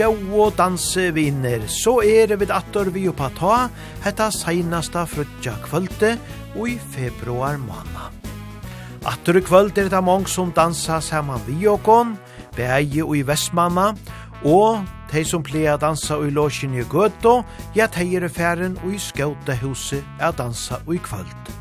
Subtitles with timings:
[0.00, 3.56] gau og danse viner, så er vi attor vi oppa ta
[4.04, 6.14] hetta seinasta frutja kvölde
[6.54, 8.08] og i februar måna.
[9.04, 12.14] Attor i kvöld er det mange som dansa saman vi okon,
[12.56, 13.90] beie og i Vestmanna,
[14.44, 17.42] og de som pleier å dansa i låsjen i Gøto,
[17.76, 21.52] ja, de er færen og i skautehuset er dansa i kvöld.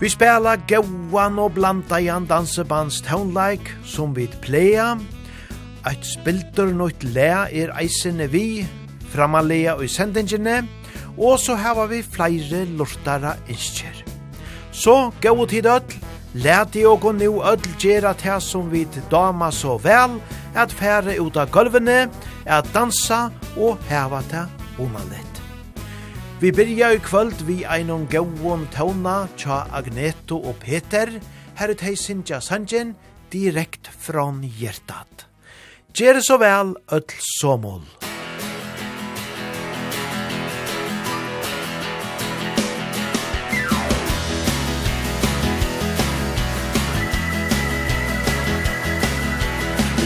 [0.00, 5.00] Vi spela gauan og blandaian dansebands tonleik som vi pleier,
[5.88, 8.66] Eit spiltur nøyt le er eisene vi,
[9.14, 10.60] framalea og i sendingene,
[11.16, 14.02] og så hava vi flere lortara innskjer.
[14.72, 15.96] Så, gau tid öll,
[16.34, 20.20] let i okon nu öll gjerra det som vi dama så vel,
[20.54, 22.10] at fære ut av gulvene,
[22.46, 24.46] at dansa og hava det
[24.78, 25.26] omanlett.
[26.40, 31.08] Vi byrja i kvöld vi einon gauon tauna tja Agneto og Peter,
[31.56, 32.94] herre tei tja Sanjen,
[33.30, 35.29] direkt från hjertat.
[35.94, 37.02] Gjere så vel, öll
[37.40, 37.80] somol.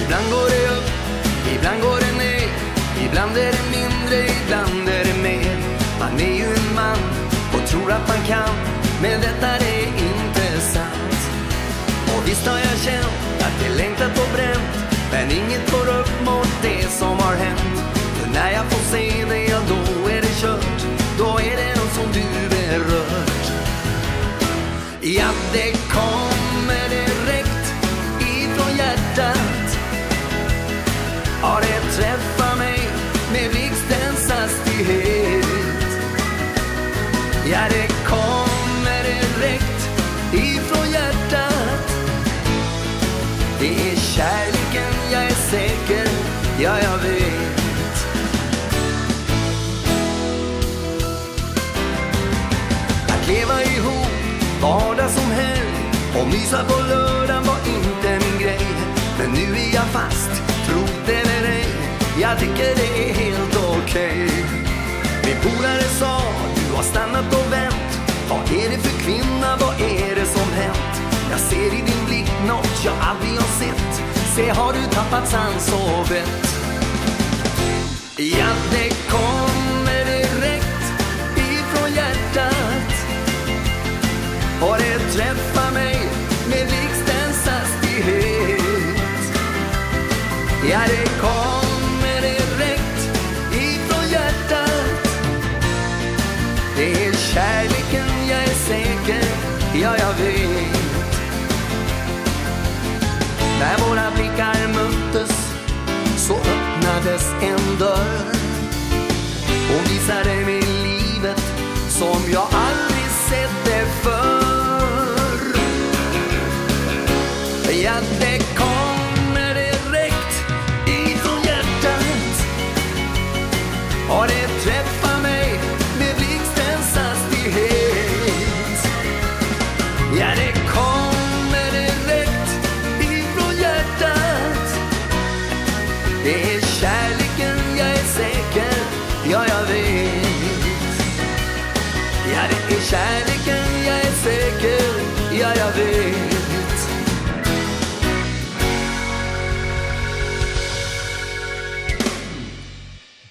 [0.04, 0.88] Ibland går det upp,
[1.54, 2.48] ibland går det ner.
[3.06, 5.56] Ibland är det mindre, ibland är det mer.
[6.00, 6.98] Man är ju en man
[7.54, 8.54] och tror att man kan.
[9.02, 9.63] Men detta är
[25.16, 25.73] Ja, det
[56.24, 58.66] Och mysa på lördagen var inte min grej.
[59.18, 60.30] Men nu är jag fast,
[60.66, 61.66] tro det eller ej.
[62.20, 64.24] Jag tycker det är helt okej.
[64.24, 64.44] Okay.
[65.24, 66.22] Min polare sa,
[66.56, 67.90] du har stannat och vänt.
[68.28, 70.94] Vad är det för kvinna, vad är det som hänt?
[71.30, 74.02] Jag ser i din blick något jag aldrig har sett.
[74.36, 76.46] Se, har du tappat sans och vett?
[78.16, 80.84] Ja, det kommer direkt
[81.36, 82.94] ifrån hjärtat.
[84.60, 85.93] Och det träffar mig?
[88.02, 88.64] frihet
[90.70, 93.10] Ja, det kommer direkt
[93.52, 95.08] ifrån hjärtat.
[96.76, 99.24] Det är kärleken jag är säker,
[99.74, 100.84] ja jag vet.
[103.60, 105.54] När våra blickar möttes
[106.16, 108.34] så öppnades en dörr.
[109.68, 111.42] Hon visade mig livet
[111.88, 114.43] som jag aldrig sett det förr.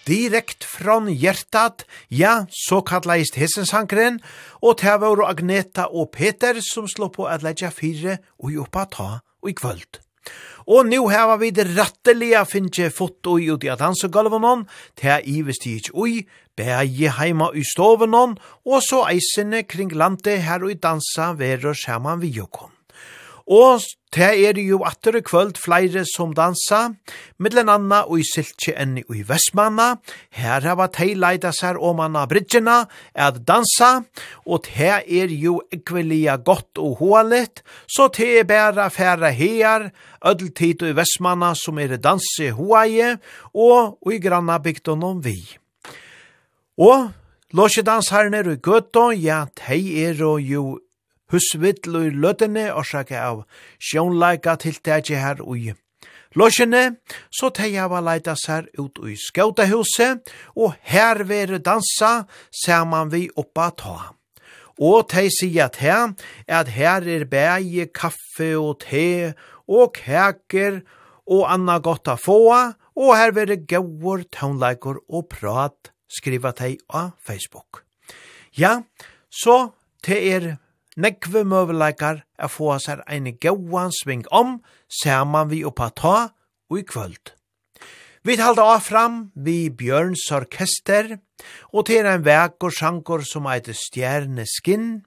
[0.06, 4.20] direkt från hjärtat, ja, så kallast hessensankren,
[4.62, 9.10] og det var Agneta og Peter som slå på at leggja fire og jobba ta
[9.44, 10.00] og i kvöld.
[10.68, 15.68] Og nu hava vi det rattelige finnje fått ui at av dansegulvenon, te a ivest
[15.68, 16.22] i ikk ui,
[16.56, 22.32] beie heima i stovenon, og så eisene kring landet her ui dansa verur saman vi
[22.40, 22.73] jokon.
[23.48, 23.82] Og
[24.14, 26.94] det er jo atter i kvöld flere som dansa,
[27.42, 29.98] middelen anna og i siltje enn i Vestmanna.
[30.38, 34.04] Her har vært heileida seg om anna bridgena at dansa,
[34.46, 39.90] og det er jo ekvelia godt og hålet, så det er bæra færa her,
[40.24, 43.18] ødeltid og i Vestmanna som er danse hoaie,
[43.54, 45.42] og i granna bygden om vi.
[46.78, 47.12] Og
[47.54, 50.80] Låsjedansherren er i gøtta, ja, de er jo
[51.32, 53.46] husvill og løtene årsake av
[53.80, 55.74] sjånleika tiltaki her ui.
[56.34, 56.96] Låsjene,
[57.30, 60.26] så teg hava leita her ut i skautahuset,
[60.58, 62.26] og her vere dansa
[62.64, 63.98] saman vi oppa ta.
[64.82, 66.16] Og teg sier at her,
[66.50, 69.34] at her er bæge, kaffe og te,
[69.70, 70.82] og kaker,
[71.30, 77.14] og anna godt a fåa, og her vere gauur, tånleikor og prat, skriva teg av
[77.22, 77.84] Facebook.
[78.58, 78.82] Ja,
[79.30, 79.74] så
[80.06, 80.56] te er
[80.98, 86.18] nekve møveleikar er få seg ein gauan sving om, saman vi oppa ta
[86.70, 87.34] og i kvöld.
[88.24, 91.18] Vi halda av fram vi Bjørns orkester,
[91.76, 95.04] og til ein vek og sjankor som eit stjerne skinn.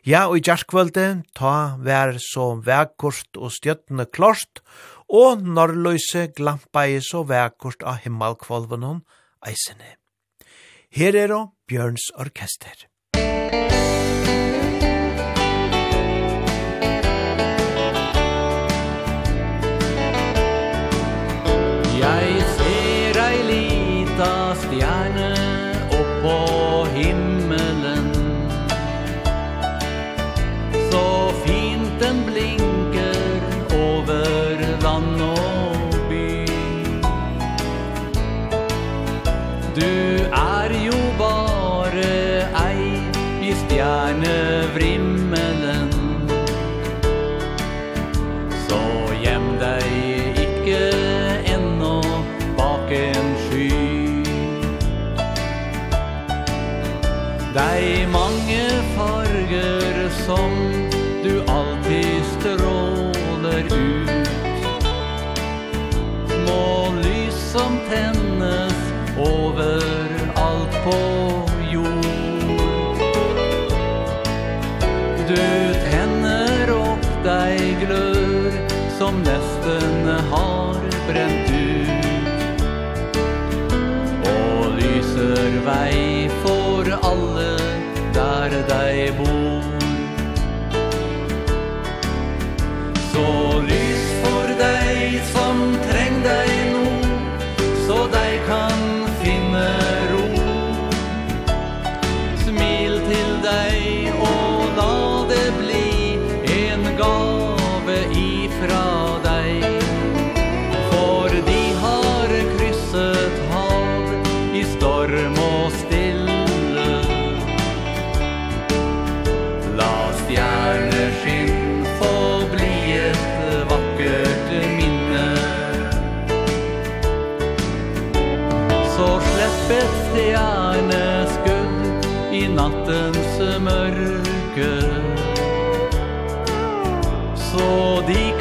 [0.00, 4.62] Ja, og i gjerskvölde ta vær så vekkort og stjøttene klost,
[5.12, 9.02] og norrløse glampa i så vekkort av himmelkvolven
[9.44, 9.98] eisene.
[10.88, 12.87] Her er og Bjørns orkester.
[21.98, 22.37] Jeg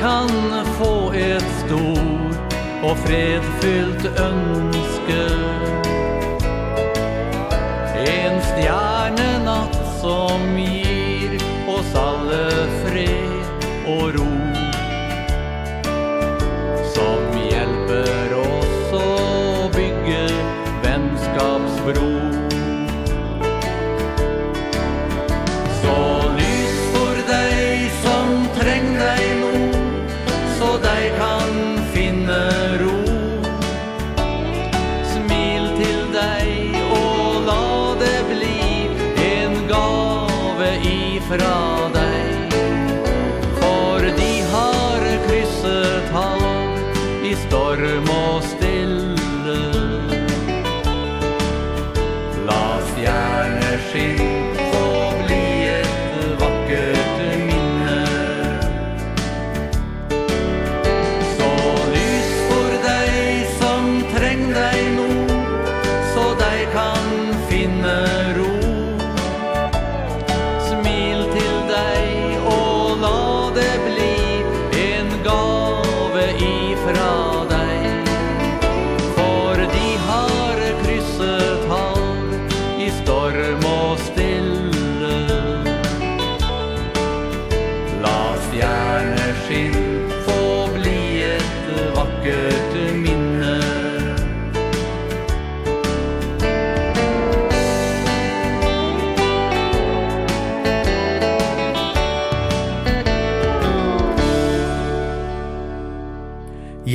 [0.07, 5.23] kan få et stort og fredfyllt ønske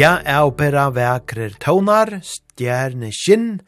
[0.02, 3.60] Ja, er bera vekrer tånar, stjerne skinn,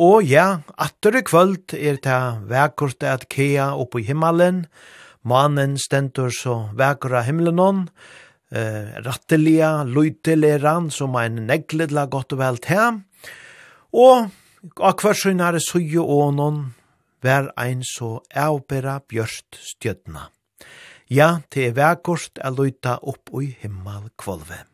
[0.00, 4.62] og ja, atter i kvöld er ta vekkort at kea oppe i himmelen,
[5.28, 7.82] manen stendur så vekra himmelen
[8.54, 13.02] eh, rattelia, luiteleran, som ein negledla godt og vel til,
[13.92, 14.32] og
[14.80, 16.70] akvar synare suju ånon,
[17.20, 20.30] vær ein så avbera bjørst stjødna.
[21.12, 24.71] Ja, til er vekkort er luita opp i himmel kvolvet.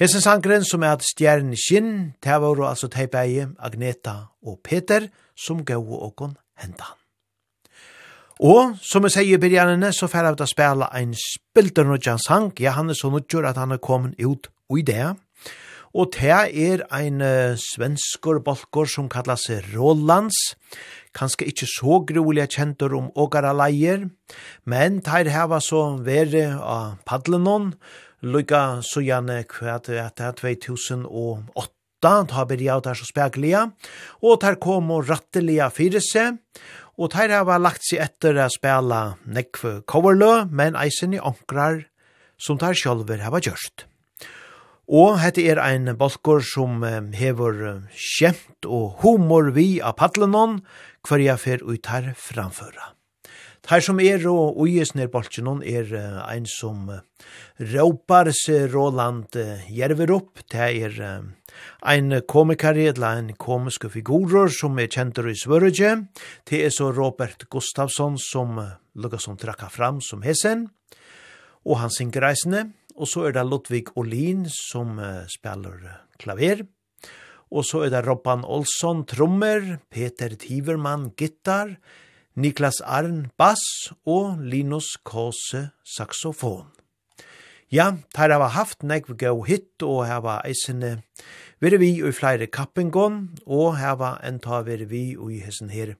[0.00, 5.10] Hesen sangren som er at stjerne skinn, det var jo altså teipeie Agneta og Peter
[5.36, 6.96] som gav åkon hendan.
[8.42, 12.18] Og som jeg sier i begynnerne, så fer jeg ut å spille en spilter nudjan
[12.18, 12.50] sang.
[12.58, 15.12] Ja, han er så nudjur at han er kommet ut i det.
[15.92, 20.56] Og det er ein uh, svenskor bolkor som seg Rolands.
[21.12, 24.08] Kanskje ikkje så grulig kjentur om ågara leier,
[24.64, 27.74] men teir heva så vere av paddlenon,
[28.22, 31.70] lukka så gjerne kvart at det er 2008,
[32.02, 33.70] ta har vi det er så spekliga,
[34.22, 36.38] og der kom og ratteliga fyrir seg,
[36.98, 41.86] og der har lagt seg etter å spela nekve coverlø, men eisen i ankrar
[42.38, 43.86] som der sjolver har gjørst.
[44.92, 46.82] Og hette er ein bolkor som
[47.14, 50.60] hever kjent og humor vi av padlenon,
[51.06, 52.91] hver jeg fer ut her framføra.
[53.70, 55.86] Her som er og uges bolchen hon er
[56.26, 56.88] ein som
[57.60, 59.36] råpar seg Roland
[59.70, 60.42] Jerverup.
[60.50, 61.22] Det er
[61.86, 66.08] ein komiker eller ein komiske figurer som er kjentur i Svørge.
[66.44, 68.58] Det er så Robert Gustafsson som
[68.98, 70.66] lukka som trakka fram som hesen.
[71.62, 72.72] Og han synger reisende.
[72.98, 74.98] Og så er det Ludvig Olin som
[75.30, 76.66] spiller klaver.
[77.52, 81.76] Og så er det Robban Olsson, trommer, Peter Tivermann, gitar,
[82.32, 86.70] Niklas Arn bass og Linus Kose saxofon.
[87.68, 91.02] Ja, teir hava haft nekv gau hit og hava eisene
[91.60, 95.92] veri vi i flere kappengon og hava enta veri vi i hessen her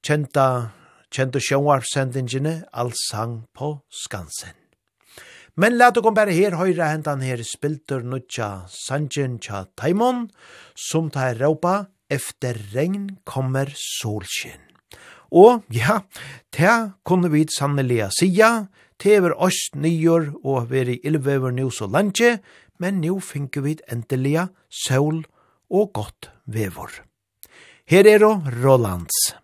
[0.00, 0.72] kjenta,
[1.12, 4.56] kjenta sjånvarpsendingene Allsang på Skansen.
[5.60, 10.30] Men let okon bare her høyre hentan her spiltur nutja sanjen tja taimon,
[10.72, 14.65] som tar råpa, efter regn kommer solskinn.
[15.36, 16.00] Og ja,
[16.56, 16.74] det
[17.04, 18.66] kunne vi sannelig sija,
[19.02, 22.38] det var oss nyer og veri ilvever nu så landje,
[22.80, 25.24] men nu finner vi endelig sol
[25.68, 26.90] og godt vevor.
[27.86, 28.24] Her er
[28.64, 29.36] Rolands.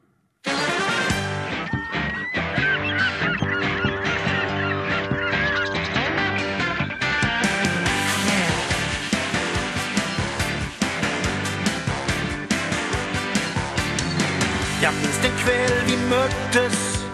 [16.22, 17.04] hörtes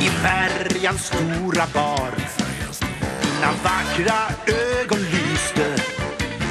[0.00, 2.10] i färjans stora bar.
[3.22, 5.82] Dina vackra ögon lyste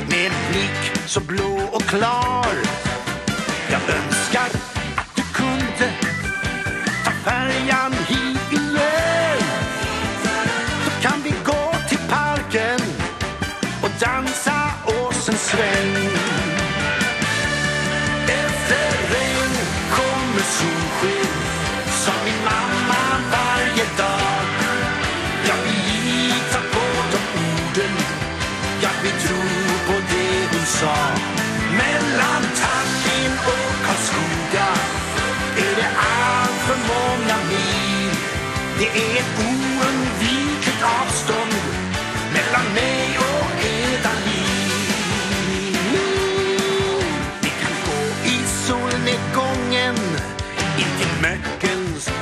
[0.10, 2.54] med en blick så blå och klar.
[3.72, 4.59] Jag önskar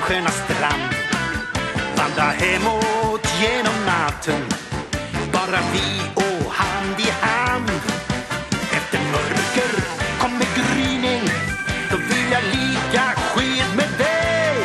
[0.08, 0.94] sköna strand.
[1.98, 4.42] Vandra hemåt genom natten.
[5.34, 7.82] Bara vi och hand i hand.
[8.72, 9.72] Efter mörker
[10.20, 11.24] kommer gryning.
[11.92, 14.58] Då vill jag lika sked med dig.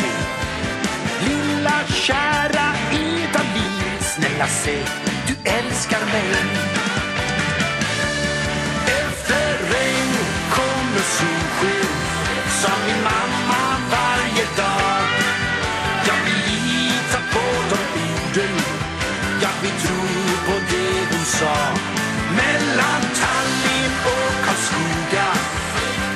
[1.26, 4.84] Lilla kära Italien Snälla säg,
[5.26, 6.62] du älskar mig.
[21.42, 21.54] så
[22.37, 25.28] Mellan Tallinn och Karlskoga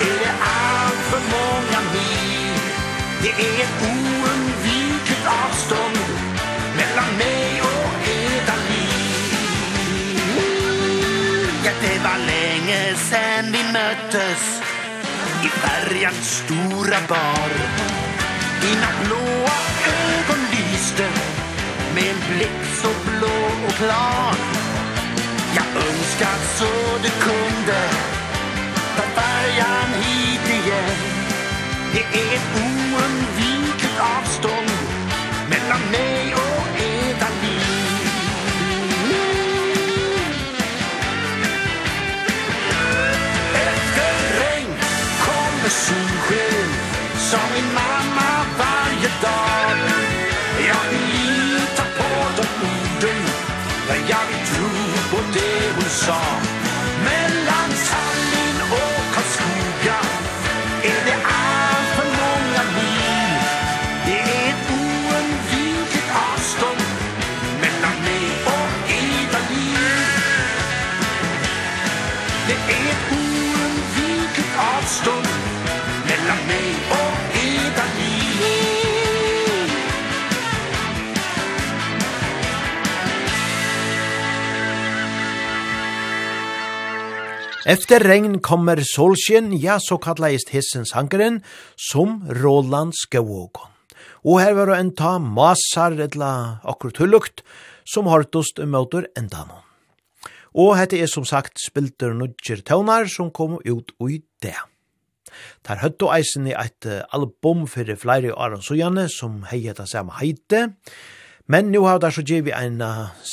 [0.00, 2.60] Är det allt för många mil.
[3.22, 5.98] Det är ett oundvikligt avstånd
[6.76, 9.40] Mellan mig och eda liv
[11.64, 14.62] Ja, det var länge sen vi möttes
[15.44, 17.50] I färjans stora bar.
[18.60, 19.56] Dina blåa
[19.86, 21.08] ögon lyste
[21.94, 24.65] Med en blick så blå och klar
[26.16, 27.88] önskat så det kunde
[28.96, 30.96] Ta färjan hit igen.
[31.92, 34.70] Det är ett oundvikligt avstånd
[35.50, 37.26] Mellan mig och eda
[43.54, 44.74] Efter regn
[45.20, 46.68] kommer solsken
[47.30, 49.55] Som min mamma varje dag.
[55.96, 56.55] song.
[87.66, 91.40] Efter regn kommer solsken, ja, så kallast hissens hankeren,
[91.74, 93.72] som Roland Skååkon.
[94.22, 97.42] Og her var en ta masar etla akkurat hullukt,
[97.82, 99.64] som hartost møter enda noen.
[100.54, 104.54] Og hette er som sagt spilter nudger tøvnar som kom ut ui det.
[105.66, 109.88] Der høtt og eisen i et album fyrir flere år og sujane som hei heta
[109.90, 110.68] samme heite,
[111.50, 112.78] men nu har der så givet en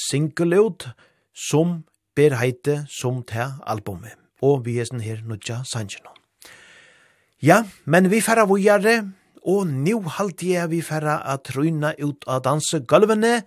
[0.09, 0.89] single ut
[1.37, 1.83] som
[2.17, 6.11] ber heite som til albumet og vi er sånn her nødja sangen
[7.43, 9.11] Ja, men vi færre vujare,
[9.43, 13.41] og nu halte jeg vi færre at tryna ut av dansegulvene,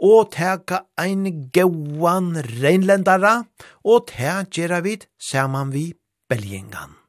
[0.00, 3.44] og teka ein gauan reinlendara,
[3.84, 5.90] og te gjerra vid saman vi
[6.28, 7.03] belgingan.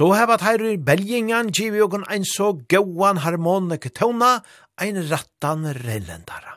[0.00, 4.40] Så heva teirir belgingan givi okon ein så gauan harmonik tona,
[4.80, 6.56] ein rattan rellendara.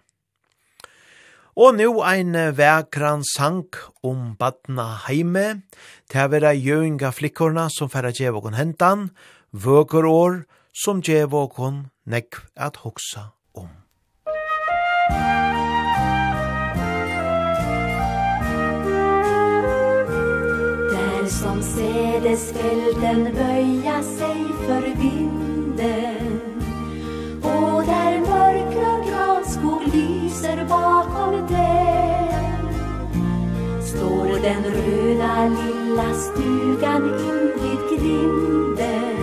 [1.60, 5.68] Og nu ein vekran sank om badna heime,
[6.08, 9.10] til vera jøynga flikkorna som færa djevokon hentan,
[9.52, 13.34] vøker år som djevokon nekv at hoksa
[21.44, 26.42] som sädesfälten böja sig för vinden
[27.42, 32.74] Och där mörkblå granskog lyser bakom den
[33.82, 39.18] Står den röda lilla stugan invid grinden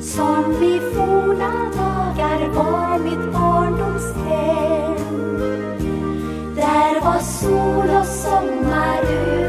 [0.00, 4.96] Som i forna dagar var mitt barndomshem
[6.56, 9.47] Där var sol och sommar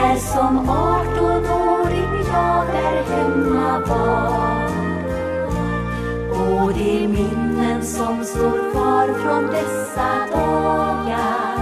[0.00, 4.64] När som 18-åring jag där hemma var
[6.30, 11.54] Och de minnen som står kvar från dessa dagar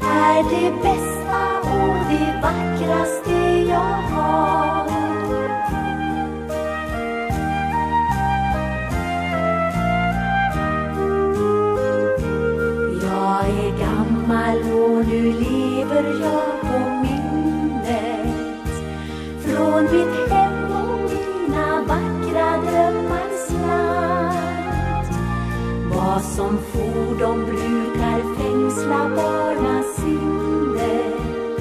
[0.00, 4.86] Är det bästa och det vackraste jag har.
[13.02, 17.13] Jag är gammal och nu lever jag på min
[17.84, 18.68] landet
[19.40, 25.06] Från mitt hem om dina vackra drömmars land
[25.94, 31.60] Vad som for de brukar fängsla bara sinnet.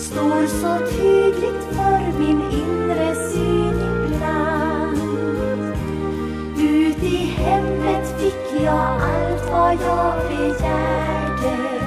[0.00, 4.98] Står så tydligt för min inre syn ibland.
[6.58, 11.83] Ut i hemmet fick jag allt vad jag begärde.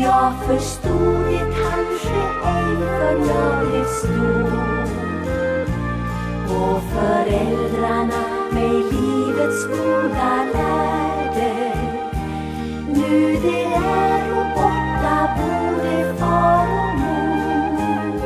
[0.00, 4.52] Jag förstod det kanske ej förnödigt stod
[6.56, 11.72] Och föräldrarna mig livets goda lärde
[12.86, 18.20] Nu det är och borta både far och mor.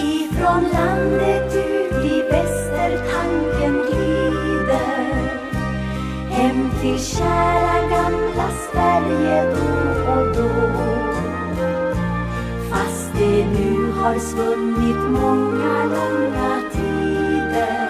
[0.00, 5.16] Ifrån landet ut i väster tanken glider.
[6.30, 7.85] Hem till kära
[9.06, 10.50] varje då och då
[12.70, 17.88] Fast det nu har svunnit många långa tider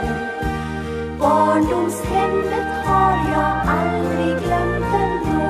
[1.20, 5.46] Barndomshemmet har jag aldrig glömt ändå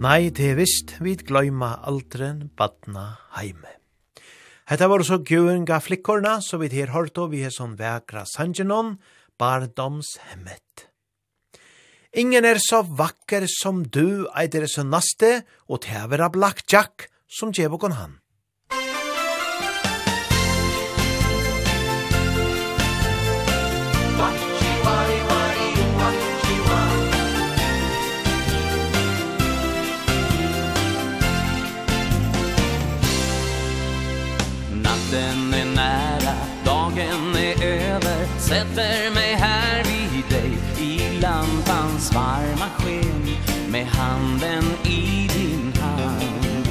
[0.00, 3.04] Nei, det er visst, vi gløyma aldren badna
[3.36, 3.79] heime.
[4.70, 9.00] Hetta var så guinga flikkorna, så vi her hørte vi er sånn vekra sangenon,
[9.34, 10.84] bardomshemmet.
[12.14, 17.50] Ingen er så vakker som du, eider er så naste, og tever av blackjack, som
[17.50, 18.19] djevokon han.
[42.10, 43.36] hans varma sken
[43.68, 46.66] med handen i din hand.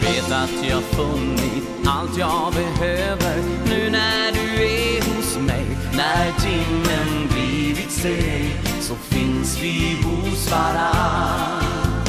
[0.00, 5.66] Vet att jag funnit allt jag behöver nu när du är hos mig.
[5.92, 12.04] När timmen blivit sen så finns vi hos varann.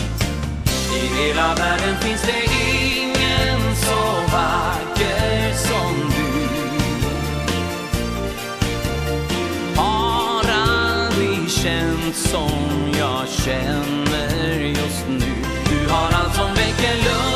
[0.95, 2.54] I hela världen finns det
[12.35, 15.33] som jag känner just nu.
[15.69, 17.34] Du har allt som väcker lust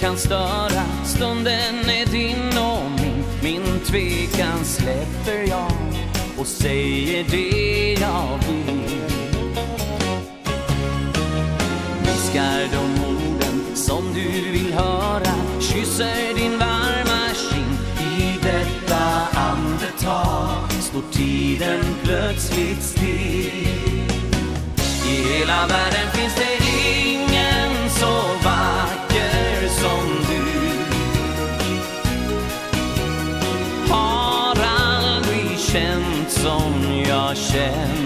[0.00, 0.84] kan störa.
[1.04, 3.24] Stunden är din och min.
[3.42, 5.72] Min tvekan släpper jag
[6.38, 9.00] Och säger det jag vill.
[12.02, 15.34] Viskar de orden som du vill höra.
[15.60, 20.72] Kysser din varma kind I detta andetag.
[20.80, 23.68] Står tiden plötsligt still.
[25.06, 26.66] I hela världen finns det
[27.10, 28.06] ingen så
[28.44, 28.49] varm
[37.30, 37.99] har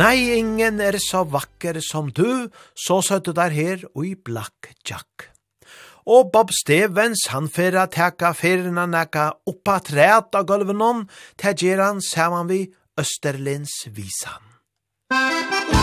[0.00, 5.26] Nei, ingen er så vakker som du, så søtte der her og i Black Jack.
[6.08, 11.04] Og Bob Stevens, han fyrra teka fyrna neka oppa træt av gulvenon,
[11.36, 12.62] tegjer han saman vi
[13.00, 14.40] Østerlins visan.
[15.12, 15.79] Musikk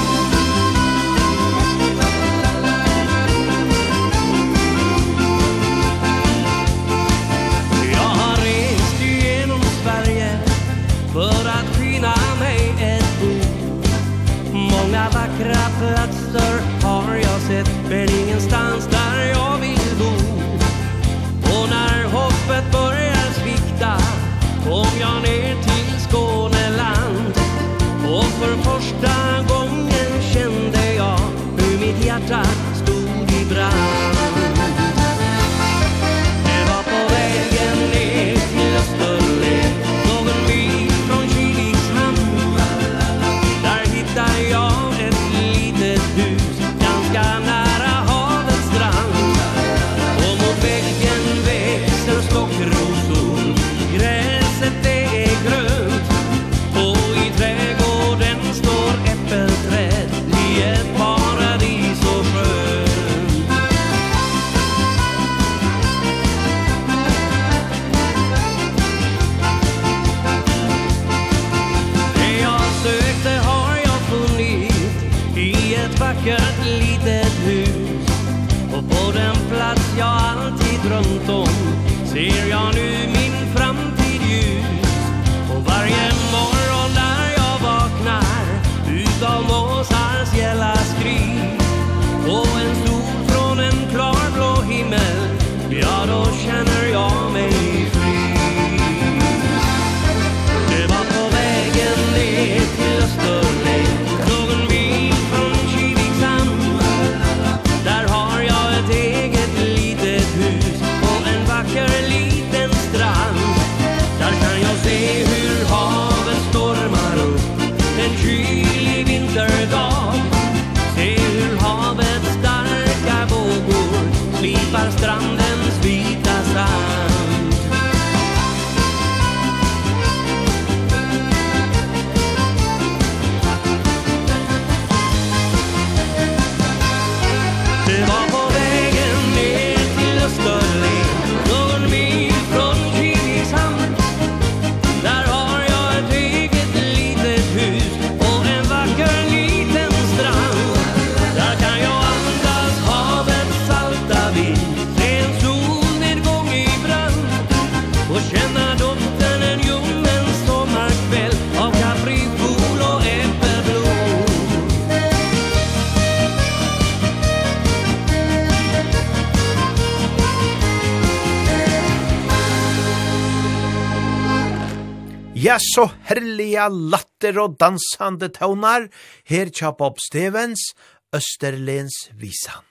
[176.69, 178.87] latter og dansande tøvnar,
[179.29, 180.73] her tja Bob Stevens,
[181.15, 182.63] Østerlens visan.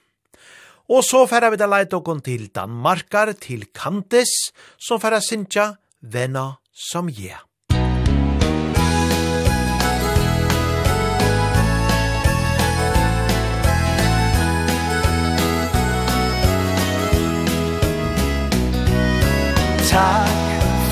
[0.88, 4.30] Og så færa vi da leit okon til Danmarkar, til Kantis,
[4.78, 7.34] som færa sintja Venna som je.
[19.90, 20.28] Tak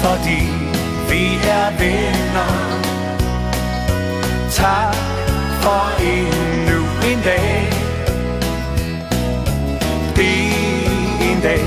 [0.02, 0.40] fordi
[1.08, 2.83] vi er venner
[4.54, 4.94] tak
[5.62, 7.72] for endnu en dag.
[10.16, 11.66] Det er en dag,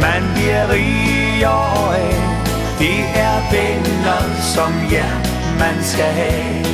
[0.00, 2.14] man bliver rigere af
[2.78, 4.22] Det er venner
[4.54, 5.10] som ja,
[5.58, 6.64] man skal have.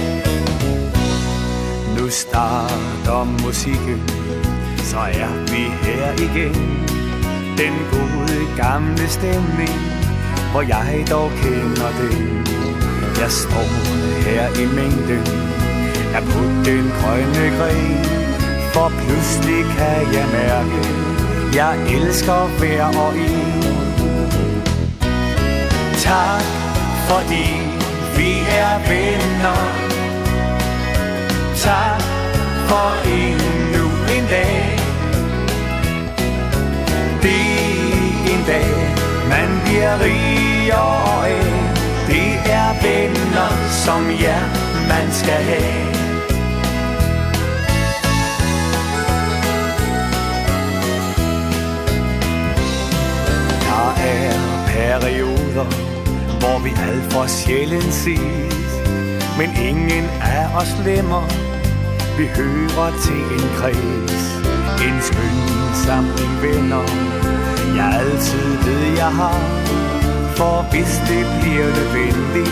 [1.99, 4.03] Nu starter musikken,
[4.79, 6.55] så er vi her igen.
[7.59, 9.77] Den gode gamle stemning,
[10.53, 12.47] hvor jeg dog kender den
[13.21, 13.71] Jeg står
[14.27, 15.25] her i mængden
[16.17, 18.05] Er på den grønne gren
[18.73, 20.79] For pludselig kan jeg mærke
[21.55, 23.63] Jeg elsker hver og en
[26.03, 26.43] Tak
[27.09, 27.77] fordi
[28.17, 29.61] vi er venner.
[31.57, 32.03] Tak
[32.69, 34.79] for endnu en dag.
[37.23, 37.45] Det
[38.25, 38.97] er en dag
[39.29, 41.46] man bliver rigere
[42.83, 43.51] vinder
[43.85, 44.39] som ja,
[44.89, 45.97] man skal have.
[53.67, 55.69] Der er perioder,
[56.41, 58.71] hvor vi alt for sjældent ses
[59.39, 61.25] Men ingen af os lemmer,
[62.19, 64.27] vi hører til en kreds
[64.87, 65.39] En skøn
[65.85, 66.85] samling venner,
[67.77, 69.96] jeg altid ved jeg har
[70.37, 72.51] For hvis det bliver nødvendigt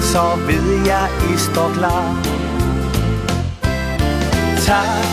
[0.00, 2.16] Så ved jeg, I står klar.
[4.66, 5.04] Tak,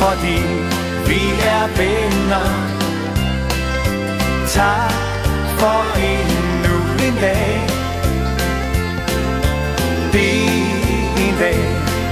[0.00, 0.38] fordi
[1.08, 1.20] vi
[1.54, 2.46] er venner.
[4.48, 4.92] Tak
[5.58, 5.80] for
[6.12, 7.60] endnu en dag.
[10.12, 11.64] Det er en dag,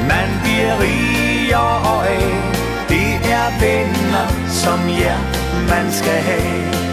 [0.09, 2.53] man bliver rigere af.
[2.89, 5.19] Det er venner som jer,
[5.69, 6.92] man skal have.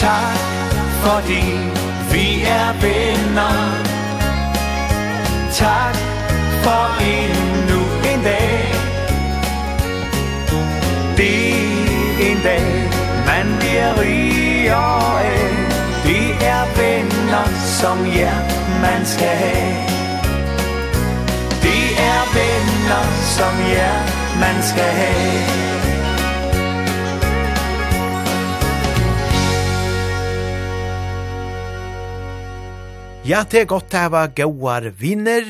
[0.00, 0.38] tak
[1.04, 1.44] fordi
[2.12, 3.90] vi er venner
[5.52, 5.96] Tak
[6.62, 7.80] for endnu
[8.12, 8.74] en dag.
[11.16, 11.52] Det
[12.20, 12.90] er en dag
[13.26, 15.50] man bliver rigere af.
[16.04, 17.46] Det er venner
[17.80, 18.38] som jer
[18.80, 19.74] man skal have.
[21.62, 23.04] Det er venner
[23.36, 23.98] som jer
[24.40, 25.89] man skal have.
[33.30, 35.44] Ja, det er godt å ha gauar viner.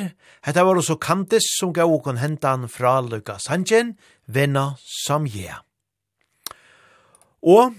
[0.45, 3.95] Hetta var også Kantis som gau okon hentan fra Luka Sanjen,
[4.29, 5.55] venna Samje.
[7.41, 7.79] Og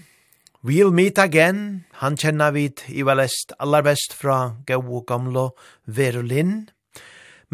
[0.66, 5.52] We'll Meet Again, han kjenner vi i valest aller best fra gau og gamlo
[5.86, 6.64] Verulin.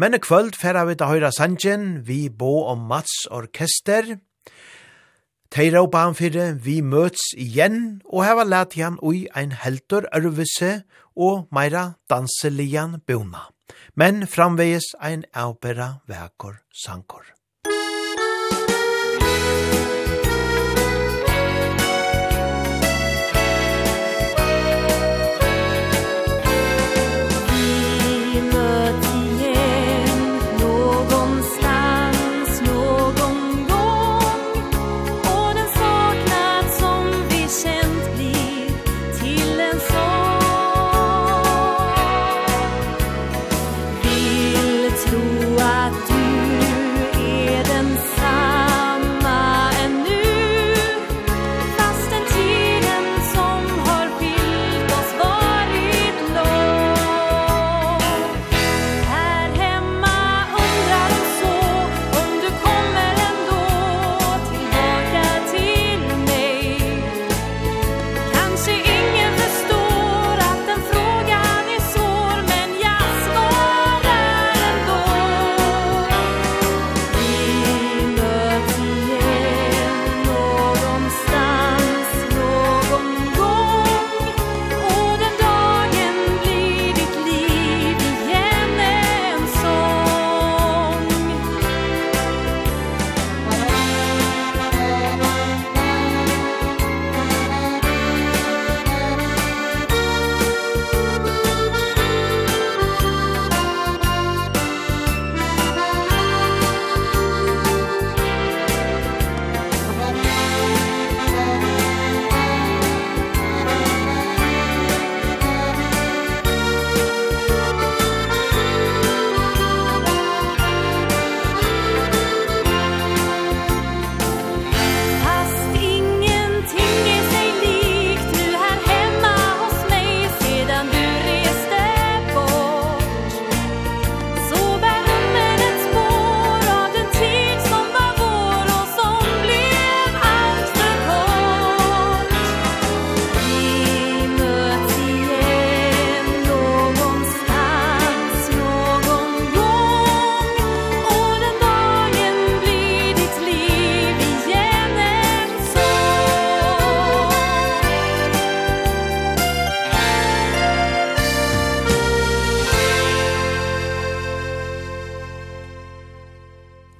[0.01, 4.15] Men i kvöld færa vi til høyra Sanjen, vi bo om Mats Orkester,
[5.49, 10.83] Teira og ban fyrre, vi møts igjen og heva let igjen ui ein heldur ørvise
[11.17, 13.47] og meira danselian bona.
[13.97, 17.25] Men framvegis ein avbera vekor sankor.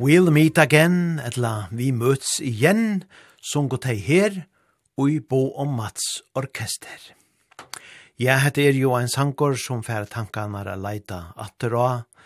[0.09, 3.03] We'll meet again, etla vi møts igjen,
[3.45, 4.37] som går til her,
[4.97, 7.11] og i Bo og Mats Orkester.
[8.17, 12.23] Ja, hette er jo en sankor som fær tankene er leita atter og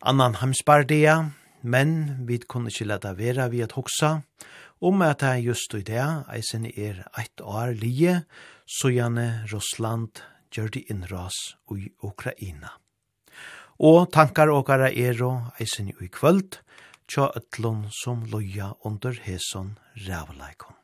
[0.00, 1.18] annan hamspardia,
[1.60, 1.92] men
[2.24, 4.22] vi kunne ikke leta vera vi at hoksa,
[4.80, 8.22] om at det just i det, eisen er eit år lije,
[8.64, 10.24] så gjerne Russland
[10.56, 11.36] gjør de innras
[11.76, 12.78] i Ukraina.
[13.76, 16.62] Og tankar åkara er og eisen i kvöld,
[17.10, 20.76] tja ötlun som loja under heson rævleikon.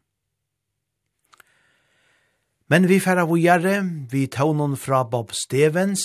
[2.67, 6.03] Men vi færa vujare, vi taunon fra Bob Stevens,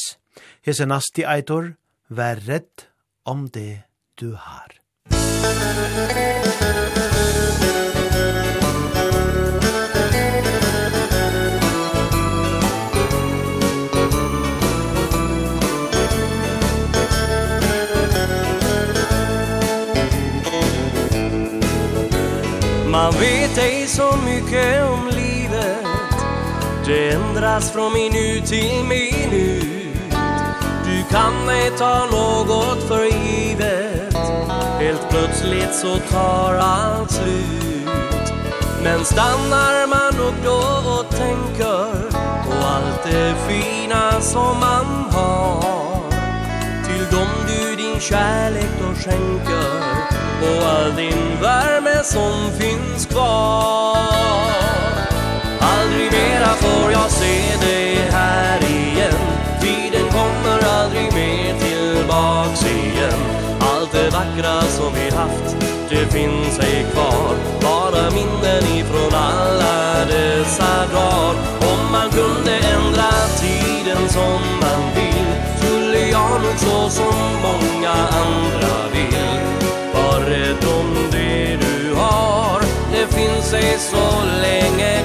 [0.62, 1.74] hese nasti eitor,
[2.10, 2.86] vær redd
[3.26, 3.82] om det
[4.22, 4.78] du har.
[5.12, 6.91] Musik
[22.92, 25.86] Man vet ej så mycket om livet.
[26.86, 30.14] Det ändras från minut till minut.
[30.86, 34.16] Du kan ej ta något för givet.
[34.80, 38.34] Helt plötsligt så tar allt slut.
[38.84, 42.12] Men stannar man upp då och tänker
[42.46, 46.12] På allt det fina som man har.
[46.86, 50.01] Till dem du din kärlek då skänker
[50.42, 53.98] och all din värme som finns kvar.
[55.60, 59.22] Aldrig mera får jag se dig här igen.
[59.62, 63.20] Tiden kommer aldrig mer tillbaks igen.
[63.60, 65.56] Allt det vackra som vi haft,
[65.90, 67.36] det finns ej kvar.
[67.62, 71.36] Bara minnen ifrån alla dessa dagar.
[71.72, 75.12] Om man kunde ändra tiden som man vill
[75.58, 78.91] Skulle jag nog så som många andra
[83.74, 84.98] är så länge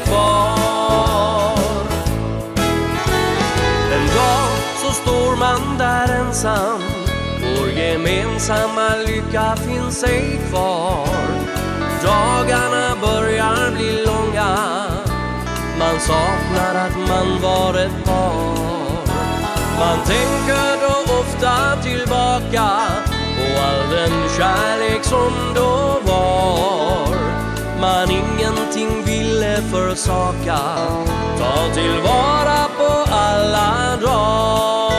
[3.93, 4.49] En dag
[4.83, 6.81] så står man där ensam.
[7.41, 11.09] Vår gemensamma lycka finns ej kvar.
[12.03, 14.57] Dagarna börjar bli långa.
[15.79, 18.67] Man saknar att man var ett par.
[19.79, 22.71] Man tänker då ofta tillbaka
[23.37, 25.86] På all den kärlek som då
[27.81, 30.59] man ingenting ville försaka.
[31.39, 34.97] Ta tillvara på alla dagar.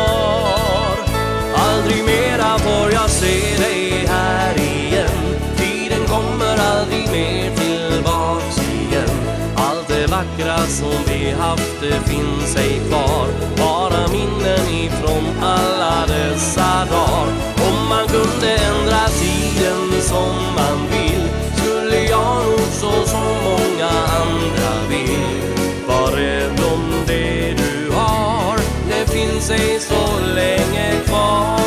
[1.55, 5.36] Aldrig mera får jag se dig här igen.
[5.57, 9.09] Tiden kommer aldrig mer tillbaks igen.
[9.55, 13.28] Allt det vackra som vi haft det finns ej kvar.
[13.57, 17.28] Bara minnen ifrån alla dessa dagar.
[17.69, 21.16] Om man kunde ändra tiden som man vill
[22.88, 23.89] så som många
[24.23, 25.41] andra vill.
[25.88, 28.57] Var rädd om det du har
[28.89, 31.66] Det finns ej så länge kvar.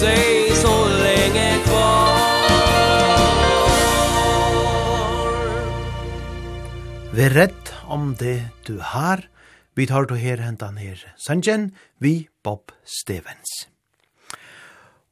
[0.00, 2.16] sig så länge kvar
[7.12, 9.28] Vi redd om det du har
[9.76, 13.68] Vi tar to her hentan her Sanjen Vi Bob Stevens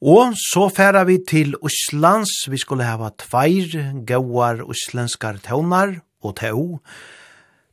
[0.04, 2.28] Og så færa vi til Oslands.
[2.52, 6.60] Vi skulle hava tveir gauar oslenskar tøvnar og tøv.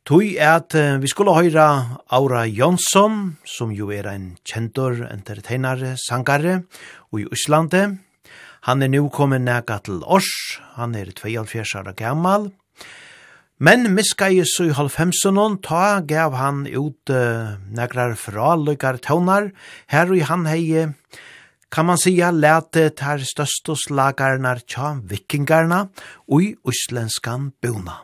[0.02, 6.64] Tui at vi skulle høyra Aura Jonsson, som jo er en kjentor, entertainare, sangare,
[7.12, 7.84] og i Øslande.
[8.66, 12.50] Han er nu kommet nega til Ors, han er 42 år gammal.
[13.62, 19.52] Men miskais i halvfemsunon ta gav han ut uh, negrar fraløykar tøvnar.
[19.86, 20.88] Her i han hei,
[21.70, 25.84] kan man sia, lete ter støstos lagarnar tja vikingarna
[26.26, 28.02] og i uslenskan bona.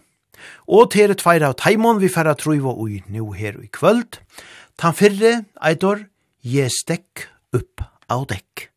[0.68, 4.20] Og til et feir av taimon vi færa truiva ui nu her i kvöld.
[4.76, 6.04] Tan fyrre, eitor,
[6.44, 7.24] je stekk
[7.56, 7.80] upp
[8.12, 8.68] av dekk.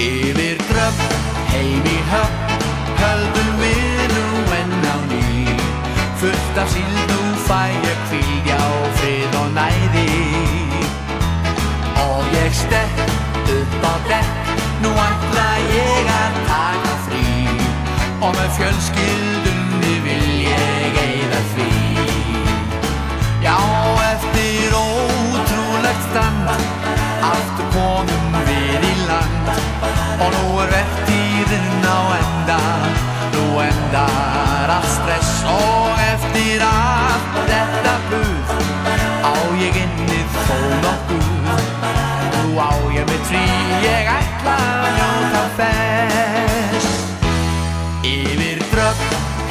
[0.00, 1.06] Yfir dröpp,
[1.52, 2.60] heim í höpp,
[3.04, 5.24] höldum við nú enn á ný,
[6.24, 7.90] fullt af síld og fæja
[9.60, 10.08] næði
[12.04, 13.00] Og ég stekk
[13.56, 14.40] upp á dekk
[14.80, 17.24] Nú ætla ég að taka frí.
[18.24, 21.68] Og með fjölskyldunni vil ég eða frí.
[23.44, 23.58] Já,
[24.06, 26.48] eftir ótrúlegt stand
[27.28, 29.52] Aftur komum við í land.
[30.16, 32.60] Og nú er vertíðin á enda
[33.36, 35.19] Nú endar allt stress.
[42.58, 43.42] á ég með trí
[43.84, 47.18] Ég ætla að njóta fest.
[48.10, 49.04] Yfir drögg,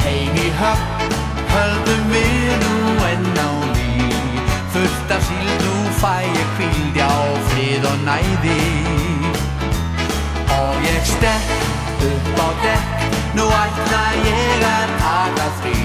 [0.04, 1.00] heim í höfn
[1.50, 2.74] Höldum við nú
[3.08, 3.88] enn á ný.
[4.74, 8.60] Fullt af síld nú fæ ég kvíldja og frið og næði.
[10.60, 13.00] Og ég stekk upp á dekk
[13.34, 15.76] Nú ætla ég að taka frí.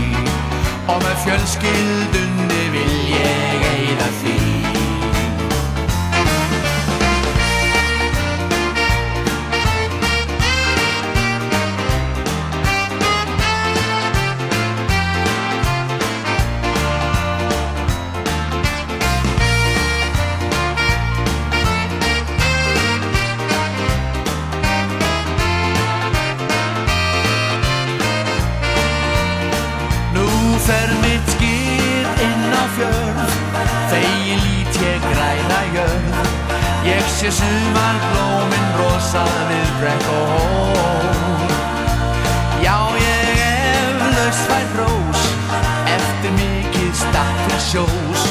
[0.85, 4.74] Og með fjölskyldunni vil ég eida því.
[37.05, 38.65] Strax blómin sumarblommen
[39.49, 41.03] við brekk og hår
[42.63, 45.21] Ja, jeg evløs fær rós
[45.93, 48.25] Eftir mikið statt til sjås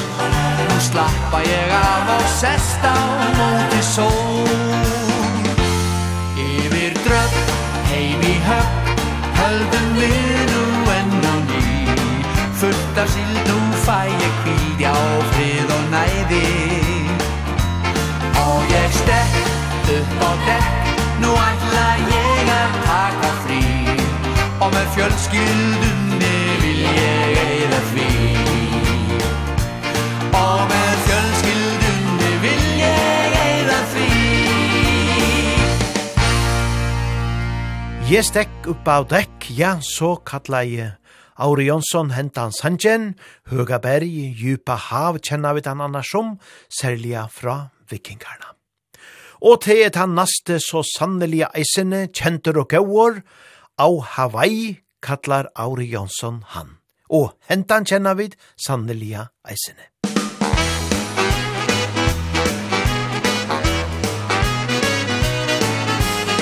[0.58, 2.98] Nå slappa ég af og sest á
[3.38, 4.50] móti sól.
[6.34, 7.40] Yfir drøpp,
[7.92, 8.94] heim í høpp
[9.38, 10.66] Höldum við nú
[10.98, 11.64] enn og ný.
[12.58, 16.73] Fullt af sild nú fæ ég ja og frið og næði
[18.54, 19.38] og jeg stekk
[19.98, 20.96] upp á dekk.
[21.22, 23.62] Nú ætla ég að taka frí.
[24.64, 28.06] Og með fjölskyldunni vil ég eira frí
[30.38, 34.08] Og með fjölskyldunni vil ég eira frí
[38.08, 40.94] Ég stekk upp á dekk, ja, så kalla jeg
[41.34, 43.16] Auri Jonsson hentan Sanjen,
[43.50, 44.06] Høgaberg,
[44.38, 46.38] djupa hav kjenner vi den annars som,
[46.70, 48.52] særlig fra vikingarna.
[49.44, 53.20] Og til et han naste så sannelige eisene, kjenter og gauår,
[53.78, 56.78] av Hawaii kallar Auri Jonsson han.
[57.10, 59.90] Og hentan kjenner vi sannelige eisene.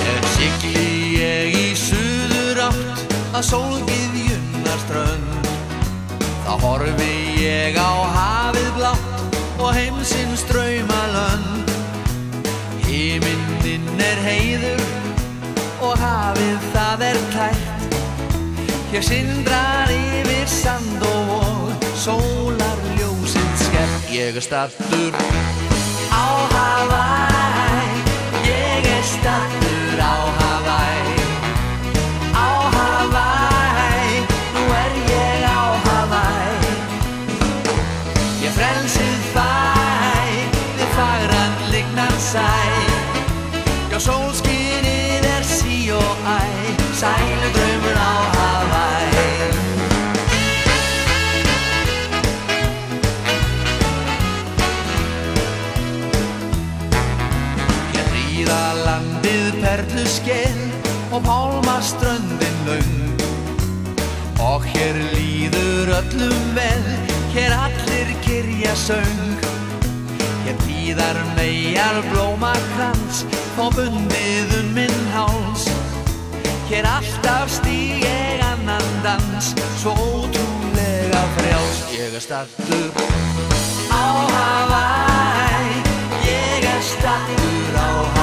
[0.05, 5.51] Jeg siklige i suðurátt að solgið junnar strönd
[6.43, 10.02] Þá horfi jeg á hafið blátt og heim
[14.13, 14.83] er heiður
[15.83, 17.97] og hafið það er klætt
[18.93, 25.21] Hér sindrar yfir sand og vóð sólar ljósið skell Ég er stattur
[26.13, 27.22] á Hawaii
[61.83, 63.23] strøndin laung
[64.43, 66.87] Og hér líður öllum vel
[67.33, 69.39] Hér allir kyrja söng.
[70.45, 73.25] Hér tíðar megar blóma krans
[73.57, 75.69] Og bundiðun minn háls.
[76.71, 81.85] Hér alltaf stíg ég annan dans Svo ótrúlega frjáls.
[81.97, 82.91] Ég er stattur
[83.93, 84.05] á
[84.35, 85.79] Hawaii
[86.25, 88.22] Ég er stattur á Hawaii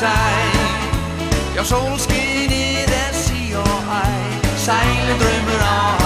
[0.00, 0.36] sig.
[1.56, 3.64] Jeg solskin i det siger
[4.02, 4.16] ej
[4.56, 5.99] Sejle drømmer af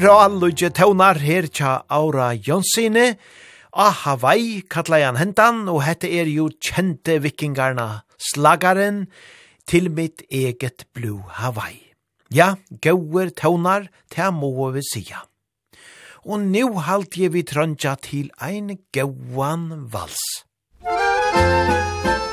[0.00, 3.16] ralludje tøvnar her tja Aura Jonsine.
[3.72, 9.06] A Hawaii kalla han hentan, og hette er jo kjente vikingarna slagaren
[9.68, 11.92] til mitt eget blue Hawaii.
[12.32, 15.26] Ja, gauer tøvnar, ta må vi sija.
[16.24, 20.20] Og nu halt jeg vi trøndja til ein gauan vals.
[20.84, 22.29] Musik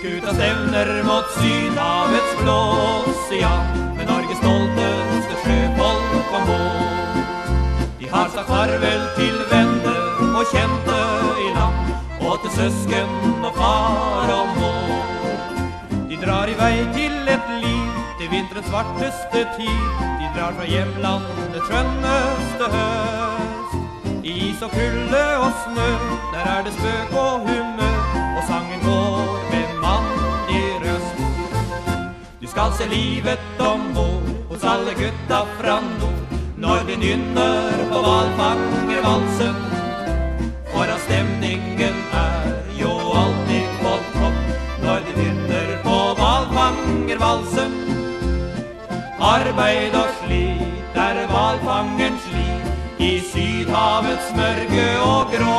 [0.00, 3.50] Skuta stevner mot sydhavets blås Ja,
[3.96, 4.38] med Norges
[5.42, 7.18] sjøfolk om mål
[7.98, 11.00] De har sagt farvel til venner og kjente
[11.44, 11.90] i land.
[12.20, 18.32] Og til søsken og far og mor De drar i vei til et liv Til
[18.32, 19.84] vinterens svarteste tid.
[20.00, 23.76] De drar fra hjemlandet skjønneste høst.
[24.24, 25.92] I is og kulde og snø
[26.32, 28.02] Der er det spøk og humør.
[28.38, 29.49] Og sangen går
[32.60, 39.54] skal se livet ombord Hos alle gutta fra nord Når vi nynner på valfangervalsen
[40.72, 42.50] Foran stemningen er
[42.80, 42.92] jo
[43.22, 44.52] alltid på topp
[44.84, 47.72] Når vi nynner på valfangervalsen
[49.32, 52.70] Arbeid og slit er valfangerens liv
[53.08, 55.58] I sydhavets mørke og grå.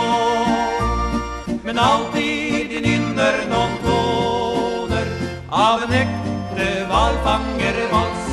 [1.66, 5.16] Men alltid de nynner noen toner
[5.50, 6.21] Av en ekte
[7.24, 8.24] fanger Mons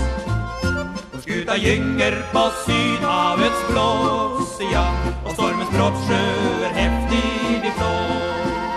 [1.12, 4.86] Då skuta gynger på sydhavets blås Ja,
[5.24, 8.68] och stormens brottsjöer häftig i flås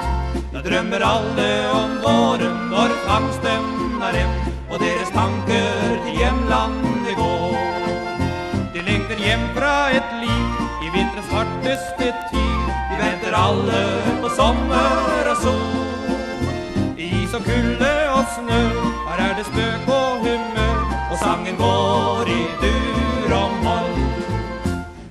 [0.53, 3.63] Jag drömmer alle om våren Når fangsten
[4.01, 7.57] är hem Och deres tanker till hemlandet går.
[8.73, 10.51] De längder hjem fra ett liv
[10.85, 12.65] I vinterns hartaste tid.
[12.89, 15.85] Vi väntar alle på sommar och sol.
[16.97, 18.61] I is och kulle og snø
[19.07, 20.77] Her er det spøk og humør
[21.11, 23.95] Og sangen går i dur og moll.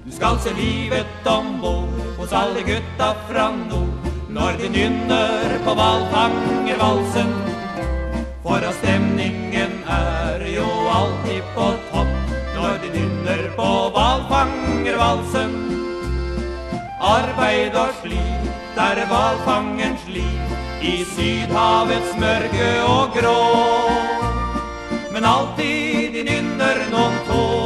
[0.04, 1.88] Du skal se livet ombord
[2.18, 4.08] Hos alle gutta fra nord.
[4.36, 7.32] Når de nynner på valfangervalsen
[8.44, 12.14] For at stemningen er jo alltid på topp.
[12.54, 15.58] Når de nynner på valfangervalsen
[17.00, 23.40] Arbeid og slit er valfangens liv I sydhavets mørke og grå.
[25.12, 27.59] Men alltid i nynner noen tår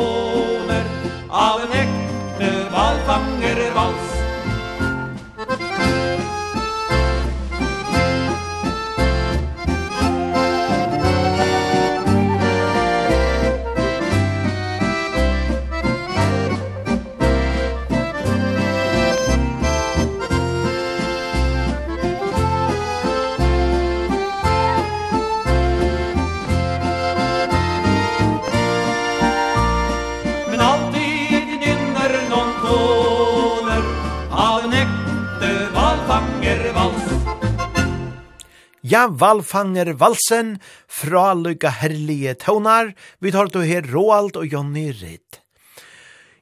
[38.84, 40.58] Ja, valfanger valsen,
[40.92, 45.40] fra lykka herlige tøvnar, vi tar til her Roald og Jonny Ritt.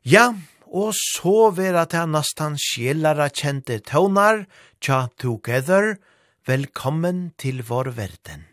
[0.03, 0.33] Ja,
[0.67, 4.49] og så vera til nastan sjelara kjente tøvnar,
[4.83, 6.01] tja together,
[6.43, 8.49] velkommen til vår verden.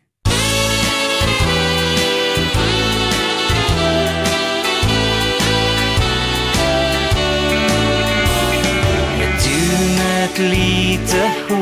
[10.30, 11.59] Et lite hår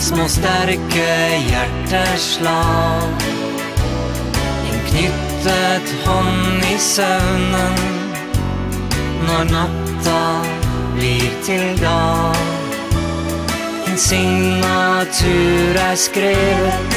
[0.00, 3.24] små sterke hjerteslag.
[4.70, 7.78] En knyttet hånd i søvnen
[9.26, 10.22] Når natta
[10.94, 12.36] blir til dag.
[13.86, 16.96] En signatur er skrevet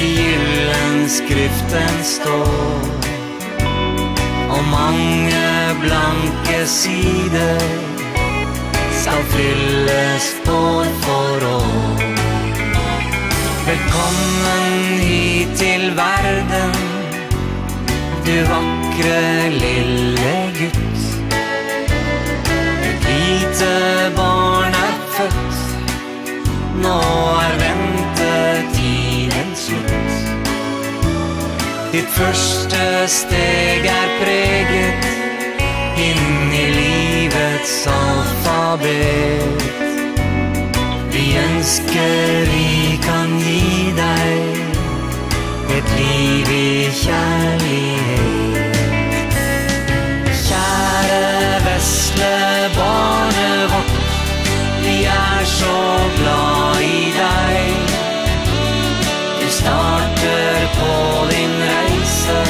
[0.00, 2.88] I gyllen skriften står.
[4.50, 5.44] Og mange
[5.82, 7.89] blanke sider
[9.00, 12.00] skal fylles år for år.
[13.66, 16.72] Velkommen hit til verden
[18.26, 21.00] Du vakre lille gutt.
[22.90, 23.72] Et lite
[24.16, 25.58] barn er født
[26.82, 27.00] Nå
[27.46, 30.12] er ventetiden slutt.
[31.92, 35.10] Ditt første steg er preget
[35.96, 36.89] Inn i livet
[37.60, 39.62] livets alfabet.
[41.12, 44.56] Vi ønsker vi kan gi deg
[45.76, 48.78] Et liv i kjærlighet
[50.40, 52.36] Kjære vesle
[52.76, 53.92] barnet vårt
[54.86, 55.80] Vi er så
[56.16, 57.74] glad i deg
[59.42, 60.94] Du starter på
[61.34, 62.40] din reise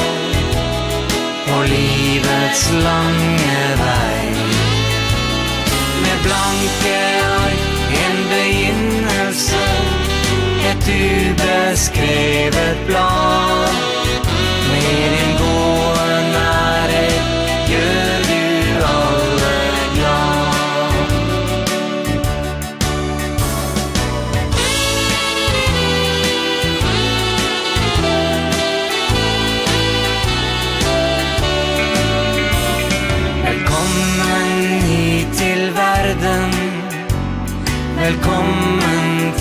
[1.48, 4.09] På livets lange vei
[6.22, 6.98] blanke
[7.42, 7.60] ark
[8.04, 9.64] En begynnelse.
[10.70, 13.74] Et ubeskrevet blad.
[14.70, 15.29] Med din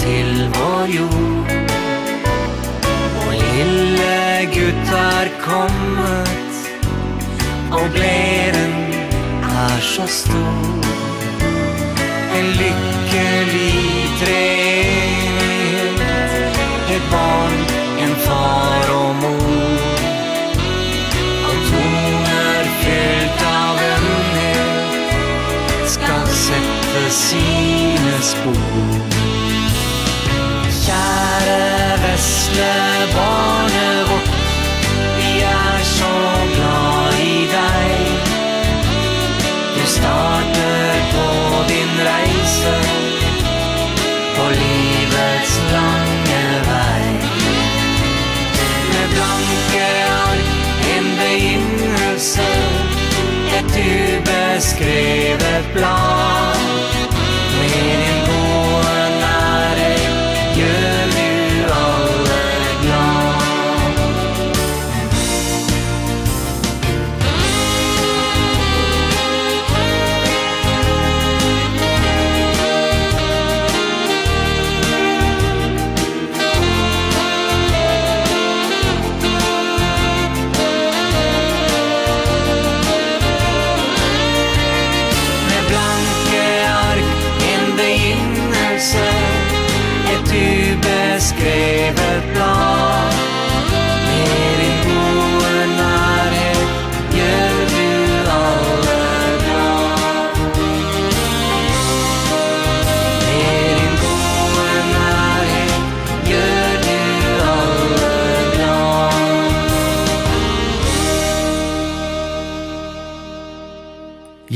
[0.10, 1.48] til vår jord.
[3.22, 4.18] Og lille
[4.54, 6.30] Gutt har kommet
[7.72, 8.74] Og gleden
[9.44, 10.84] er så stor.
[12.38, 13.78] En lykkelig
[14.22, 16.00] treenighet
[16.96, 17.60] Et barn,
[18.06, 19.80] en far og mor.
[21.50, 25.08] Og toner fylt av vennhet
[25.96, 29.19] Skal sette sine spor.
[30.90, 32.70] Kjære vesle
[33.14, 34.30] barnet vårt
[35.18, 36.14] Vi er så
[36.54, 37.92] glad i deg.
[39.76, 41.28] Du starter på
[41.70, 42.74] din reise
[44.38, 47.10] På livets lange vei.
[48.94, 49.86] Med blanke
[50.16, 50.50] ark,
[50.96, 52.50] en begynnelse
[53.60, 56.59] Et ubeskrevet blad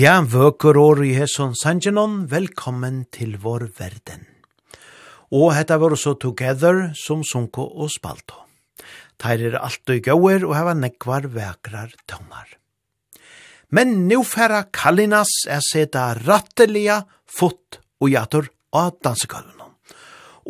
[0.03, 4.25] Ja, vøker år i hesson Sanjanon, velkommen til vår verden.
[5.31, 8.41] Og hetta var så together som sunko og spalto.
[9.21, 12.51] Teir er alt og gauer og heva nekvar vekrar tøvnar.
[13.71, 19.71] Men nu færa Kallinas er seta rattelia fot og jator av dansegulvene.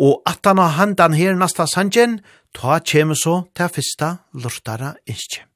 [0.02, 2.24] Og at han har handan her nasta sanjen,
[2.58, 5.53] ta kjem så til fyrsta lortara innskjem.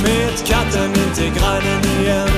[0.00, 2.28] smet katten in inte grannen igen.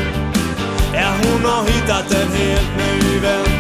[0.94, 3.52] Ja, hon har hittat en helt ny vän.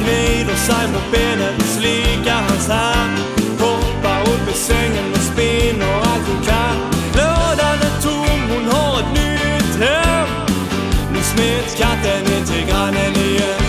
[0.00, 3.18] Gnider sig mot benen, slikar hans hand.
[3.60, 6.76] Hoppar upp i sängen och spinner allt hon kan.
[7.18, 10.28] Lådan är tom, hon har ett nytt hem.
[11.12, 13.62] Nu smet katten in till grannen igen.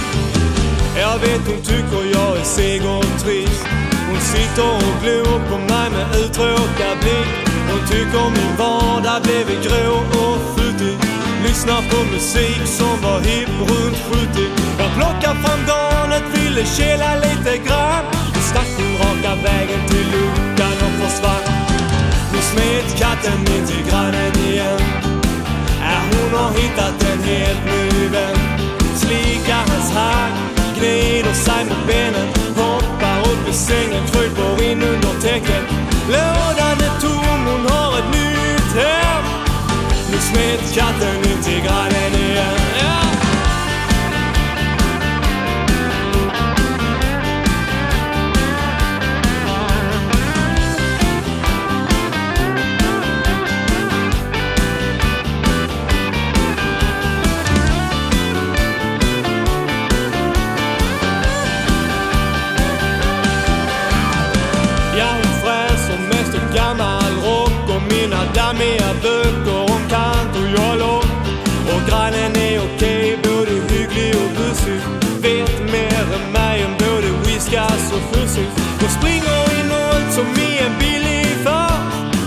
[0.98, 3.66] Jag vet hon tycker jag är seg och trist.
[4.10, 7.45] Hon sitter och glor på mig med uttråkad blick
[7.76, 10.98] och tyck om min vardag blev en grå och futtig
[11.46, 14.50] Lyssna på musik som var hipp runt 70
[14.80, 18.06] Jag plockar fram garnet, ville kela lite grann.
[18.36, 21.44] Och stack den raka vägen till luckan och försvann.
[22.34, 24.82] Nu smet katten in till grannen igen.
[25.82, 28.38] Ja, hon har hittat en helt ny vän?
[28.96, 30.34] Slikar hans hack,
[30.78, 32.28] gnider sig mot benen.
[32.56, 35.64] Hoppar upp i sängen, kryper in under täcket.
[36.08, 36.95] Lådan är
[38.76, 39.24] hem
[40.12, 42.65] Nu smet katten ut i granen igen
[78.86, 81.78] Då springer i och som mig en billig far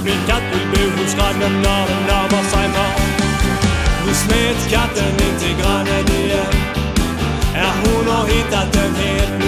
[0.04, 3.00] Min katt vill bo hos grannen när den närmar sig mat
[4.06, 6.54] Nu smet katten inte grannen igen
[7.54, 9.47] Är hon har hittat en helt ny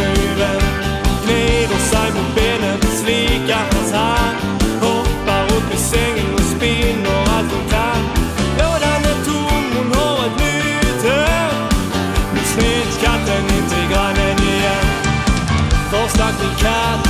[16.41, 17.09] min katt?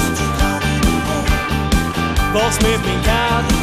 [2.35, 3.60] Vad smet min katt?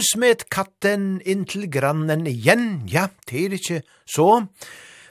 [0.00, 4.46] Du smet katten inn til grannen igjen, ja, det er ikke så.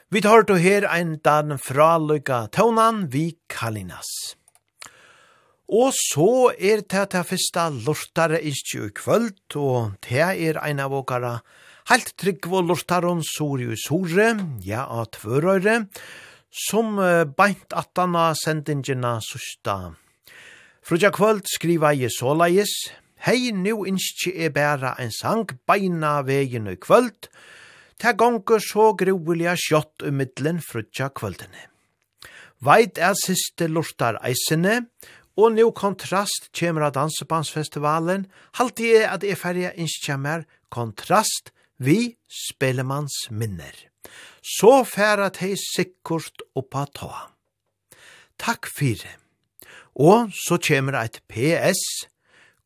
[0.09, 4.09] Vi tar du her ein dan fra lykka tøvnan vi Kalinas.
[5.69, 10.97] Og så er det til fyrsta lortare ikkje i kvöld, og det er ein av
[11.03, 11.35] åkara
[11.93, 14.31] heilt trygg og lortaren Sorius Hore,
[14.65, 15.83] ja, av tvørøyre,
[16.65, 16.97] som
[17.37, 19.83] beint atana sendingina søsta
[20.81, 22.73] Frutja kvöld skriva jeg såleis,
[23.19, 27.27] Hei nu innskje er bæra ein sang beina vegin og kvöld,
[27.99, 31.65] ta gonger så grovelige sjått i middelen frutja kvöldene.
[32.63, 34.85] Veit er siste lortar eisene,
[35.35, 38.25] og nu kontrast kjemur av Dansebandsfestivalen,
[38.59, 43.75] halti jeg at jeg ferja innskje mer kontrast vi spelemanns minner.
[44.39, 47.11] Så færa tei sikkert oppa ta.
[48.39, 49.17] Takk fyrir.
[49.99, 52.07] Og så kjemur eit PS,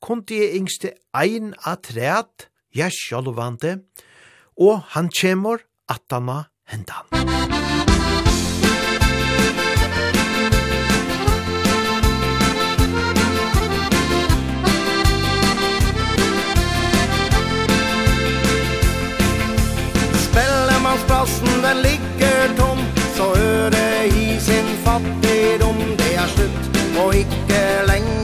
[0.04, 3.78] kunde jeg yngste ein atræt, jeg sjálvande,
[4.60, 7.08] og han kjemur atana hendan.
[20.26, 22.80] Spellemannsplassen, den ligger tom,
[23.16, 26.64] så øde i sin fattigdom, det er slutt,
[27.00, 28.23] og ikke lenger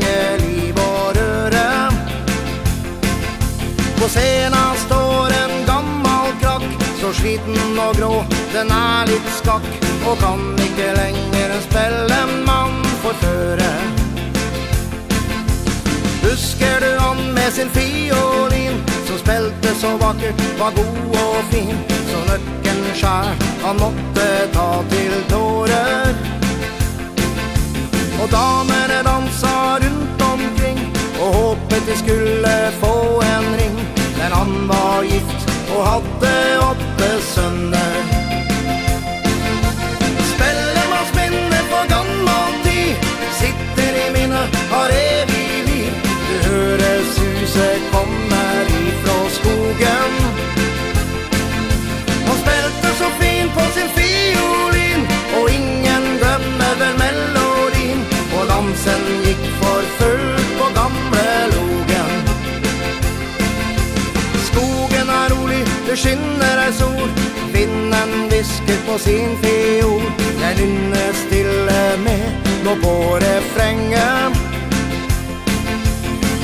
[4.10, 6.64] På scenen står en gammal krakk
[7.02, 9.68] Så sliten og grå, den er litt skakk
[10.10, 13.68] Og kan ikke lenger spille en mann for føre
[16.24, 21.78] Husker du han med sin fiolin Som spilte så vakkert, var god og fin
[22.10, 26.18] Så nøkken skjær, han måtte ta til tårer.
[28.18, 29.56] Og damene dansa
[29.86, 30.82] rundt omkring
[31.22, 32.96] Og håpet de skulle få
[33.36, 33.99] en ring.
[34.30, 37.96] Men han var gift og hadde åtte sønner
[40.34, 43.10] Spellemannsminne på gammel tid
[43.40, 45.94] Sitter i minnet, har evig liv.
[46.28, 47.99] Du hører suset kom
[66.00, 67.10] skinner ei sol
[67.54, 70.06] Vinden visker på sin fiol.
[70.42, 72.24] Jeg nynner stille med
[72.64, 72.94] Nå på
[73.24, 74.38] refrengen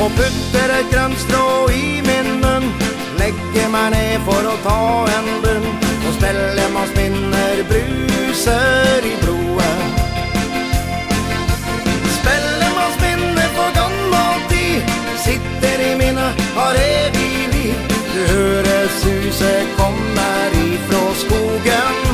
[0.03, 2.67] Og putter et grønnstrå i min munn.
[3.19, 4.81] Legger meg ned for å ta
[5.13, 5.69] en bunn.
[6.05, 10.03] Og steller man spinner bruser i blodet.
[12.19, 14.93] Spiller man spinner på gammel tid.
[15.23, 17.04] Sitter i minnet har jeg
[19.35, 22.04] ljuset kommer ifrån skogen.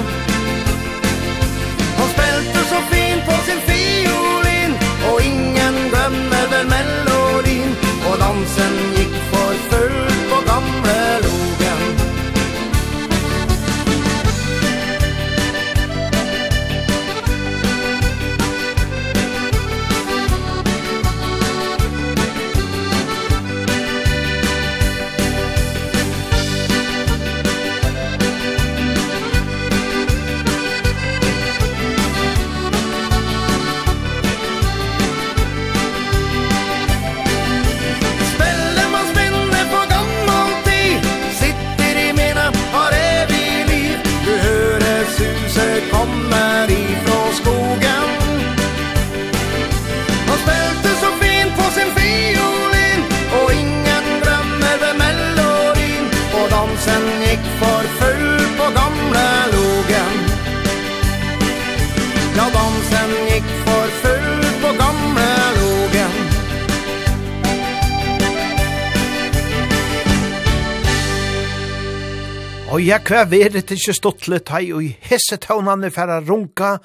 [72.72, 76.78] Og jeg kvar verit ikkje stuttlet hei og i hessetøvnane færa runka,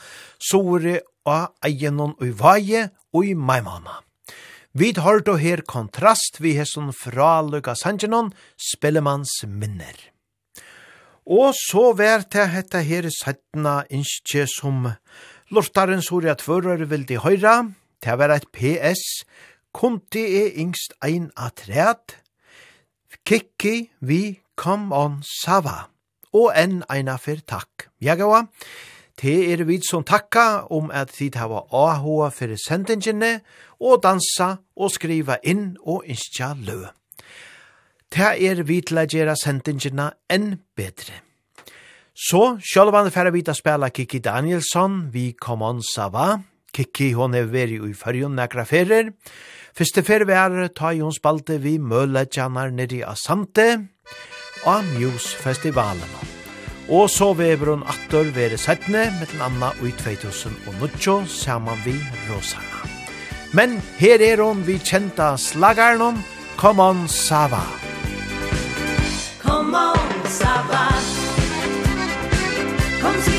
[0.42, 2.80] sore og egenon og i vaje
[3.14, 4.00] og i maimana.
[4.74, 9.94] Vi har då her kontrast vi hesson fra Luka Sanjanon, Spillemanns minner.
[11.24, 14.88] Og så vær til hetta her sættna innskje som
[15.50, 17.70] lortaren sore at fører vil de høyra,
[18.02, 19.22] til å et PS,
[19.70, 22.18] kunti er yngst ein atreat,
[23.22, 25.90] kikki vi Come on Sava,
[26.32, 27.90] og enn eina fyr takk.
[28.00, 28.46] Ja, gaua,
[29.20, 33.40] te er vid som takka om at tid hava AHA fyrir sendingene,
[33.80, 36.86] og dansa og skriva inn og innskja lø.
[38.08, 41.20] Te er vid til å gjøre sendingene enn bedre.
[42.16, 46.38] Så, sjálvan færre vita spela Kiki Danielsson, vi kom on Sava.
[46.72, 49.12] Kiki, hon er veri i fyrjun nekra ferir.
[49.76, 53.66] Fyrste fyrir vi er, ta i hon spalte vi møle tjanar nedi av samte
[54.66, 56.12] av Muse-festivalen.
[56.86, 61.96] Og så vever hun atter vere settene, med den anna i 2008, saman vi
[62.28, 62.84] Rosana.
[63.56, 66.22] Men her er hun vi kjenta slageren,
[66.56, 67.62] Come on Sava.
[69.42, 70.88] Come on Sava.
[73.00, 73.35] Come on Sava.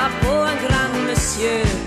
[0.00, 1.79] var på en grand monsieur.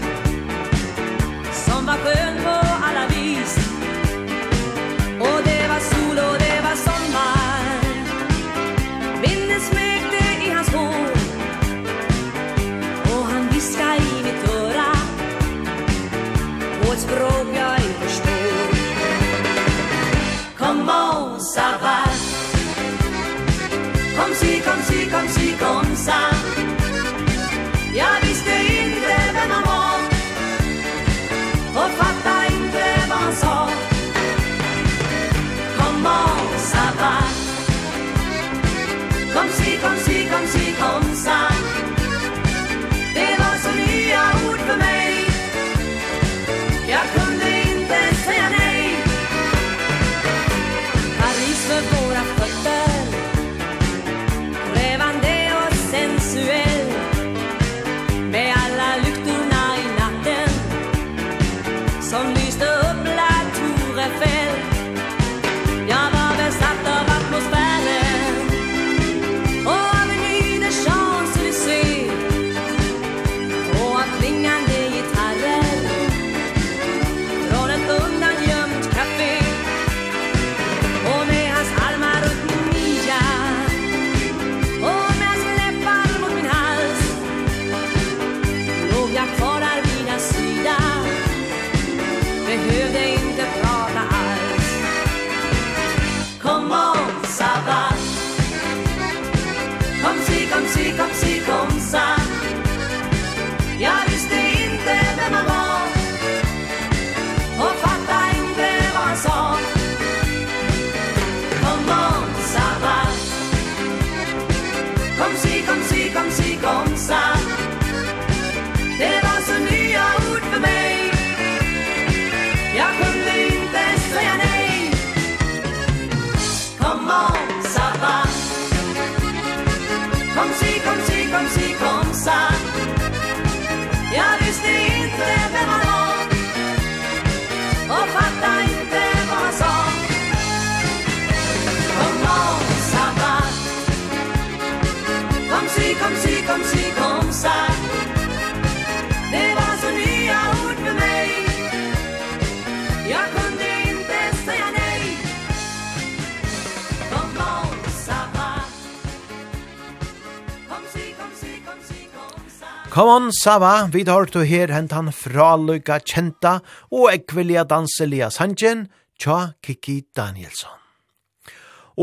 [162.93, 166.59] Come on, Sava, vi tar to her hent hentan fraløyga kjenta
[166.93, 168.83] og ekvelia danselia sanjen,
[169.17, 170.77] tja Kiki Danielsson.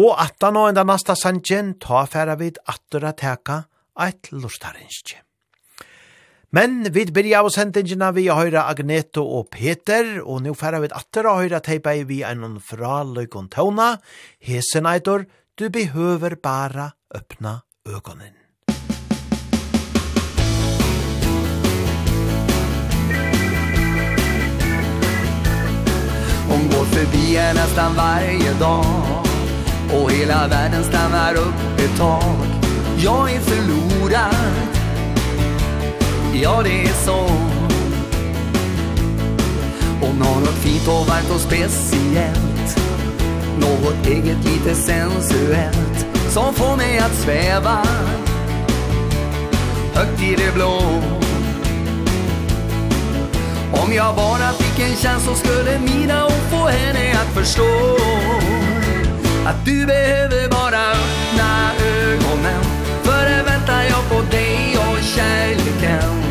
[0.02, 3.60] Og atta og enda nasta sanjen, ta færa vid attura teka
[4.02, 5.22] eit lustarinskje.
[6.58, 11.30] Men vi byrja av sendingina vi høyra Agneto og Peter, og nu færa vid atur
[11.30, 14.00] a høyra i vi einon fraløygon tåna,
[14.40, 15.22] hesen eitor,
[15.54, 18.39] du behøver bara öppna ögonen.
[26.50, 28.84] Hon går förbi här nästan varje dag.
[29.92, 32.46] Och hela världen stannar upp ett tag.
[32.96, 34.34] Jag är förlorad.
[36.32, 37.26] Ja det är så.
[40.00, 42.80] Hon har något fint och varmt och speciellt.
[43.60, 46.06] Något eget lite sensuellt.
[46.28, 47.86] Som får mig att sväva.
[49.94, 50.80] Högt i det blå.
[53.90, 57.96] Om jag bara fick en chans så skulle mina ord få henne att förstå
[59.46, 62.62] Att du behöver bara öppna ögonen.
[63.02, 66.22] För det väntar jag på dig och kärleken.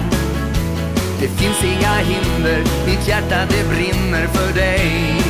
[1.19, 5.21] Det finns inga hinder, mitt hjärta det brinner för dig.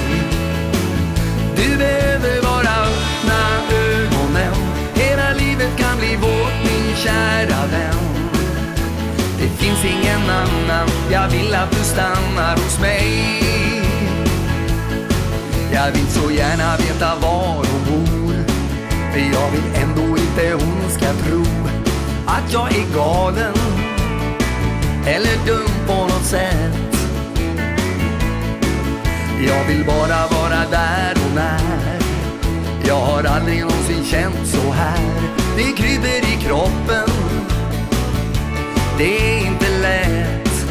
[1.55, 4.53] Du behöver bara öppna ögonen.
[4.95, 7.98] Hela livet kan bli vårt, min kära vän
[9.81, 10.87] finns ingen annan.
[11.11, 13.43] Jag vill att du stannar hos mig.
[15.73, 18.33] Jag vill så gärna veta var hon bor.
[19.11, 21.43] För jag vill ändå inte hon ska tro
[22.25, 23.53] Att jag är galen
[25.05, 26.73] Eller dum på något sätt.
[29.47, 31.99] Jag vill bara vara där hon är.
[32.87, 34.99] Jag har aldrig någonsin känt så här.
[35.57, 37.48] Det kryper i kroppen
[38.99, 40.65] det är inte lätt.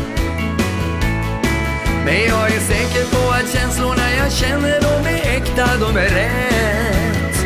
[2.05, 7.37] Men jag är säker på att känslorna jag känner De är äkta, de är rätt.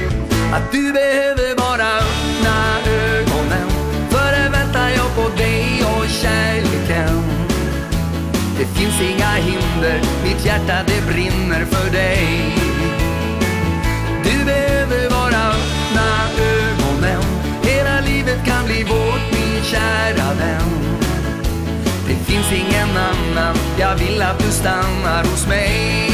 [0.52, 2.56] Att du behöver bara öppna
[2.86, 3.68] ögonen
[4.10, 7.22] För här väntar jag på dig och kärleken.
[8.58, 12.61] Det finns inga hinder Mitt hjärta det brinner för dig.
[20.12, 20.98] kära vän
[22.06, 23.56] Det finns ingen annan.
[23.78, 26.10] Jag vill att du stannar hos mig.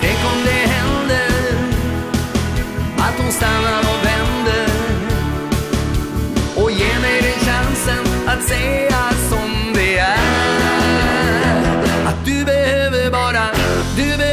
[0.00, 1.30] Tänk om det händer
[2.98, 4.70] Att hon stannar och vänder
[6.56, 10.18] Och ger mig den chansen Att säga som det är.
[12.06, 13.46] Att du behöver bara
[13.96, 14.29] Du behöver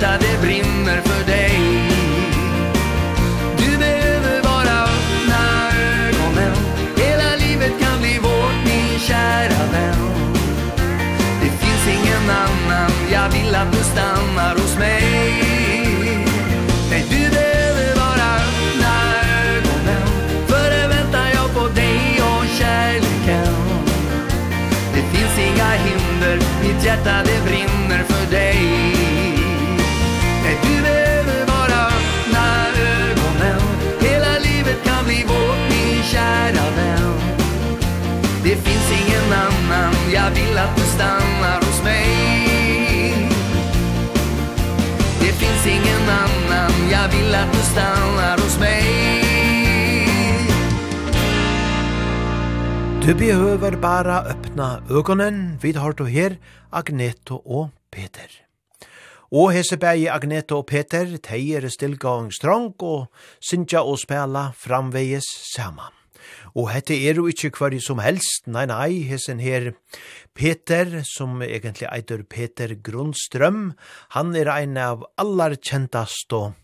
[0.00, 1.60] hjärta det brinner för dig.
[3.58, 6.56] Du behöver bara öppna ögonen
[6.96, 10.10] Hela livet kan bli vårt min kära vän.
[11.42, 15.04] Det finns ingen annan Jag vill att du stannar hos mig.
[16.90, 18.94] Nej du behöver bara öppna
[19.48, 20.06] ögonen
[20.46, 23.54] För det väntar jag på dig och kärleken.
[24.94, 27.59] Det finns inga hinder Mitt hjärta det brinner.
[40.30, 42.08] Jag vill att du stannar hos mig
[45.20, 48.84] Det finns ingen annan Jag vill att du stannar hos mig
[53.06, 56.38] Du behöver bara öppna ögonen vid har och her
[56.70, 58.30] Agneto och Peter.
[59.32, 63.06] Og hese bægi Agneta og Peter, teier stilgåing strong og
[63.40, 65.99] syndja og spela framvegis saman.
[66.54, 69.72] Og hette er jo ikkje kvar som helst, nei, nei, hessen her
[70.34, 73.74] Peter, som egentlig eitur Peter Grundstrøm,
[74.16, 76.54] han er ein av allar kjentast og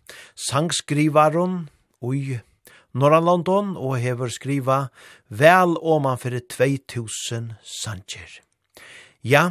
[0.49, 1.67] sangskrivaron
[2.03, 2.41] ui
[2.97, 4.87] Norran London og hever skriva
[5.29, 8.41] vel oman fyrir 2000 sanger.
[9.21, 9.51] Ja,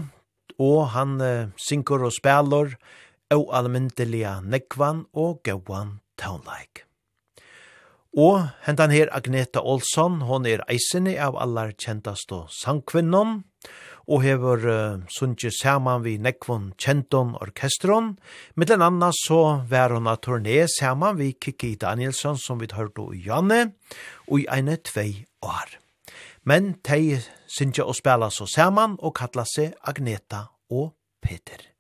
[0.58, 2.74] og han uh, synker og spelor
[3.36, 6.85] og almindeliga nekvan og gauan taunleik.
[8.16, 13.42] Og hentan her Agneta Olsson, hon er eisene av allar kjentast og sangkvinnon,
[14.08, 18.14] og hever uh, sunnje saman vi nekvon kjenton orkestron.
[18.56, 23.26] Mittlen anna så var hon a turné saman vi Kiki Danielsson som vi hørte i
[23.28, 23.74] Janne,
[24.32, 25.76] og i eine tvei år.
[26.48, 27.20] Men tei
[27.52, 31.75] synja å spela så saman og kalla seg Agneta og Peter.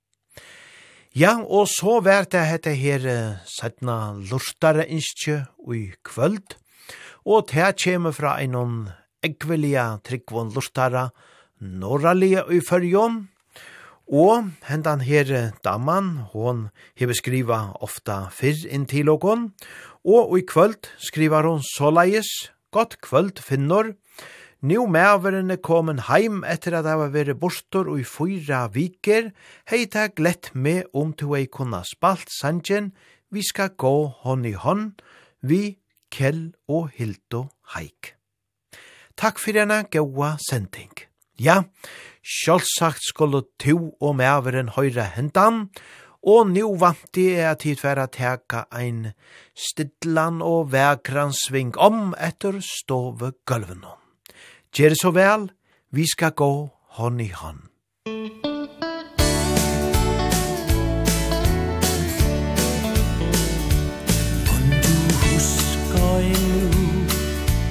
[1.15, 3.05] Ja, og så vært det hette her
[3.47, 6.57] sætna lortare innskje i kvöld,
[7.23, 8.89] og det kjem fra einon
[9.23, 11.05] eggvilja tryggvon lortare
[11.63, 13.29] norralige i fyrjon,
[14.11, 16.65] og hendan her daman, hon
[16.99, 19.53] hever skriva ofta fyrr inn til okon,
[20.03, 22.27] og i kvöld skrivar hon såleis,
[22.75, 23.95] godt kvöld finnor,
[24.65, 29.27] Nu mæveren er komin heim etter at hava veri bostor og i fyra viker,
[29.69, 32.87] hei ta glett med om to ei kunna spalt sanjen,
[33.29, 33.91] vi skal gå
[34.23, 35.03] hånd i hånd,
[35.45, 35.77] vi
[36.09, 37.43] Kjell og Hildo
[37.75, 38.15] Haik.
[39.13, 40.95] Takk for denne gaua sending.
[41.37, 41.59] Ja,
[42.23, 45.67] sjálfsagt skulle to og mæveren høyre hendan,
[46.25, 49.11] og nu vant jeg at tid for å teka ein
[49.53, 54.04] stidlan og vekran sving om etter stove gulvenom.
[54.77, 55.51] Gjer det så vel,
[55.91, 57.59] vi skal gå hånd i hånd.
[64.53, 67.05] Om du husker endnu,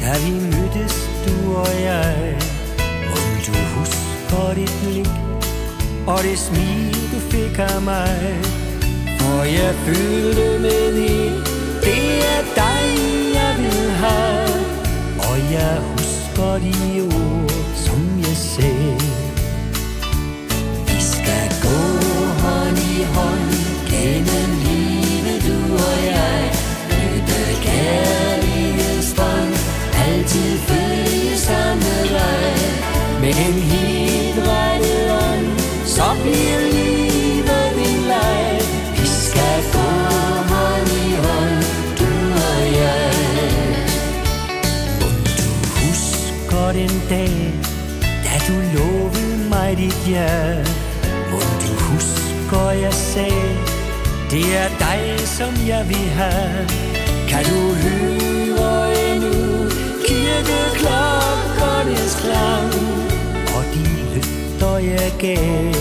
[0.00, 2.38] da vi mødtes du og jeg,
[3.16, 5.08] om du husker dit blik,
[6.06, 8.40] og det smil du fik av mig,
[9.20, 11.18] for jeg følte med i,
[11.84, 12.88] det er dig
[13.34, 14.18] jeg vil ha
[15.28, 15.93] og jeg
[16.34, 17.13] for you.
[50.14, 50.64] jeg
[51.30, 53.56] Må du husker jeg sagde
[54.30, 56.68] Det er dig som jeg vil have
[57.28, 59.34] Kan du høre endnu
[60.06, 62.72] Kirkeklokkernes klang
[63.56, 63.82] Og de
[64.14, 65.74] løfter jeg gav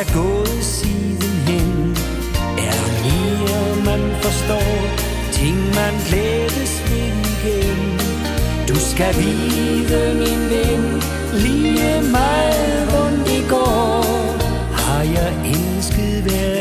[0.00, 1.96] er gået siden hen.
[2.66, 4.72] Er der mere man forstår?
[5.32, 7.80] Ting man glædes ved igen.
[8.68, 10.82] Du skal vide min ven
[11.44, 14.04] Lige meget rundt i går.
[14.82, 16.59] Har jeg elsket hver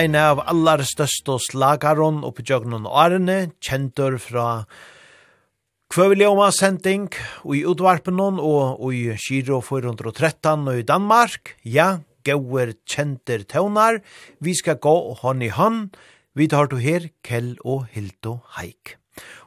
[0.00, 4.62] ein av allar største slagaron oppi jøgnen Arne, kjentur fra
[5.92, 7.10] Kvøvelioma sending
[7.50, 11.52] i utvarpenon og i Giro 413 og i Danmark.
[11.66, 14.00] Ja, gauer kjenter tøvnar.
[14.40, 15.92] Vi skal gå hånd i hånd.
[16.38, 18.96] Vi tar to her, Kjell og Hildo Haik.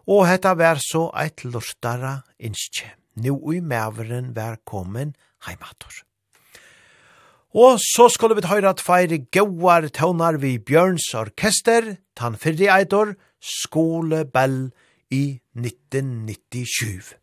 [0.06, 2.92] Og hetta vær så eit lortara innskje.
[3.24, 5.16] Nu i mæveren vær kommen
[5.48, 6.04] heimator.
[7.54, 13.14] Og så skulle vi høre at feire gauar tøvnar vi Bjørns orkester, tan fyrre eitor,
[13.38, 14.72] Skole Bell
[15.14, 17.14] i 1997.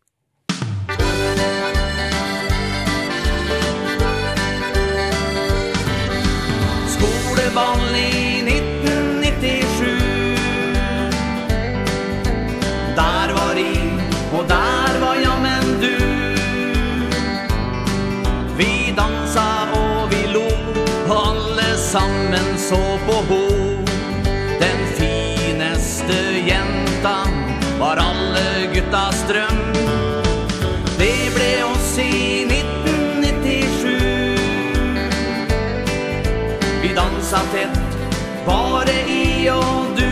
[38.45, 40.11] Bare i og du.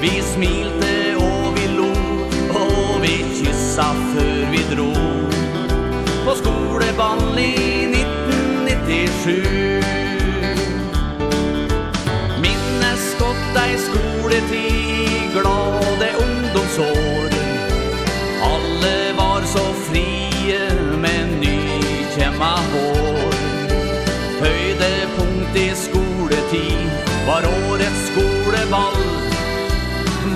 [0.00, 1.92] Vi smilte og vi lo
[2.60, 4.90] Og vi kyssa før vi dro.
[6.24, 7.65] På skoleball i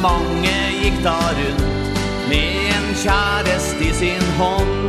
[0.00, 1.60] Mange gikk da rundt
[2.28, 4.79] med en kjærest i sin hånd.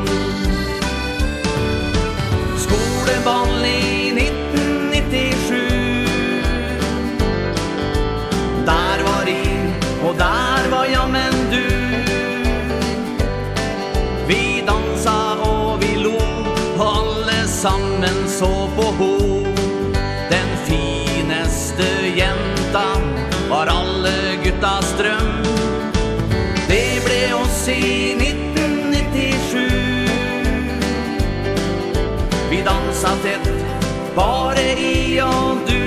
[34.16, 35.80] Bare i og du.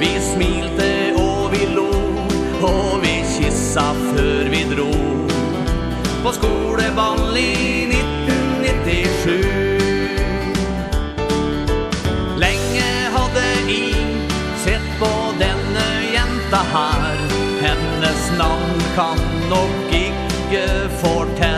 [0.00, 1.90] Vi smilte og vi lo
[2.64, 4.92] Og vi kyssa før vi dro.
[6.24, 9.44] På skoleball i 1997
[12.40, 13.94] Lenge hadde i
[14.64, 17.16] Sett på denne jenta her.
[17.60, 19.18] Hennes navn kan
[19.52, 20.66] nok ikke
[21.02, 21.53] fortelle.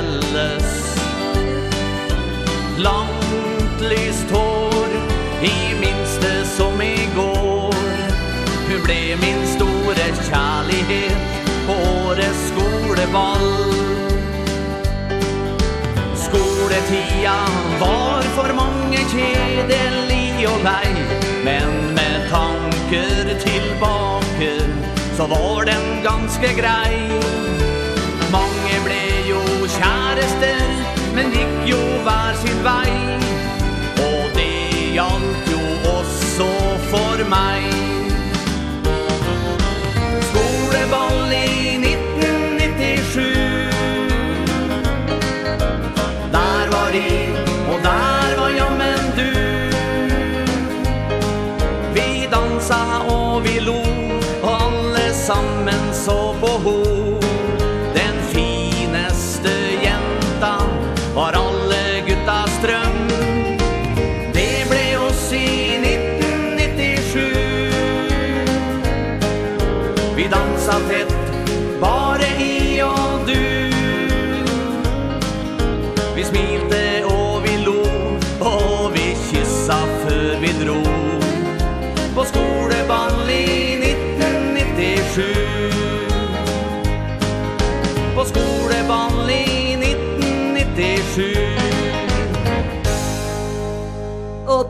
[8.87, 13.49] ble min store kjærlighet på årets skoleball
[16.27, 17.39] Skoletida
[17.81, 20.93] var for mange kjedelig og lei
[21.49, 24.53] Men med tanker tilbake
[25.17, 26.97] så var den ganske grei.
[28.33, 29.01] Mange ble
[29.31, 29.41] jo
[29.79, 30.61] kjærester
[31.17, 32.93] men gikk jo hver sin vei.
[34.05, 34.53] Og det
[34.99, 35.63] gjaldt jo
[35.97, 36.51] også
[36.93, 37.86] for meg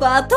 [0.00, 0.36] bato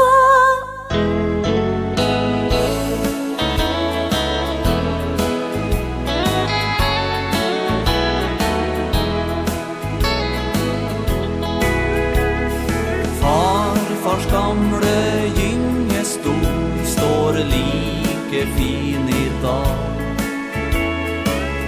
[13.22, 14.98] Farfars gamle
[15.36, 16.46] gyngestol
[16.86, 19.78] står like fin i dag.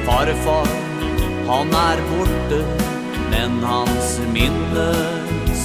[0.06, 0.72] Farfar,
[1.48, 2.64] han er borte,
[3.32, 4.90] men hans minne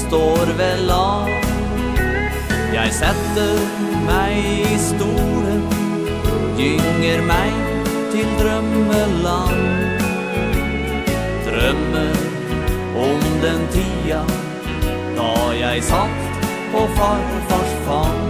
[0.00, 1.35] står vel av
[2.76, 3.60] Jeg setter
[4.04, 5.62] meg i stolen
[6.58, 7.54] Gynger meg
[8.12, 9.62] til drømmeland.
[11.46, 12.18] Drømmer
[13.00, 14.20] om den tida
[15.16, 16.44] Da jeg satt
[16.74, 18.28] på farfars fang.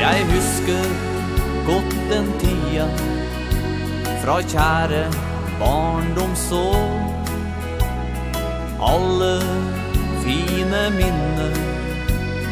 [0.00, 0.90] Jeg husker
[1.70, 2.88] godt den tida
[4.24, 5.06] Fra kjære
[5.62, 6.82] barndomsår
[8.90, 9.34] Alle
[10.24, 11.48] fine minne.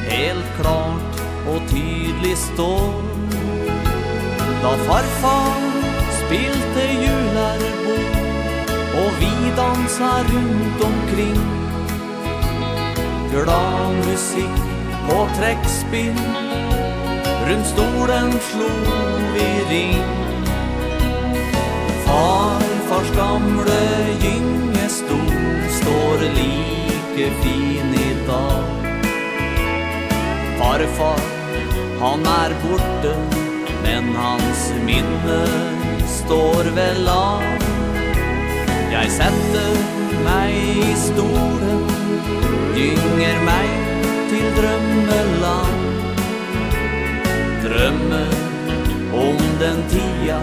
[0.09, 2.93] Helt klart og tydelig står.
[4.63, 5.57] Da farfar
[6.21, 8.19] spilte julærbord
[9.03, 11.43] Og vi dansa rundt omkring.
[13.33, 14.61] Glad musikk
[15.09, 16.21] på trekspinn
[17.49, 18.71] Rundt stolen slo
[19.35, 20.05] vi ring.
[22.07, 23.81] Farfars gamle
[24.23, 25.35] gyngestol
[25.81, 28.65] står liv like fin i dag.
[30.59, 31.21] Farfar,
[32.01, 33.15] han er borte
[33.83, 35.41] Men hans minne
[36.07, 37.43] står vel av
[38.93, 39.75] Jeg setter
[40.25, 41.83] meg i stolen
[42.77, 43.75] Gynger meg
[44.31, 45.83] til drømmeland.
[47.67, 48.33] Drømmer
[49.27, 50.41] om den tida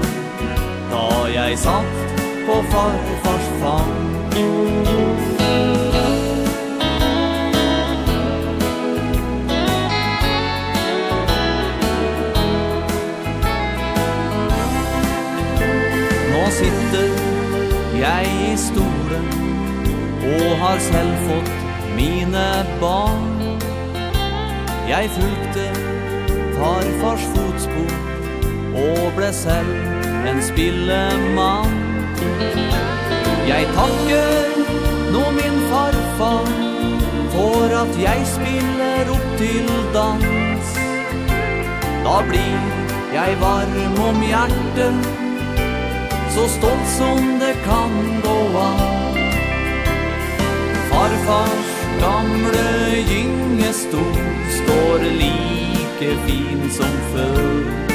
[0.91, 5.28] Da jeg satt på farfars fang.
[17.99, 19.25] jeg i stolen
[20.23, 21.51] Og har selv fått
[21.95, 22.45] mine
[22.79, 23.25] barn.
[24.87, 25.65] Jeg fulgte
[26.55, 27.91] farfars fotspor
[28.83, 31.75] Og ble selv en spillemann.
[33.49, 34.59] Jeg takker
[35.13, 36.51] nå min farfar
[37.35, 40.75] For at jeg spiller opp til dans.
[42.05, 42.59] Da blir
[43.13, 45.28] jeg varm om hjertet
[46.29, 49.17] Så stolt som det kan gå an.
[50.89, 51.69] Farfars
[52.01, 54.15] gamle gyngestol
[54.49, 57.89] Står like fin som før.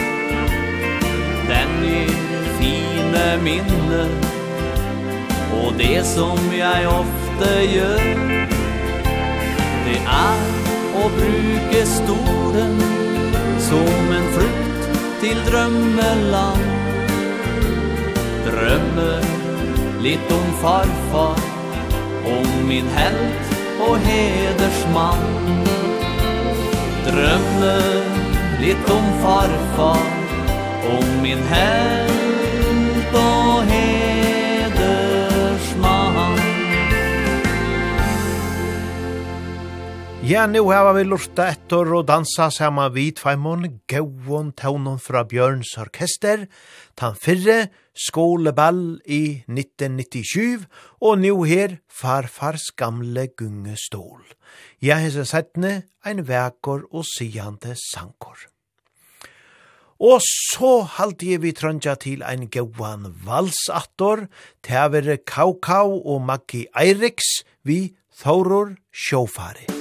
[1.48, 2.12] Den gir
[2.58, 4.04] fine minne
[5.60, 8.06] Og det som jeg ofte gjør
[9.84, 10.46] Det er
[11.00, 12.78] å bruke stolen
[13.68, 14.88] Som en frukt
[15.24, 16.73] til drømmeland
[18.64, 19.22] drömmer
[20.02, 21.38] Litt om farfar
[22.24, 23.56] Om min helt
[23.88, 25.18] och hedersman
[27.04, 28.04] Drömmer
[28.60, 30.06] litt om farfar
[30.98, 34.04] Om min helt och hedersman
[40.22, 45.76] Ja, nu har vi lurta etter og dansa saman vid Feimon, gauon taunon fra Bjørns
[45.76, 46.46] orkester,
[46.96, 50.66] tan fyrre, skoleball i 1997,
[51.00, 54.24] og nu her farfars gamle gungestol.
[54.82, 58.36] Jeg hese settne ein vekor og sigande sankor.
[60.04, 64.26] Og så halte vi trøndja til ein gauan valsattor,
[64.62, 69.73] tævere Kaukau og Maggi Eiriks, vi Thoror Sjåfari.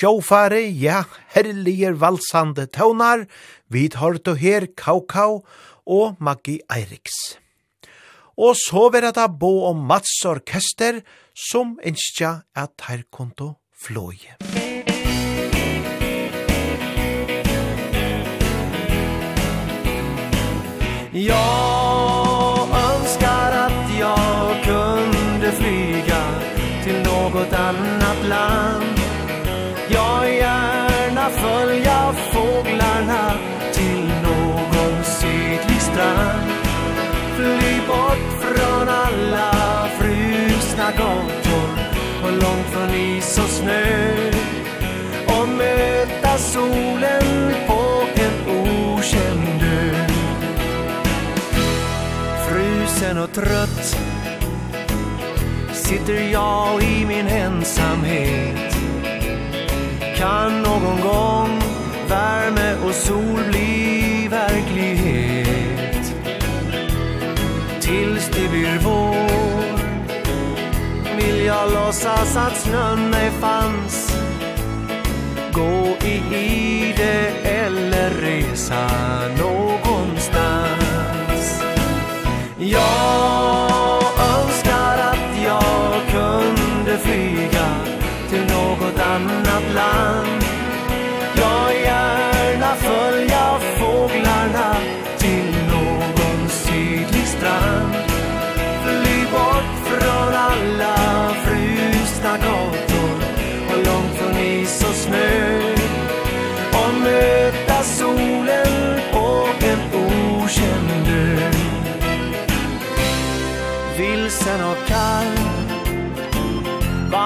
[0.00, 1.04] sjåfare, ja,
[1.34, 3.26] herliger valsande tøvnar,
[3.68, 5.42] vid hørt og her Kaukau
[5.86, 7.36] og Maggi Eiriks.
[8.40, 11.02] Og så vera det bo om Mats Orkester,
[11.36, 14.36] som ønskja at her konto flåje.
[21.12, 26.22] Jag önskar att jag kunde flyga
[26.84, 28.89] till något annat land
[31.30, 33.32] följa fåglarna
[33.72, 36.50] till någon sydlig strand.
[37.36, 39.52] Fly bort från alla
[39.98, 41.70] frusna gator
[42.22, 44.30] och långt från is och snö.
[45.26, 50.06] Och möta solen på en okänd ö.
[52.48, 53.96] Frusen och trött
[55.72, 58.69] sitter jag i min ensamhet.
[60.20, 61.62] Kan någon gång
[62.08, 66.14] värme och sol bli verklighet.
[67.80, 69.30] Tills det blir vår
[71.16, 74.16] Vill jag låtsas att snön ej fanns.
[75.52, 78.88] Gå i ide eller resa
[79.38, 80.80] någonstans.
[82.58, 83.69] Jag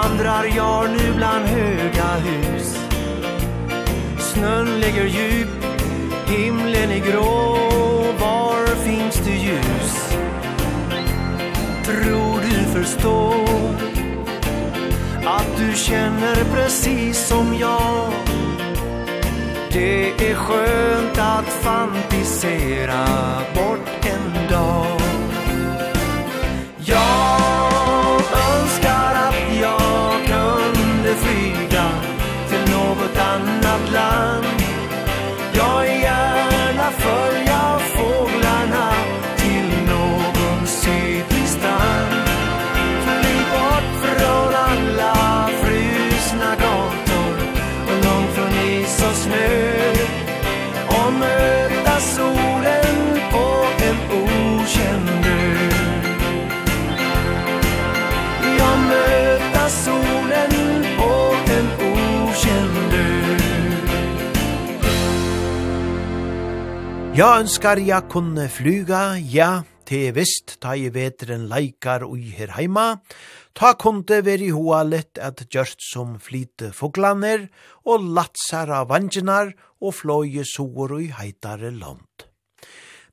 [0.08, 2.78] vandrar jag nu bland höga hus.
[4.18, 5.64] Snön ligger djup,
[6.26, 7.58] himlen är grå.
[8.20, 10.16] Var finns det ljus?
[11.84, 13.74] Tror du förstår
[15.24, 18.12] Att du känner precis som jag?
[19.72, 23.06] Det är skönt att fantisera
[23.54, 25.00] bort en dag.
[26.78, 27.43] Jag
[67.14, 73.04] Ja, ønskar jeg kunne flyga, ja, te vist, ta i vetren leikar ui her heima,
[73.54, 77.44] ta kunde veri hoa litt at gjørst som flyte foglaner,
[77.86, 82.26] og latsar av vanginar, og fløye soer ui heitare land.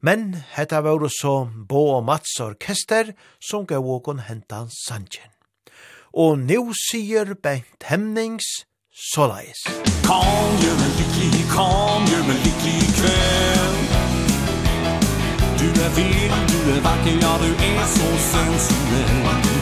[0.01, 5.29] Men hetta var så Bo og Mats orkester som gav åkon hentan sanjen.
[6.17, 8.65] Og nu sier Bengt Hemnings,
[9.13, 9.61] såleis.
[10.09, 13.70] Kom, gjør meg lykkelig, kom, gjør meg lykkelig kveld.
[15.61, 19.61] Du är vild, du är vacker, ja du är så sensuell.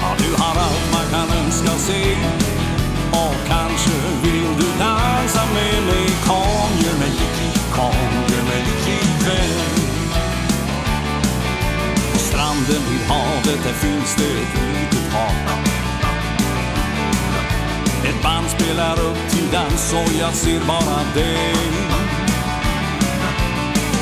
[0.00, 2.16] Ja, du har allt man kan önska sig
[3.12, 3.90] Och kanske
[4.22, 9.60] vill du dansa med mig Kom, gör mig lycklig, kom, gör mig lycklig kväll
[12.12, 15.32] På stranden vid havet, där finns det ett litet hav.
[18.04, 21.95] Ett band spelar upp till dans och jag ser bara dig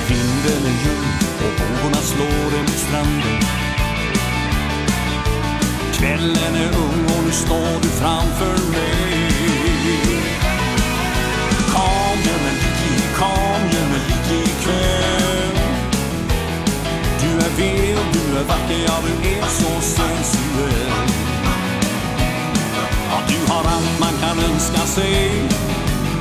[0.09, 3.41] Vinden är ljud och vågorna slår emot stranden.
[5.93, 9.31] Kvällen är ung och nu står du framför mig.
[11.73, 15.59] Kom, Jemmeliki, kom, Jemmeliki kväll.
[17.21, 21.09] Du är vild, du är vacker, ja du är så sensuell.
[23.11, 25.31] Ja, du har allt man kan önska sig.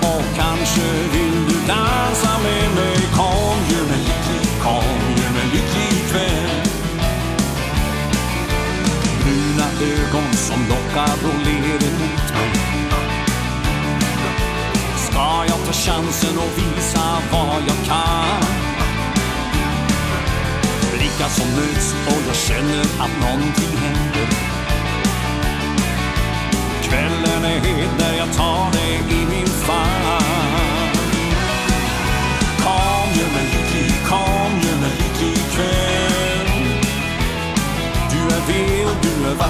[0.01, 3.32] Och kanske vill du dansa med mig, kom.
[9.81, 12.53] ögon som lockar och ler emot mig.
[14.97, 18.41] Ska jag ta chansen och visa vad jag kan?
[20.91, 24.27] Blickar som möts och jag känner att någonting händer.
[26.83, 28.72] Kvällen är het när jag tar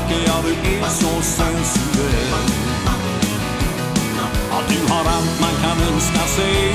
[0.03, 2.27] vacker ja du är så sensuell.
[4.51, 6.73] Ja du har allt man kan önska sig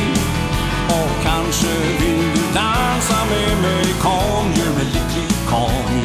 [0.89, 1.69] Och kanske
[2.01, 5.98] vill du dansa med mig Kom, gör mig lycklig, kom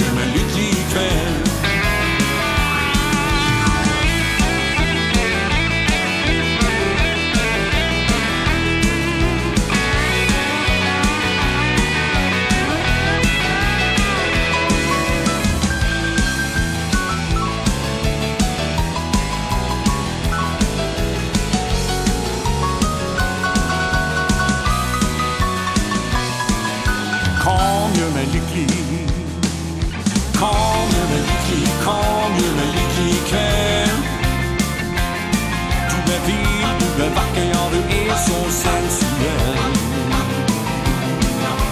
[37.15, 39.57] vacker, ja du är så sensuell.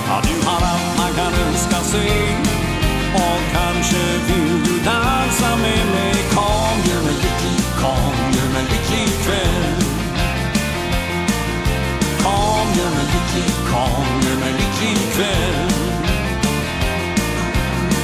[0.08, 2.12] Ja, du har allt man kan önska sig.
[3.16, 6.14] Och kanske vill du dansa med mig.
[6.36, 9.76] Kom, gör mig lycklig, kom, gör mig lycklig kväll
[12.24, 15.72] Kom, gör mig lycklig, kom, gör mig lycklig kväll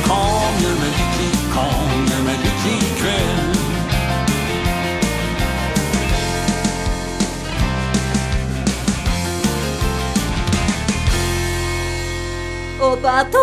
[0.08, 3.47] Kom, gör mig lycklig, kom, gör mig lycklig kväll
[12.96, 13.38] 葉と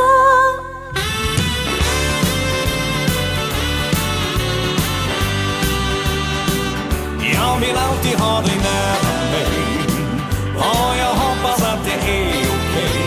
[7.55, 9.55] Jag vill alltid ha dig nära mig.
[10.57, 12.99] Och jag hoppas att det är okej.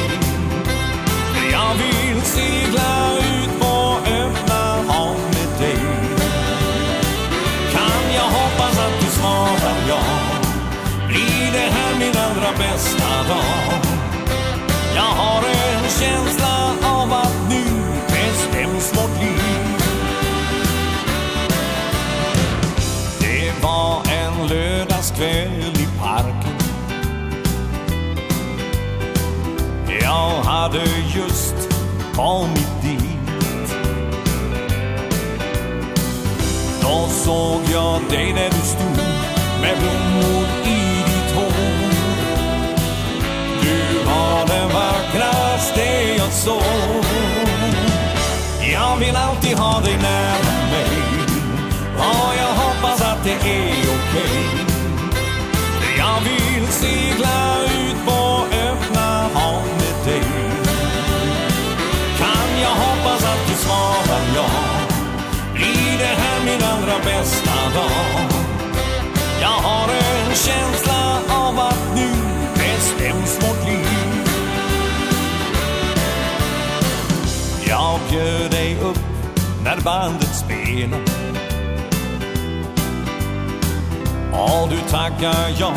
[1.32, 1.52] Okay.
[1.52, 5.80] Jag vill segla ut på öppna hav med dig.
[7.72, 10.00] Kan jag hoppas att du svarar ja?
[11.08, 13.82] Blir det här min allra bästa dag?
[14.96, 15.57] Jag har en
[25.18, 26.58] kväll i parken.
[30.02, 30.84] Jag hade
[31.16, 31.56] just
[32.16, 33.76] kommit dit.
[36.82, 38.98] Då såg jag dig när du stod
[39.62, 41.52] Med blommor i ditt hår.
[43.62, 47.06] Du var den vackraste jag såg.
[48.74, 51.08] Jag vill alltid ha dig nära mig.
[51.98, 54.24] Och jag hoppas att det är okej.
[54.24, 54.47] okay.
[67.78, 68.30] dag.
[69.42, 72.10] Jag har en känsla av att nu
[72.54, 74.28] bestäms vårt liv.
[77.68, 79.00] Jag bjöd dig upp
[79.64, 81.02] när bandet spelar.
[84.32, 85.74] Och du tackar ja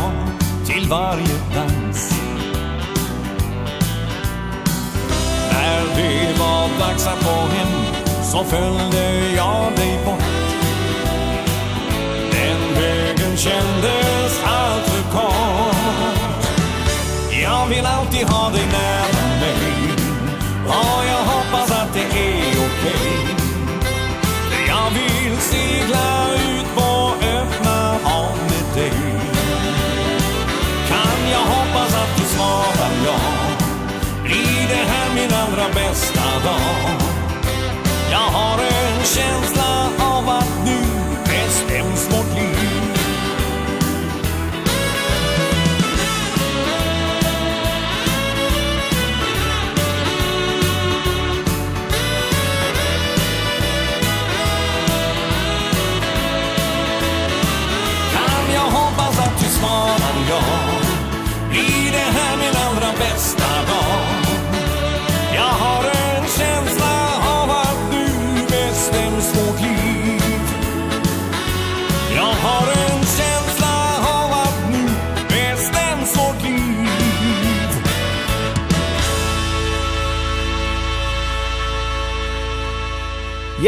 [0.66, 2.14] till varje dans.
[5.52, 10.19] När det var dags att gå hem Så följde jag dig bort.
[36.46, 36.80] avant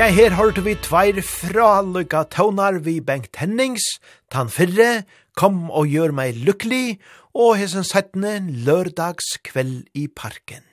[0.02, 3.84] Ja, her har vi tveir fralukka tånar vi Bengt Hennings,
[4.34, 5.04] tan fyrre,
[5.38, 6.96] kom og gjør meg lykkelig,
[7.38, 8.32] og hesen settene
[8.66, 10.66] lørdags kveld i parken.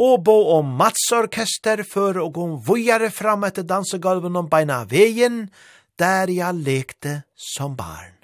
[0.00, 5.50] Og bo om Mats Orkester før og gå vujare fram etter dansegolven om beina veien,
[6.00, 8.16] der jeg lekte som barn.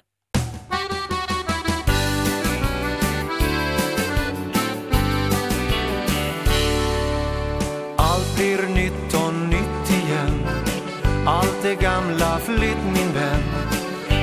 [8.01, 8.80] Alt blir ny
[11.61, 13.43] allt det gamla, flytt min vän.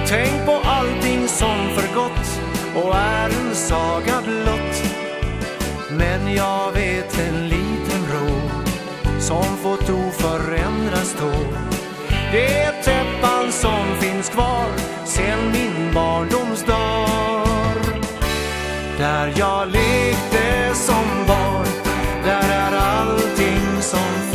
[0.09, 2.41] Tänk på allting som förgått
[2.75, 4.83] och är en saga blott.
[5.91, 8.51] Men jag vet en liten ro
[9.21, 11.33] som fått oförändras då.
[12.33, 14.67] Det är täppan som finns kvar
[15.05, 17.09] sen min barndomsdag
[18.99, 21.67] Där jag lekte som barn,
[22.25, 24.28] där är allting som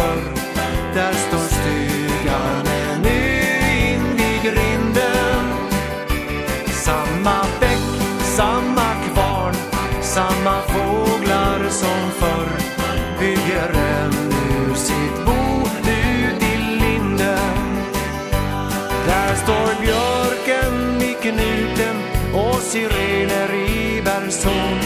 [22.74, 24.78] sirener i Bergsson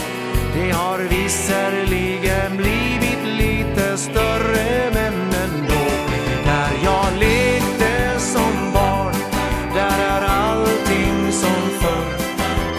[0.53, 5.85] Det har visserligen blivit lite större men ändå.
[6.45, 9.15] Där jag lekte som barn
[9.73, 12.17] Där är allting som förr.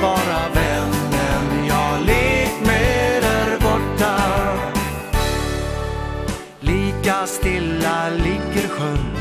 [0.03, 4.17] Bara vännen jag lekt med är borta.
[6.61, 9.17] Lika stilla ligger sjön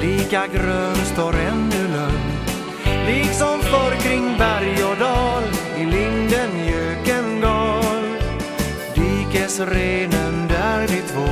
[0.00, 1.75] Lika grön står en
[9.70, 11.28] grenen där vi två.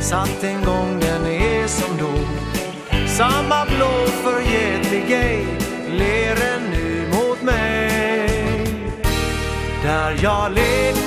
[0.00, 2.12] Satt en gång den är som då.
[3.06, 5.46] Samma blå förgätlig ej
[5.90, 8.66] Ler en nu mot mig.
[9.82, 10.99] Där jag lever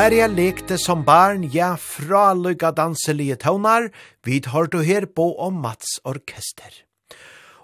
[0.00, 3.90] Der jeg lekte som barn, ja, fra lykka danselige tøvnar,
[4.24, 6.72] vid du her på om Mats Orkester.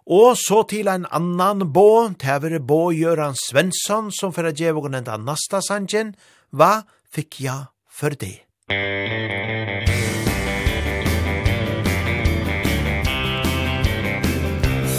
[0.04, 5.62] Og så til en annan bå, tævere bå Gjøran Svensson, som fyrir djevågen enda nasta
[5.64, 6.12] sangen,
[6.52, 8.44] hva fikk jeg for det?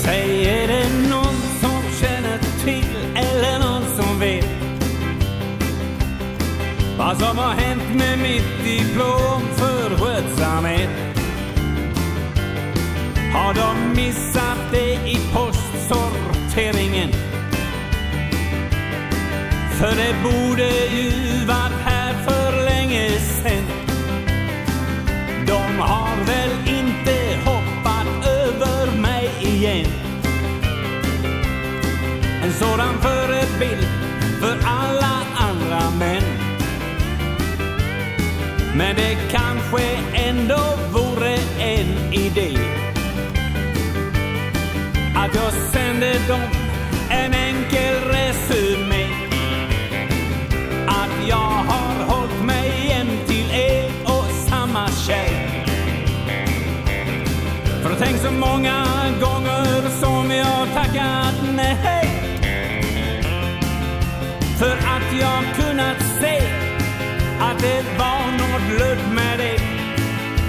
[0.02, 0.77] Sier
[6.98, 10.90] Vad som har hänt med mitt diplom för skötsamhet?
[13.34, 17.10] Har de missat det i postsorteringen?
[19.80, 21.12] För det borde ju
[21.46, 23.64] varit här för länge sen
[25.48, 29.92] De har väl inte hoppat över mig igen.
[32.44, 33.88] En sådan förebild
[34.40, 35.27] för alla
[38.78, 39.82] Men det kanske
[40.14, 40.60] ändå
[40.92, 42.58] vore en idé
[45.16, 46.42] Att jag sände dem
[47.10, 49.06] en enkel resumé.
[50.88, 55.30] Att jag har hållit mig igen till er och samma tjej.
[57.84, 58.86] För tänk så många
[59.22, 62.08] gånger som jag tackat nej.
[64.60, 66.07] För att jag kunnat
[67.58, 69.60] att det var något lödd med det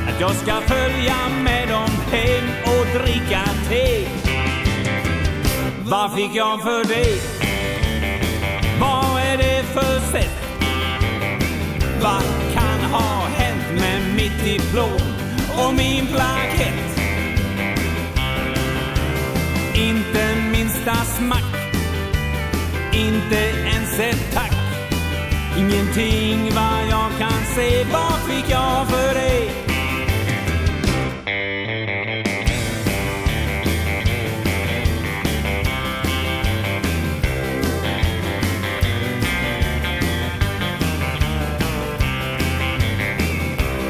[0.09, 4.09] Att jag ska följa med dem hem och dricka te
[5.85, 7.20] Vad fick jag för det?
[8.80, 10.30] Vad är det för sätt?
[12.02, 12.22] Vad
[12.55, 15.01] kan ha hänt med mitt diplom
[15.59, 17.01] och min plakett?
[19.74, 21.55] Inte minsta smack
[22.93, 24.57] Inte ens ett tack
[25.59, 29.51] Ingenting vad jag kan se Vad fick jag för dig?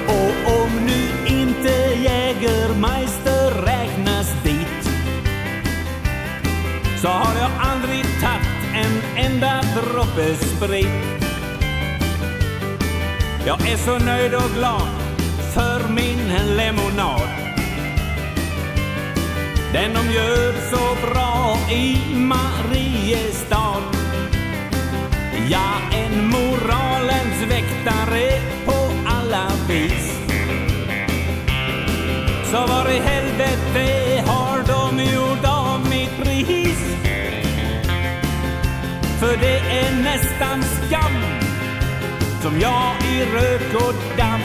[0.09, 1.69] Och om nu inte
[2.03, 4.91] Jägermeister räknas dit
[7.03, 11.18] Så har jag aldrig tagit en enda droppe sprit.
[13.49, 14.89] Jag är så nöjd och glad
[15.55, 17.29] för min lemonad.
[19.73, 23.83] Den de gör så bra i Mariestad.
[25.51, 30.19] Ja, en moralens väktare på alla vis.
[32.51, 36.97] Så var i helvete har de gjort av mitt pris.
[39.21, 41.38] För det är nästan skam
[42.43, 44.41] Som jag i rök och damm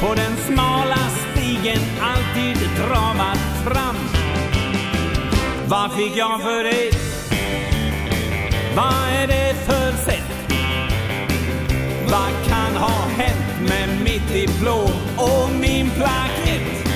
[0.00, 3.96] På den smala stigen alltid dramat fram
[5.68, 6.90] Vad fick jag för det?
[8.76, 10.52] Vad är det för sätt?
[12.04, 16.88] Vad kan ha hänt med mitt diplom och min plakett?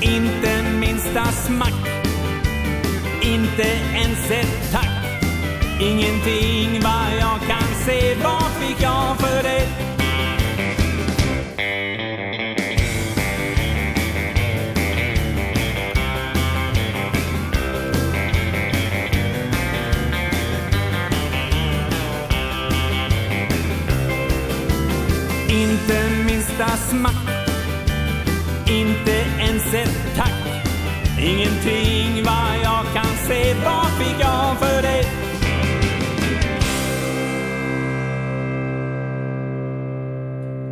[0.00, 1.88] Inte minsta smack
[3.22, 4.97] Inte ens ett tack
[5.80, 9.68] Ingenting vad jag kan se Vad fick jag för det?
[25.52, 27.14] Inte minsta smack
[28.68, 30.32] Inte ens ett tack
[31.20, 35.17] Ingenting vad jag kan se Vad fick jag för det?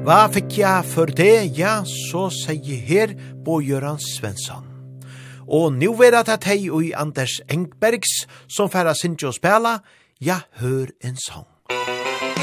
[0.07, 1.59] Hva fikk jeg for det?
[1.59, 4.62] Ja, så sier her Bo Gjøran Svensson.
[5.51, 9.81] Og nu er det at hei og Anders Engbergs som færa sindsjå spela,
[10.23, 11.51] ja, hør en sång.
[11.74, 12.35] Musikk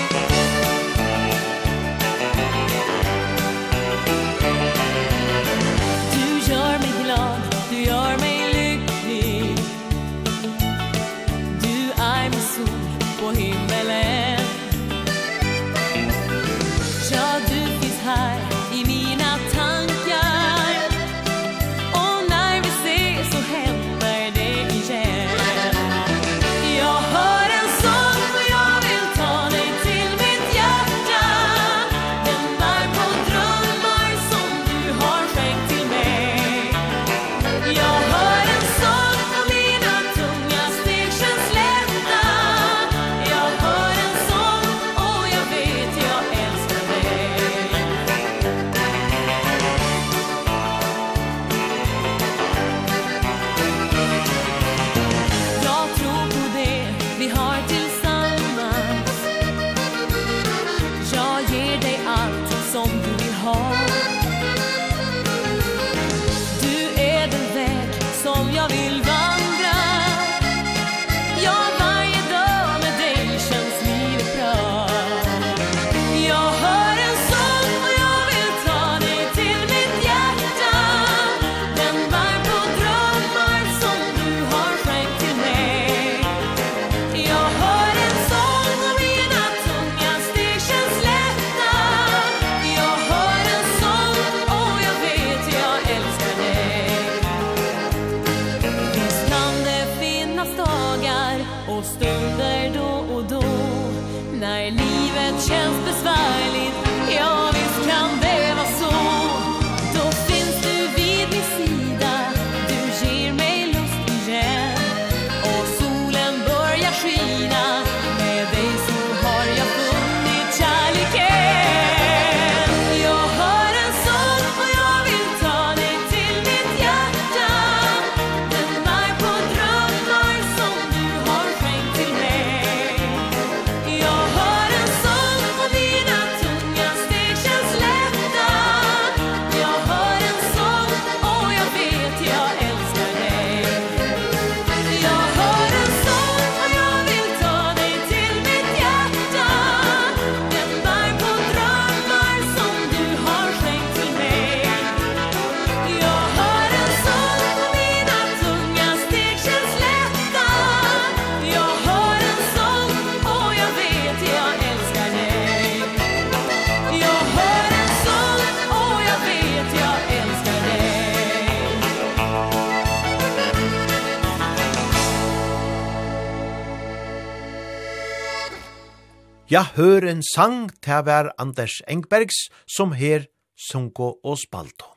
[179.53, 183.27] Ja, hør en sang til hver Anders Engbergs, som her
[183.69, 184.87] sunko og spalto.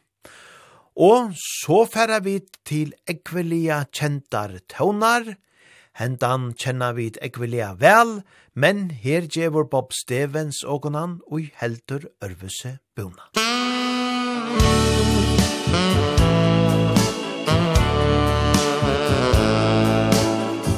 [0.96, 5.28] Og så færa vi til ekvelia kjentar tøvnar,
[6.00, 8.22] hendan kjenna vi ekvelia vel,
[8.54, 12.78] men her gjevor Bob Stevens åkonan og heldur helter ørvese.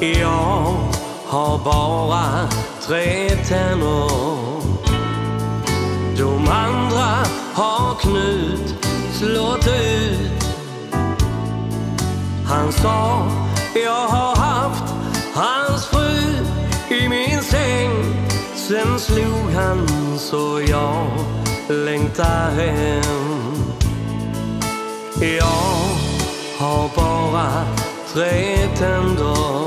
[0.01, 0.93] Jag
[1.31, 4.09] har bara tre tänder
[6.17, 10.43] De andra har Knut slått ut.
[12.45, 13.27] Han sa
[13.85, 14.93] jag har haft
[15.33, 16.45] hans fru
[16.95, 17.91] i min säng
[18.55, 19.87] Sen slog han
[20.19, 21.07] så jag
[21.69, 23.53] längtar hem
[25.37, 25.79] Jag
[26.59, 27.65] har bara
[28.13, 29.58] tre tänder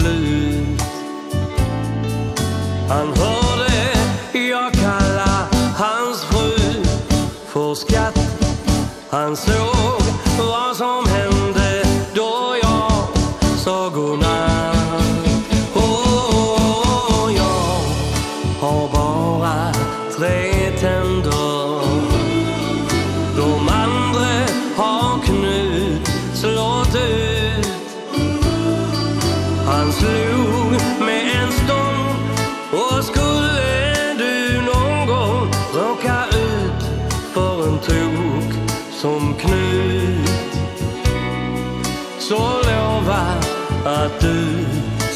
[0.00, 0.82] slut.
[2.88, 3.92] Han hörde
[4.32, 6.82] jag kalla hans fru.
[7.46, 8.18] För skatt
[9.10, 9.77] Han såg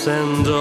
[0.07, 0.52] and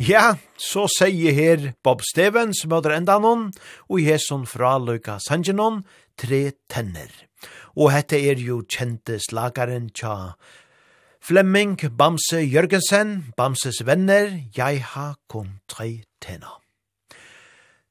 [0.00, 3.50] Ja, så sier her Bob Stevens møter enda noen,
[3.84, 5.82] og i hesson fra Løyka Sanjinon,
[6.16, 7.10] tre tenner.
[7.76, 10.38] Og hette er jo kjente slagaren tja
[11.20, 16.56] Flemming Bamse Jørgensen, Bamses venner, jeg har kun tre tenner.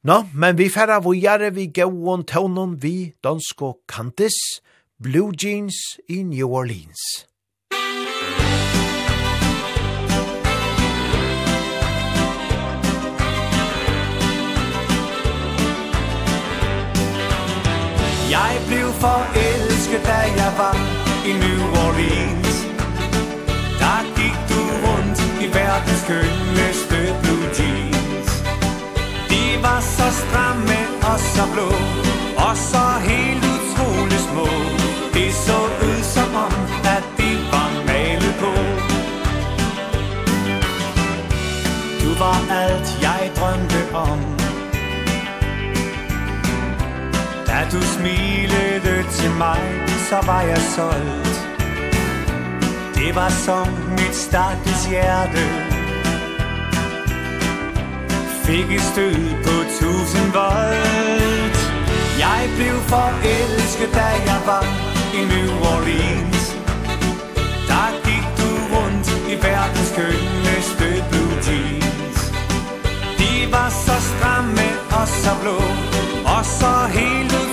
[0.01, 4.63] Nå, men vi færre vågjere vi gauon tøvnum vi dansko kantis,
[4.97, 5.77] Blue Jeans
[6.09, 7.28] i New Orleans.
[18.29, 20.75] Jeg blev forelsket, da jeg var
[21.29, 22.55] i New Orleans.
[23.81, 28.29] Der gik du rundt i verdens skønneste blue jeans.
[29.31, 30.79] De var så stramme
[31.11, 31.69] og så blå
[32.47, 34.47] Og så helt utrolig små.
[35.13, 36.53] Det så ud som om,
[36.95, 38.53] at de var malet på.
[42.01, 44.28] Du var alt, jeg drømte om.
[47.69, 49.61] at du smilede til mig
[50.09, 51.35] Så var jeg solgt.
[52.95, 55.43] Det var som mit stakkels hjerte.
[58.43, 61.59] Fik et stød på tusind volt.
[62.19, 64.65] Jeg blev forelsket, da jeg var
[65.19, 66.43] i New Orleans.
[67.69, 72.19] Der gik du rundt i verdens skønneste blue jeans.
[73.19, 74.67] De var så stramme
[75.01, 75.59] og så blå
[76.35, 77.48] Og så helt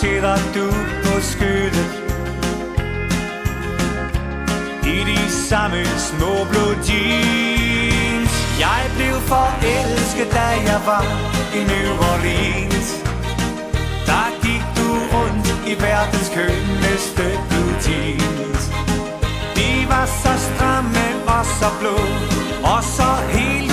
[0.00, 0.66] sidder du
[1.04, 1.90] på skødet
[4.84, 8.32] I de samme små blå jeans.
[8.60, 11.04] Jeg blev forelsket, da jeg var
[11.58, 12.88] i New Orleans
[14.06, 18.62] Der gik du rundt i verdens kønneste blue jeans.
[19.56, 21.96] De var så stramme og så blå
[22.74, 23.69] Og så helt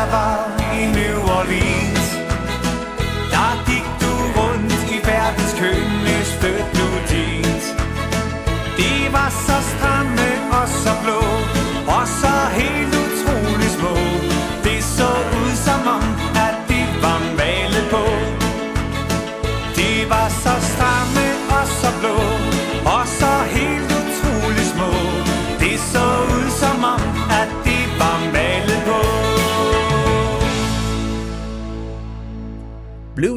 [0.00, 0.40] jeg var
[0.78, 2.06] i New Orleans.
[3.32, 7.64] Der gik du rundt i verdens kønneste blue jeans
[8.78, 11.39] De var så stramme og så blå.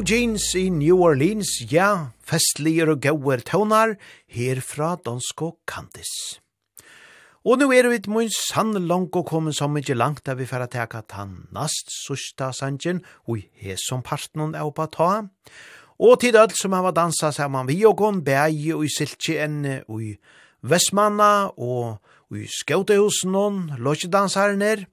[0.04, 3.94] Blue Jeans i New Orleans, ja, festliger og gauer tøvnar,
[4.28, 6.42] her fra Donsko Candice.
[7.40, 10.44] Og nu er vi et mun sann langt og kommet så mykje langt der vi
[10.44, 11.24] færa teka ta
[11.56, 15.10] nast sørsta sanjen og i hesom partnern er oppa ta.
[15.96, 20.02] Og til alt som hava dansa saman vi og kon bægi og i siltjeenne og
[20.04, 20.14] i
[20.60, 21.96] Vestmanna og
[22.36, 24.84] i skautehusen og låsjedansaren her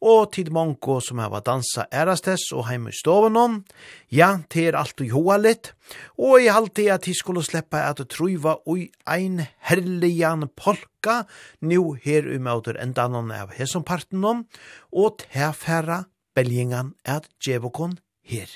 [0.00, 3.64] og tid mongo som hava dansa erastes og heim i stoven
[4.10, 5.72] Ja, til er alt og joa litt,
[6.18, 11.24] og i halte at de skulle sleppa at truiva ui ein herligan polka
[11.60, 14.46] nu her i møter endanon av hesomparten om,
[14.92, 16.04] og tefæra
[16.34, 18.48] belgingan at djevokon her.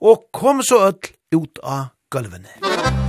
[0.00, 2.58] Og kom så öll ut av gulvene.
[2.62, 3.07] Musik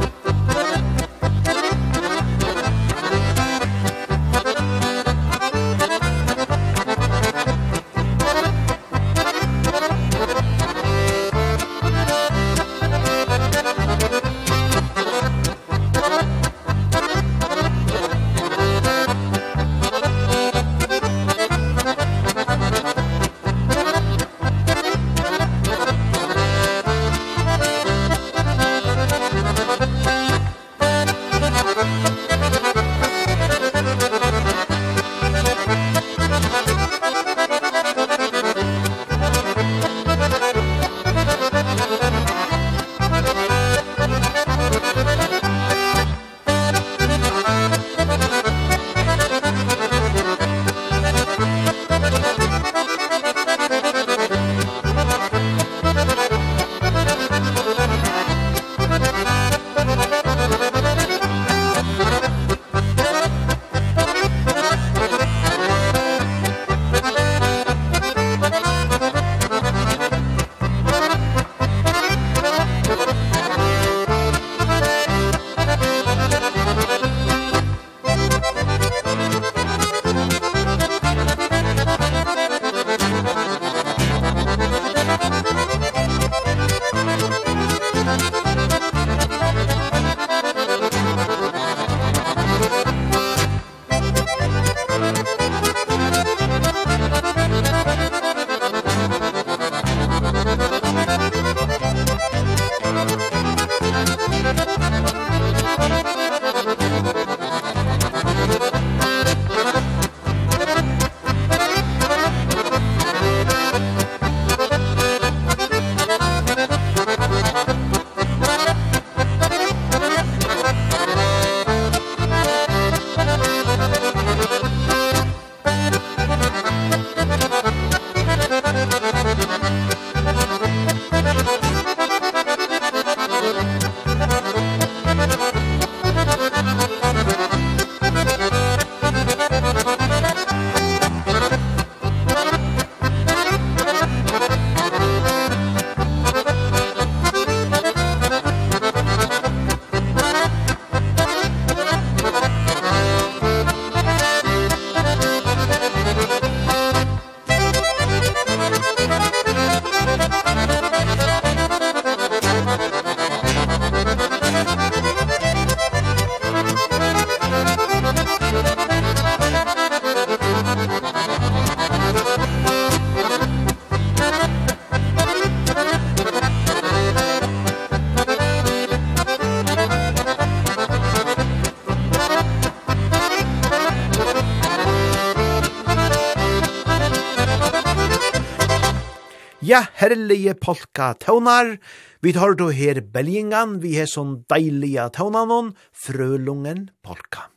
[190.00, 191.78] herlige polka tøvnar.
[192.24, 197.50] Vi tar då her belgingan, vi har sånn deilige tøvnanon, frølungen polka.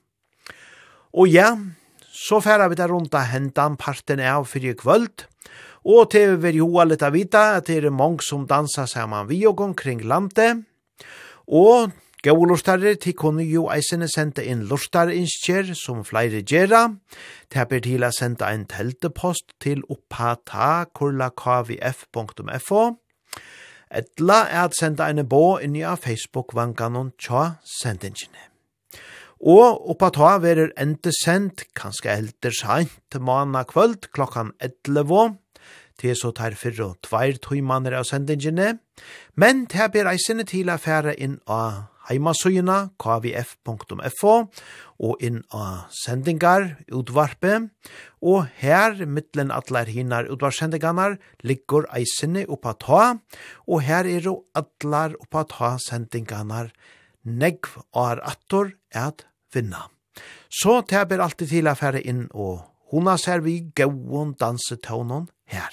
[1.12, 1.56] Og ja,
[2.12, 5.26] så færa vi der rundt av hentan parten av fyrir kvöld,
[5.82, 9.28] og til vi vil hoa litt av vita at det er mange som dansar saman
[9.28, 10.62] vi og omkring landet,
[11.46, 11.90] og
[12.22, 16.94] Gau lortare, til kunne jo eisene sende inn lortareinskjer, som flere gjerra.
[17.50, 21.02] Teper til a sende en teltepost til oppata.kvf.fo.
[23.90, 28.54] Etla er at sende en bå inn i Facebook-vanganon tja sendingene.
[29.42, 35.42] Og oppa ta verer ente sendt, kanskje helter seint, mana kvöld klokkan 11
[35.98, 38.78] til så tar fyrre og tveir tøymaner av sendingene,
[39.34, 44.34] men det ber eisene til å fære inn av heimasøyina kvf.fo
[45.02, 47.56] og inn av sendingar, utvarpe,
[48.22, 53.02] og her mittlen atler hinar utvarsendingarnar liggur eisene oppa ta,
[53.66, 56.70] og her er jo atler oppa ta sendingarnar
[57.24, 59.88] negv og er attor at vinna.
[60.52, 62.60] Så det ber alltid til å fære inn og
[62.92, 65.72] hona ser vi gauon dansetånen her.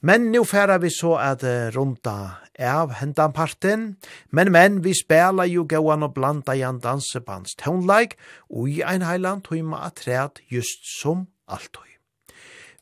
[0.00, 3.96] Men nu færa vi så at uh, runda av hendan parten,
[4.30, 8.16] men men vi spela jo gauan og blanda i en dansebands tånleik
[8.50, 11.86] og i ein heiland tøyma atræt just som altøy.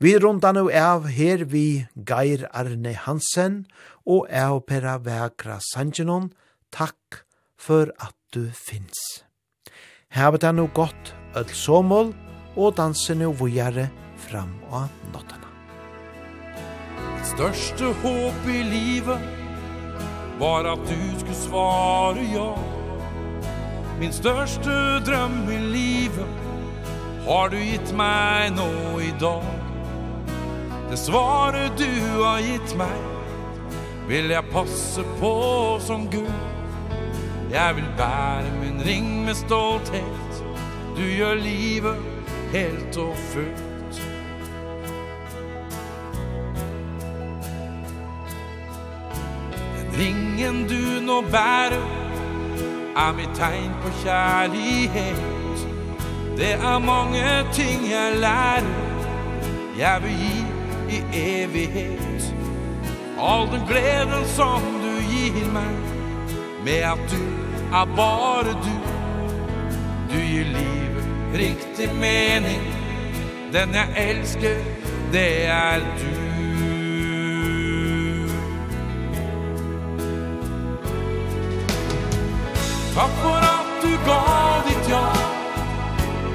[0.00, 3.64] Vi runda nu av her vi Geir Arne Hansen
[4.04, 6.32] og av Pera Vækra Sanjinon.
[6.70, 7.24] takk
[7.56, 9.24] for at du finns.
[10.12, 11.14] Hevet er no godt
[11.52, 12.14] somol
[12.56, 13.88] og dansen nu vujare
[14.28, 15.45] fram av nottana.
[17.26, 19.18] Største störste håp i livet
[20.38, 22.58] Var att du skulle svara ja.
[24.00, 26.28] Min störste dröm i livet
[27.26, 29.44] Har du gitt mig nå i dag.
[30.90, 33.00] Det svaret du har gitt mig
[34.08, 36.32] Vill jag passe på som Gud.
[37.52, 40.44] Jag vill bära min ring med stolthet.
[40.96, 41.96] Du gör livet
[42.52, 43.65] helt och fullt.
[50.00, 51.84] Ingen du nå bærer
[52.96, 55.22] Er mitt tegn på kjærlighet.
[56.36, 58.64] Det er mange ting jeg lærer
[59.78, 60.44] Jeg vil gi
[60.96, 62.34] i evighet.
[63.18, 65.76] All den gleden som du gir meg
[66.64, 67.22] Med at du
[67.72, 68.76] er bare du.
[70.12, 70.86] Du gir livet
[71.36, 72.62] riktig mening.
[73.52, 74.56] Den jeg elsker,
[75.12, 76.25] det er du.
[82.96, 85.04] Takk for at du gav ditt ja.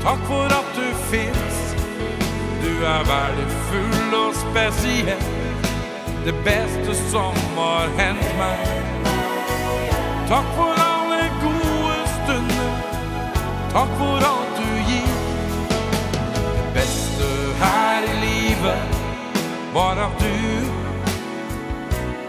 [0.04, 1.58] Takk for at du finnes.
[2.62, 5.24] Du er verdifull og spesiell.
[6.26, 8.62] Det beste som har hendt meg.
[10.30, 12.78] Takk for alle gode stunder.
[13.74, 15.14] Takk for alt du gir.
[16.46, 17.32] Det beste
[17.64, 19.00] her i livet
[19.74, 20.38] Var at du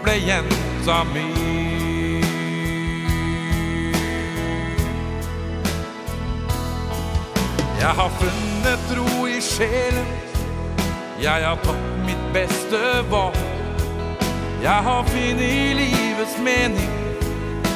[0.03, 1.62] ble jenta min
[7.83, 10.05] Jeg har funnet ro i sjelen.
[11.21, 12.79] Jeg har tatt mitt beste
[13.11, 13.35] valg
[14.63, 16.93] Jeg har finnet livets mening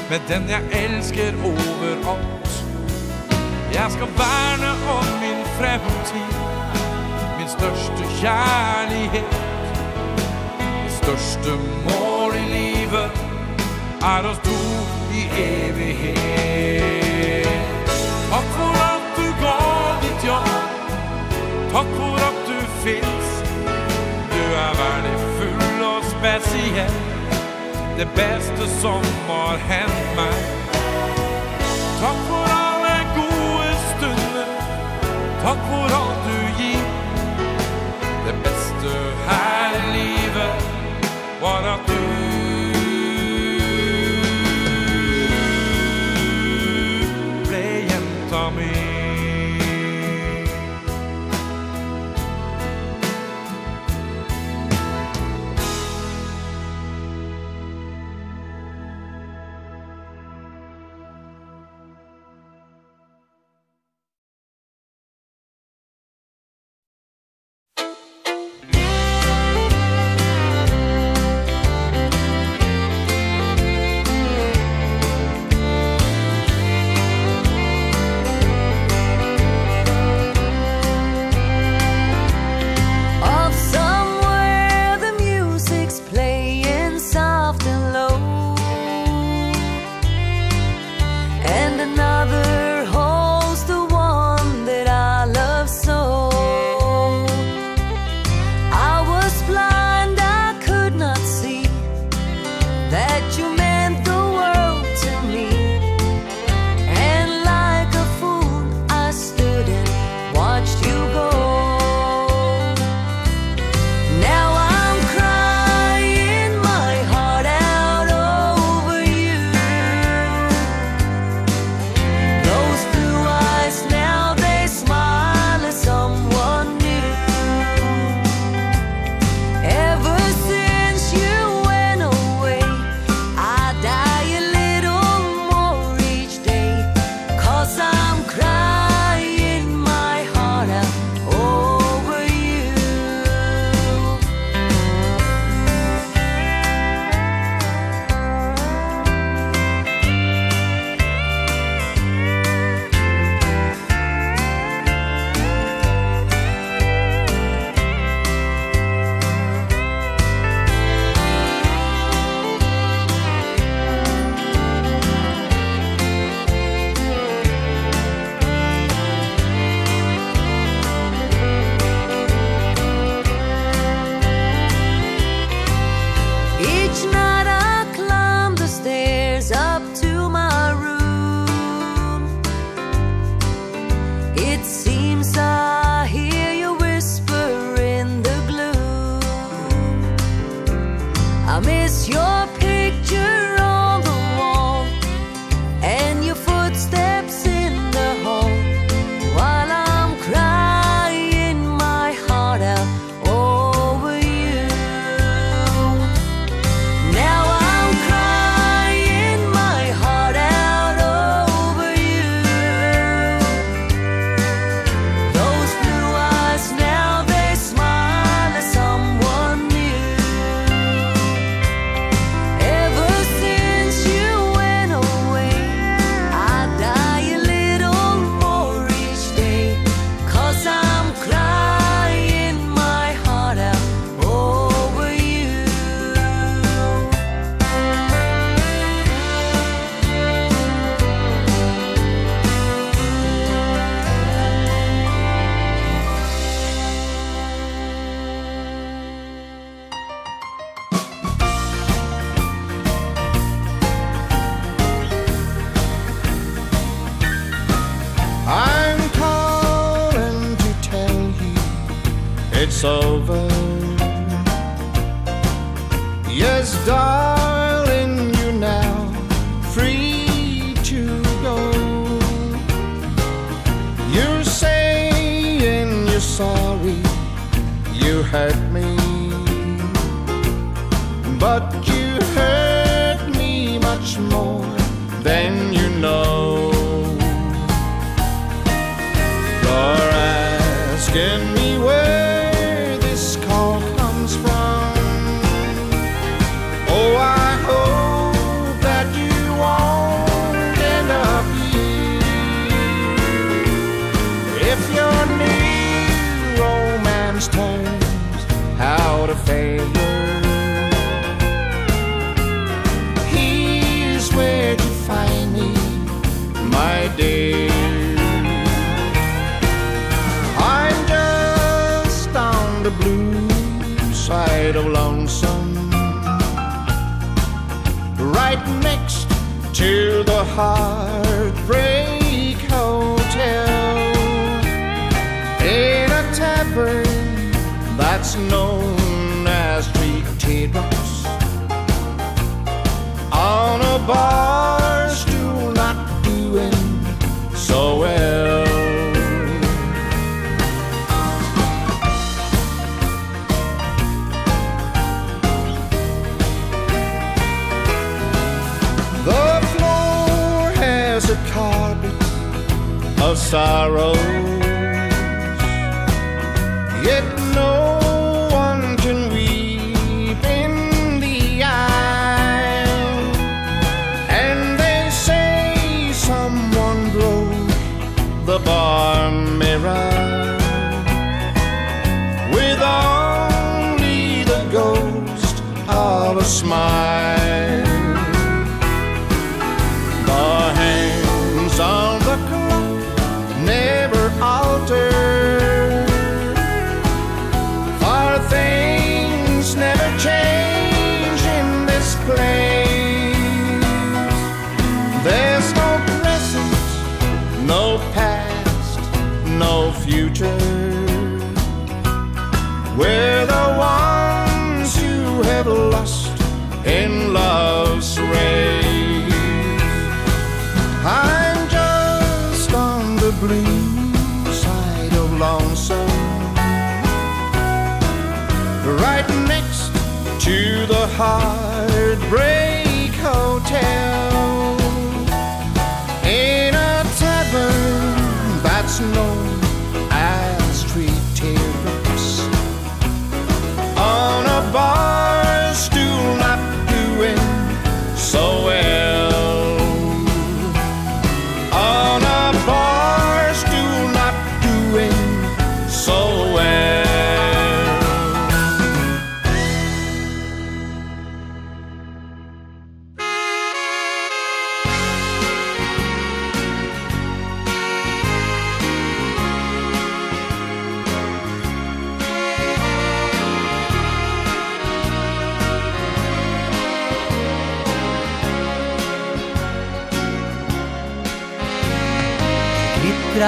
[0.10, 2.54] Med den jeg elsker overalt.
[3.74, 6.32] Jeg skal verne om min fremtid
[7.40, 9.36] Min største kjærlighet.
[10.60, 11.60] Min største
[11.90, 13.26] mål i livet
[14.16, 14.62] Er å stå
[15.20, 17.07] i evighet.
[21.74, 23.28] Takk for at du finnes.
[24.34, 26.98] Du er verdifull og spesiell.
[27.98, 30.38] Det beste som har hendt meg.
[32.02, 34.52] Takk for alle gode stunder.
[35.44, 36.07] Takk for alle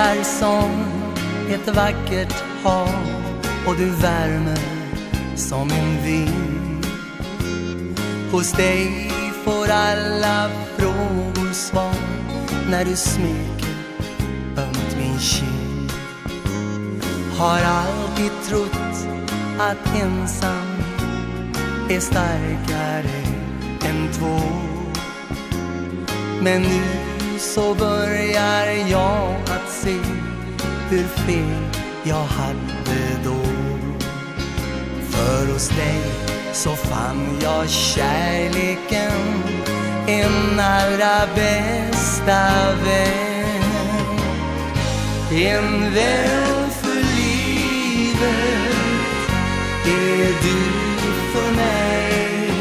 [0.09, 0.71] är som
[1.49, 2.89] ett vackert hav
[3.67, 4.59] Och du värmer
[5.35, 6.85] som en vind.
[8.31, 9.11] Hos dig
[9.43, 11.95] får alla frågor svar
[12.69, 13.75] När du smeker
[14.57, 15.91] ömt min kind.
[17.37, 19.07] Har alltid trott
[19.59, 20.77] att ensam
[21.89, 23.23] är starkare
[23.85, 24.39] än två.
[26.41, 27.09] Men nu
[27.39, 29.97] så börjar jag att se
[30.89, 31.63] hur fel
[32.03, 33.43] jag hade då.
[35.09, 36.01] För hos dig
[36.53, 39.43] så fann jag kärleken
[40.07, 44.19] En allra bästa vän.
[45.31, 48.19] En vän för livet
[49.85, 50.59] Är du
[51.33, 52.51] för mig.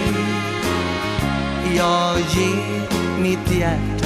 [1.76, 3.97] Jag ger mitt hjärta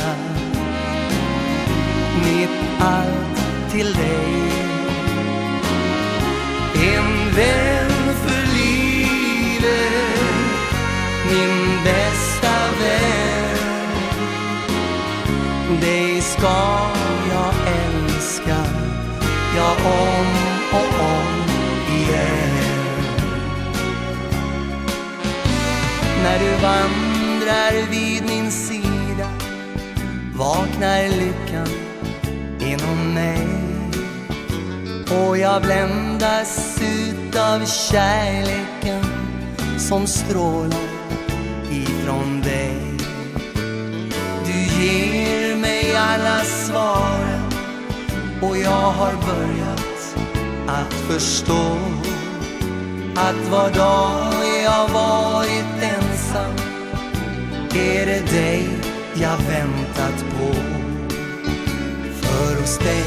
[2.33, 2.51] vet
[2.81, 4.33] allt till dig.
[6.75, 10.03] En vän för livet
[11.31, 13.59] Min bästa vän.
[15.81, 16.89] Dig ska
[17.33, 18.65] jag älska
[19.57, 20.27] Ja om
[20.73, 21.43] och om
[21.89, 23.03] igen.
[26.23, 29.29] När du vandrar vid min sida
[30.35, 31.52] Vaknar lyckan
[32.93, 33.47] om mig.
[35.11, 39.05] Och jag bländas ut av kärleken
[39.79, 40.89] Som strålar
[41.71, 42.77] ifrån dig.
[44.47, 47.53] Du ger mig alla svaren
[48.43, 50.17] Och jag har börjat
[50.67, 51.77] att förstå
[53.17, 56.55] Att var dag jag varit ensam
[57.75, 58.69] Är det dig
[59.15, 60.82] jag väntat på
[62.63, 63.05] hos dig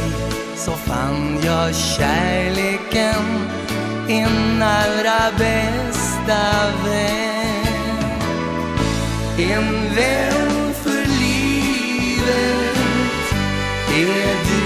[0.56, 3.24] så fann jag kärleken
[4.08, 6.42] Din allra bästa
[6.86, 8.16] vän.
[9.38, 12.76] En vän för livet
[13.96, 14.64] Är du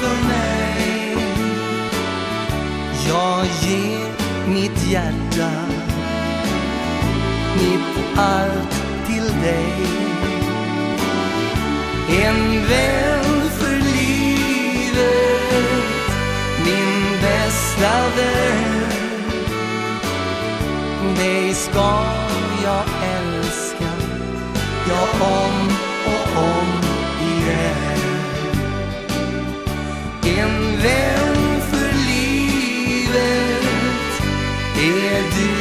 [0.00, 1.16] för mig.
[3.08, 4.08] Jag ger
[4.48, 5.50] mitt hjärta
[7.56, 10.00] Mitt allt till dig.
[12.24, 13.29] En vän
[21.20, 22.04] dig ska
[22.64, 22.84] jag
[23.16, 23.90] älska.
[24.88, 25.68] Ja, om
[26.06, 26.68] och om
[27.20, 28.00] igen.
[30.38, 33.62] En vän för livet
[34.76, 35.52] Är du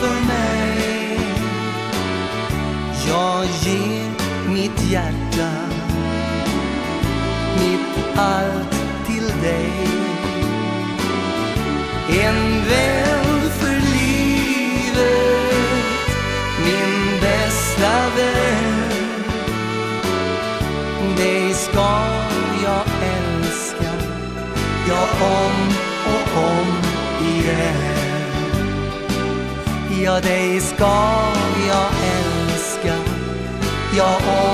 [0.00, 1.20] för mig.
[3.08, 4.10] Jag ger
[4.52, 5.50] mitt hjärta
[7.58, 8.47] Mitt all
[30.08, 30.94] Ja, dig ska
[31.68, 32.94] jag älska.
[33.96, 34.47] Jag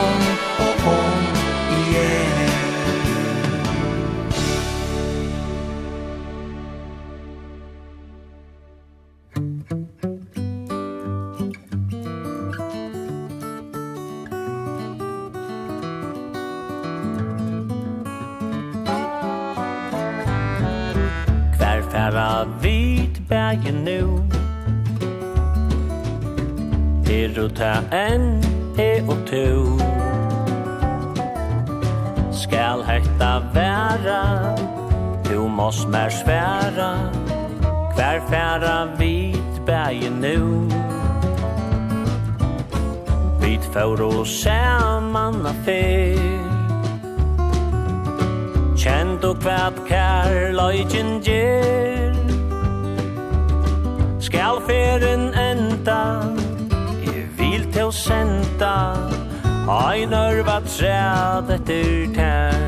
[44.25, 46.17] och samman affär
[48.77, 52.17] Kjent og kvært kær løygen gjer
[54.25, 55.99] Skal feren enda
[57.05, 58.73] Jeg vil til å senda
[59.69, 62.59] Einar vat træd etter tær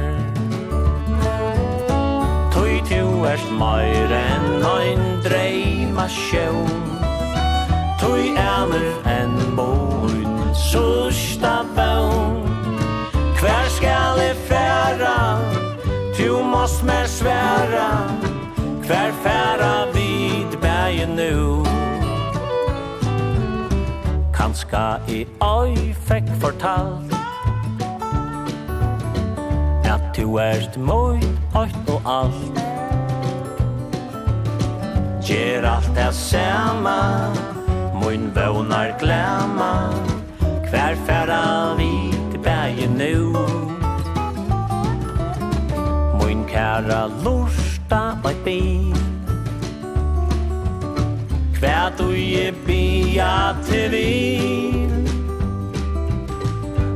[2.53, 3.01] Tøy tu
[3.33, 6.89] erst meir enn ein dreima sjøvn
[8.05, 9.39] Tøy er enn
[10.73, 12.43] sørsta bøn.
[13.41, 15.19] Hver skal jeg færa?
[16.17, 17.91] Tu måst mer sværa.
[18.87, 21.65] Hver færa vid bæje nu
[24.35, 27.15] Kanska i oi fekk fortalt
[29.85, 31.21] At tu erst moi,
[31.55, 32.61] oit og alt.
[35.27, 36.99] Gjer alt det samme
[38.03, 39.26] Moin vånar glæd
[46.77, 48.97] bara lusta på et ben
[51.61, 55.09] Hver du je bia til vin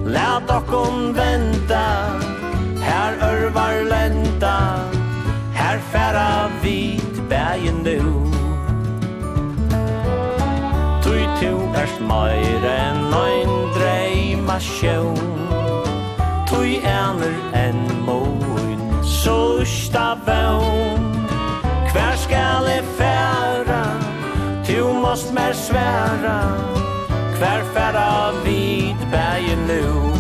[0.05, 1.87] Lær dokkon venta
[2.85, 4.59] Her örvar lenta
[5.55, 8.29] Her færa vit bægen nu
[11.03, 15.49] Tui tu erst meir enn ein dreima sjøvn
[16.51, 18.50] Tui erner enn mor
[19.25, 21.29] sørsta vøvn
[21.93, 23.85] Hver skal jeg færa
[24.65, 26.41] Tu måst mer sværa
[27.39, 30.20] Hver færa vid bægen nu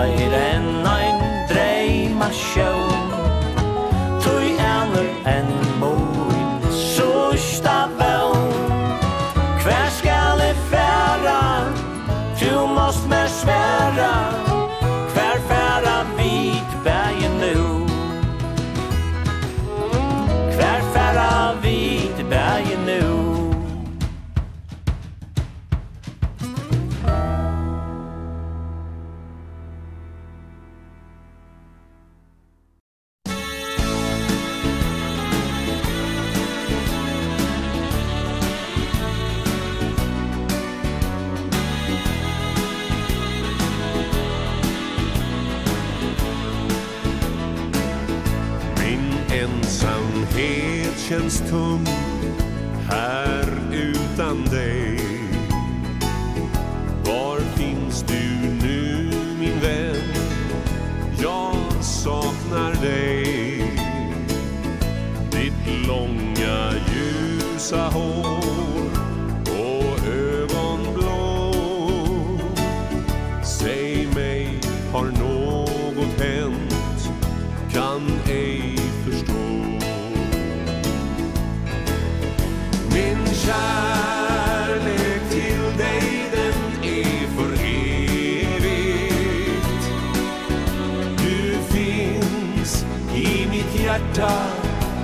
[0.00, 0.59] night and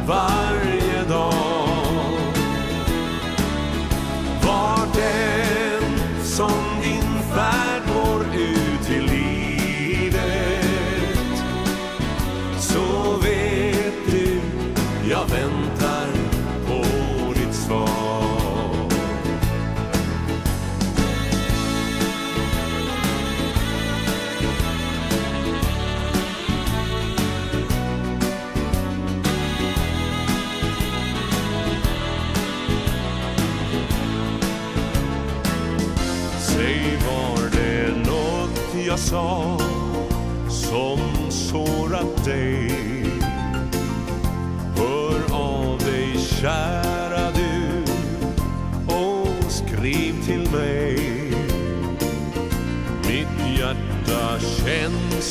[0.07, 0.46] var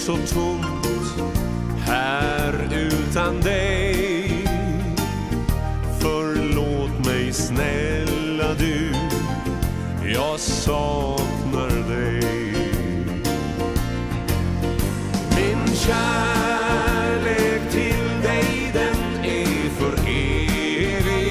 [0.06, 1.18] så tomt
[1.86, 4.46] här utan dig.
[6.00, 8.92] Förlåt mig snälla du
[10.14, 12.54] Jag saknar dig.
[15.36, 21.26] Min kärlek till dig den är för evigt.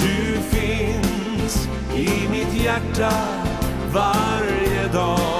[0.00, 3.12] Du finns i mitt hjärta
[3.92, 5.35] varje dag.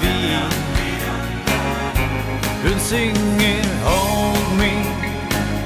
[0.00, 0.36] vi.
[2.62, 4.72] Hun synger Hold me,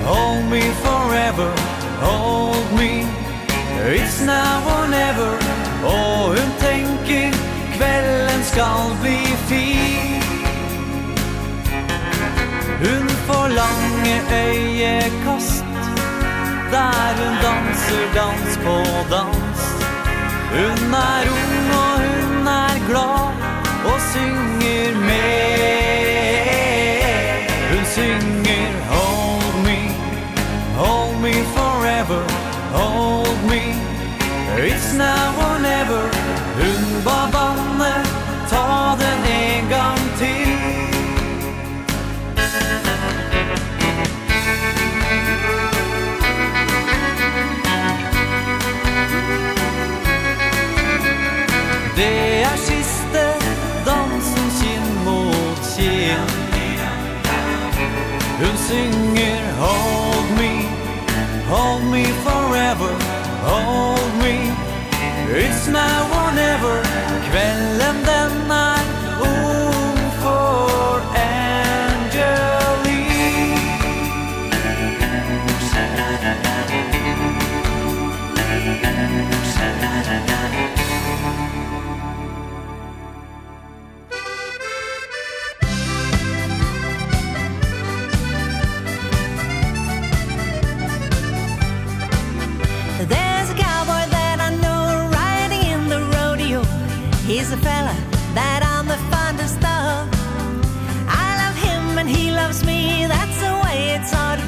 [0.05, 1.53] hold me forever
[2.01, 3.05] Hold me,
[3.95, 5.33] it's now or never.
[5.85, 7.33] Og hun tänker
[7.77, 9.19] kvällen skall bli
[9.49, 10.23] fin.
[12.79, 15.65] Hun får lange øyekost
[16.71, 18.77] Der hun danser dans på
[19.11, 19.61] dans.
[20.51, 23.20] Hun er ung og hun er glad
[23.85, 25.41] och synger med.
[27.71, 29.79] Hon synger Hold me,
[30.77, 33.75] hold me forever Hold me,
[34.57, 36.05] it's now or never.
[36.61, 37.95] Hun var vanne,
[38.49, 40.51] ta den en gang til.
[51.97, 52.80] Det er sin
[58.41, 60.53] Hun synger Hold me,
[61.53, 62.93] hold me forever
[63.45, 64.53] Hold me,
[65.29, 66.83] it's now or never
[67.29, 68.80] Kvällen denna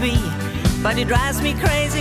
[0.03, 0.19] be
[0.83, 1.92] But it drives me crazy.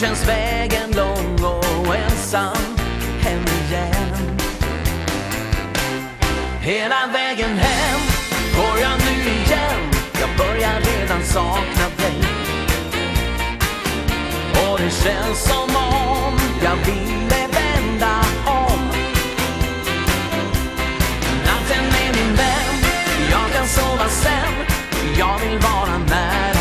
[0.00, 2.76] känns vägen lång och ensam
[3.20, 4.38] hem igen.
[6.60, 8.00] Hela vägen hem
[8.56, 9.90] går jag nu igen.
[10.20, 12.18] Jag börjar redan sakna dig.
[14.52, 18.80] Och det känns som om jag ville vända om.
[21.46, 22.90] Natten är min vän,
[23.30, 24.52] jag kan sova sen.
[25.18, 26.57] Jag vill vara nära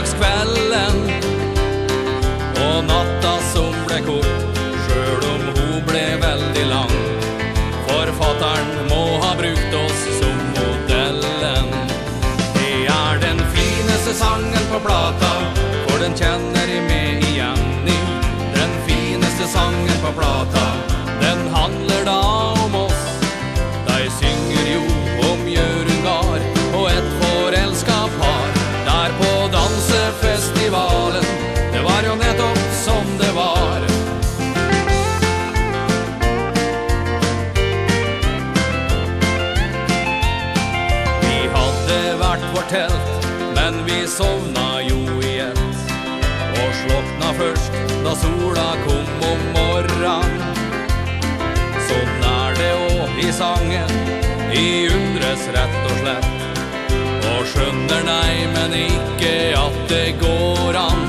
[0.00, 1.10] fredagskvällen
[2.54, 4.56] Och natta som blev kort
[4.88, 6.96] Sjøl om ho ble veldig lang
[7.88, 11.66] Forfatteren må ha brukt oss som modellen.
[12.54, 15.32] Det är den finaste sangen på plata
[15.88, 18.00] For den kjenner i mig igjen i
[18.54, 20.69] Den finaste sangen på plata.
[44.10, 45.58] somna jo i ett.
[46.52, 47.72] Och slockna först
[48.04, 50.32] då sola kom om morran.
[51.88, 53.92] Sånn er det og i sangen
[54.52, 56.28] I undres rett og slett
[57.30, 61.06] Og skjønner nei, men ikke at det går an.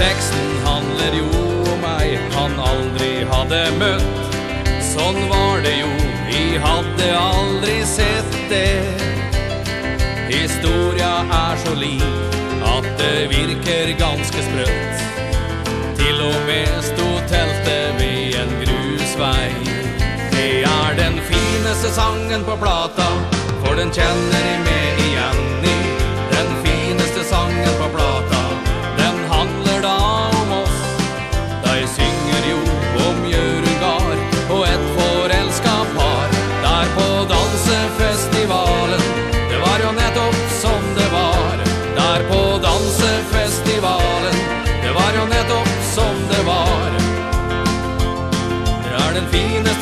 [0.00, 1.28] Teksten handler jo
[1.74, 4.36] om ei han aldri hadde møtt
[4.90, 5.92] Sånn var det jo,
[6.28, 9.00] vi hadde aldri sett det.
[10.30, 10.99] Historien
[11.64, 12.02] så liv
[12.76, 14.96] At det virker ganske sprøtt.
[15.98, 19.48] Til og med stod teltet ved en grusvei.
[20.32, 23.10] Det er den fineste sangen på plata
[23.64, 24.99] For den kjenner i med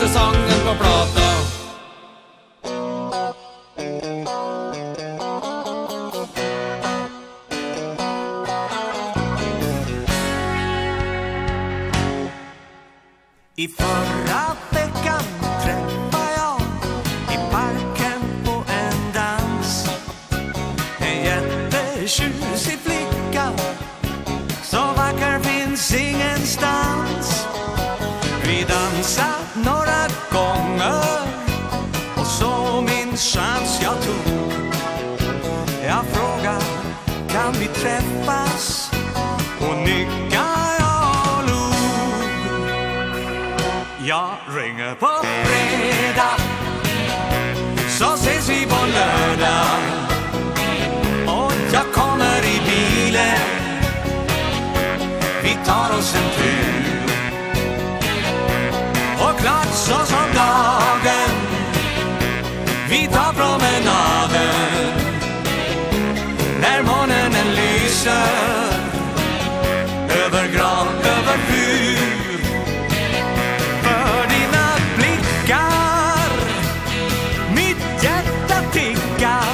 [0.09, 0.48] sang
[66.69, 68.69] När månen lyser
[70.25, 72.39] Över gran, över fyr.
[73.83, 74.67] För dina
[74.97, 76.31] blickar
[77.55, 79.45] Mitt hjärta tickar.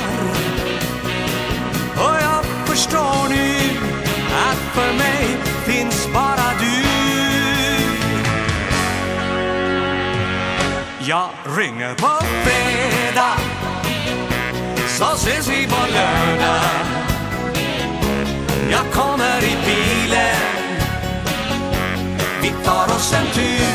[1.97, 3.59] Och jag förstår nu
[4.49, 6.84] Att för mig finns bara du.
[11.10, 13.36] Jag ringer på fredag
[14.89, 16.93] Så ses vi på lördag.
[18.75, 20.36] Jag kommer i bilen.
[22.43, 23.67] Vi tar oss en tur.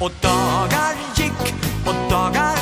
[0.00, 1.54] Och dagar gick
[1.86, 2.53] och dagar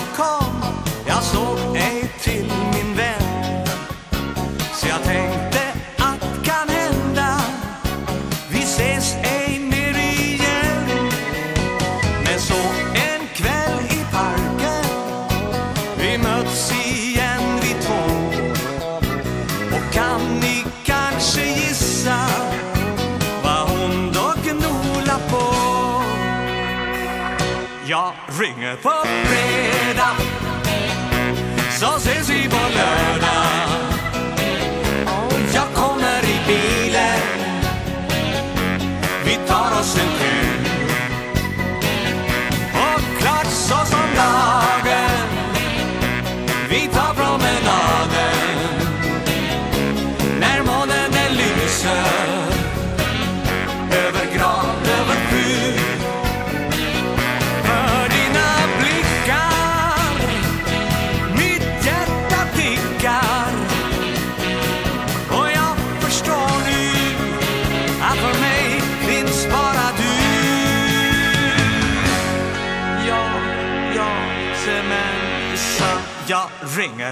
[28.80, 29.31] step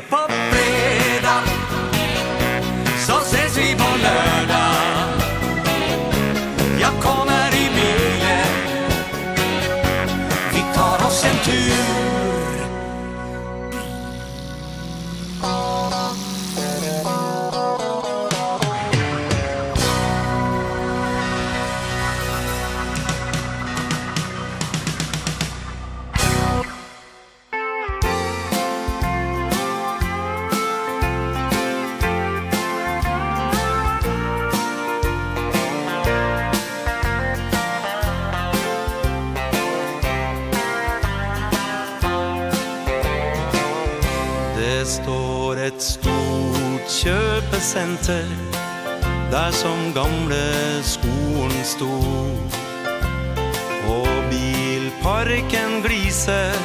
[0.03, 0.50] pop.
[47.71, 48.27] senter
[49.31, 52.57] Der som gamle skoen stod
[53.87, 56.57] Og bilparken gliser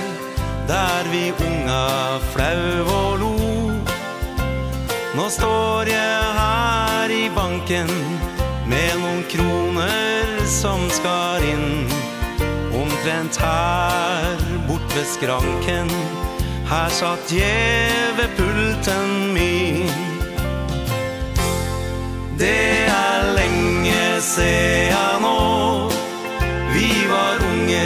[0.67, 3.35] Der vi unga flau og lo.
[5.15, 7.91] Nå står jeg her i banken
[8.65, 11.85] Med noen kroner som skar inn.
[12.73, 15.93] Omtrent her bort ved skranken
[16.65, 20.04] Her satt jeve pulten min.
[22.39, 25.89] Det er lenge siden nå.
[26.73, 27.85] Vi var unge,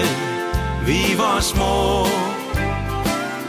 [0.85, 2.07] vi var små.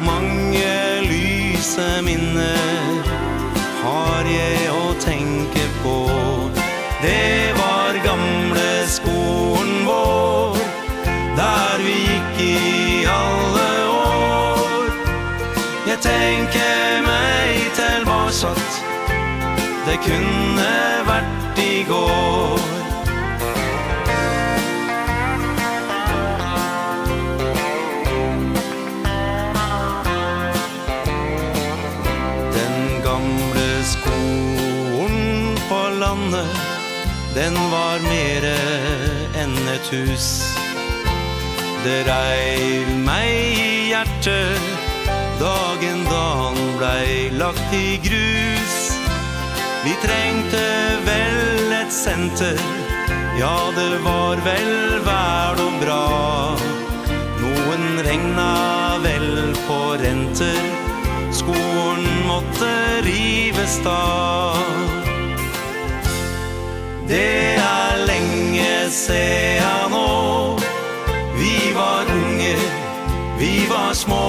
[0.01, 3.01] Mange lyse minner
[3.83, 5.97] Har jeg å tenke på.
[7.03, 7.60] Det var
[20.05, 20.73] kunne
[21.07, 22.61] vært i går.
[32.57, 36.59] Den gamle skolen på landet
[37.35, 38.57] Den var mere
[39.39, 40.31] enn et hus.
[41.85, 44.89] Det reiv meg i hjertet
[45.41, 48.90] Dagen da han blei lagt i grus.
[49.85, 50.65] Vi trengte
[51.07, 52.59] vel et senter
[53.39, 56.03] Ja, det var vel vær og bra.
[57.41, 58.51] Noen regna
[59.01, 60.61] vel på renter
[61.33, 62.71] Skolen måtte
[63.09, 64.03] rives da
[67.09, 70.61] Det er lenge siden nå
[71.41, 72.57] Vi var unge,
[73.41, 74.27] vi var små.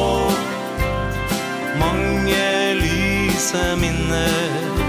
[1.82, 2.46] Mange
[2.80, 4.81] lyse minner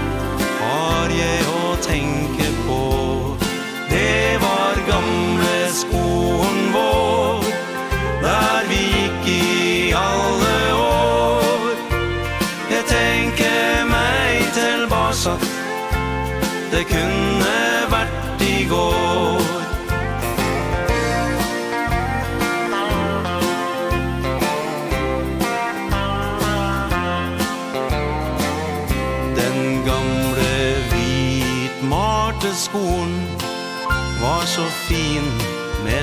[1.17, 2.79] jeg å tenke på.
[3.89, 7.43] Det var gamle skoen vår
[8.23, 11.67] Der vi gikk i alle år.
[12.71, 15.37] Jeg tenker meg tilbake.
[16.71, 17.32] Det kunne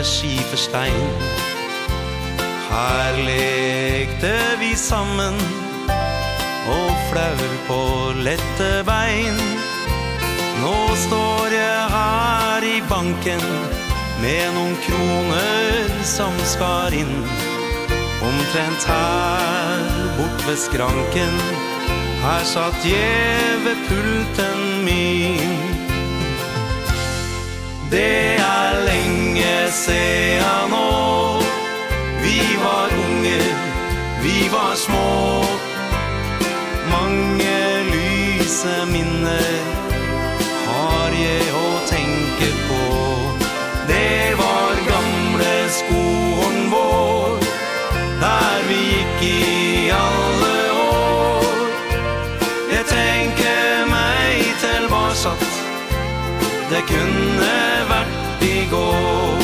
[0.04, 1.08] skifestein
[2.70, 5.36] Her lekte vi sammen
[6.70, 7.80] Og flaur på
[8.26, 9.40] lette vein
[10.60, 13.46] Nå står jeg her i banken
[14.22, 17.14] Med noen kroner som skar inn.
[18.20, 19.86] Omtrent her
[20.18, 21.38] bort ved skranken
[22.20, 25.56] Her satt jeg ved pulten min.
[27.90, 29.19] Det er lenge
[29.72, 31.42] se han nå.
[32.22, 33.40] Vi var unge,
[34.22, 35.44] vi var små.
[36.90, 39.60] Mange lyse minner
[40.66, 42.82] har jeg å tenke på.
[43.88, 47.38] Det var gamle skoen vår
[48.20, 51.60] Der vi gikk i alle år.
[52.74, 55.46] Jeg tenker meg til var satt.
[56.70, 57.54] Det kunne
[57.90, 59.39] vært i går.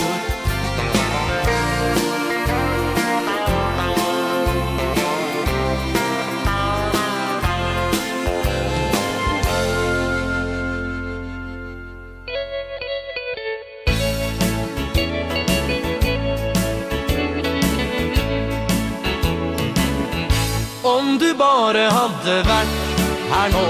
[21.38, 23.64] bare hadde vært her nå.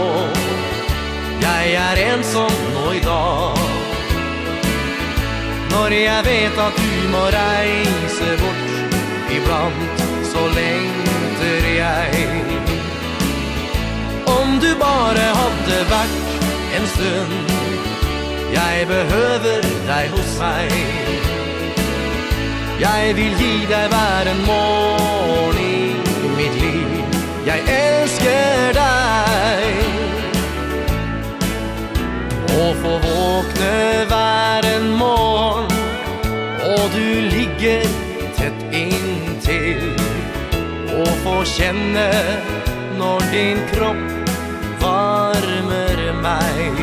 [1.43, 3.63] Jeg er ensom nå i dag.
[5.73, 8.63] Når jeg vet at du må reise bort
[9.37, 12.29] Iblant så lengter jeg.
[14.31, 16.47] Om du bare hadde vært
[16.79, 17.53] en stund
[18.55, 20.75] Jeg behøver deg hos meg.
[22.81, 25.66] Jeg vil gi deg hver en morgen
[27.47, 29.77] Jeg elsker deg.
[32.57, 33.77] Og få våkne
[34.11, 35.71] hver en morgen
[36.67, 37.87] Og du ligger
[38.35, 39.95] tett inntil.
[40.91, 42.09] Og få kjenne
[42.99, 44.33] når din kropp
[44.83, 46.83] varmer meg.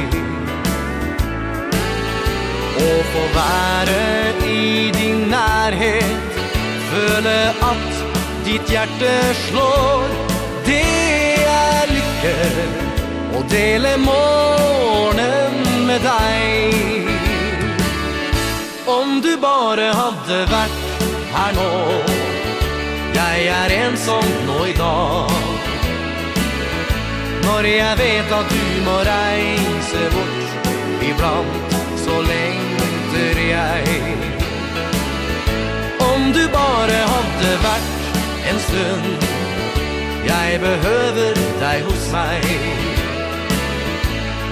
[2.80, 4.04] Og få være
[4.48, 6.44] i din nærhet
[6.94, 8.06] Føle at
[8.46, 9.18] ditt hjerte
[9.48, 10.33] slår
[10.66, 12.34] det er lykke
[13.38, 15.56] Å dele morgenen
[15.88, 17.10] med deg.
[18.88, 20.84] Om du bare hadde vært
[21.34, 21.72] her nå.
[23.14, 25.34] Jeg er ensom nå i dag.
[27.44, 30.44] Når jeg vet at du må reise bort
[31.04, 34.00] Iblant så lengter jeg.
[36.12, 38.20] Om du bare hadde vært
[38.52, 39.33] en stund
[40.26, 42.48] Jeg behøver deg hos meg.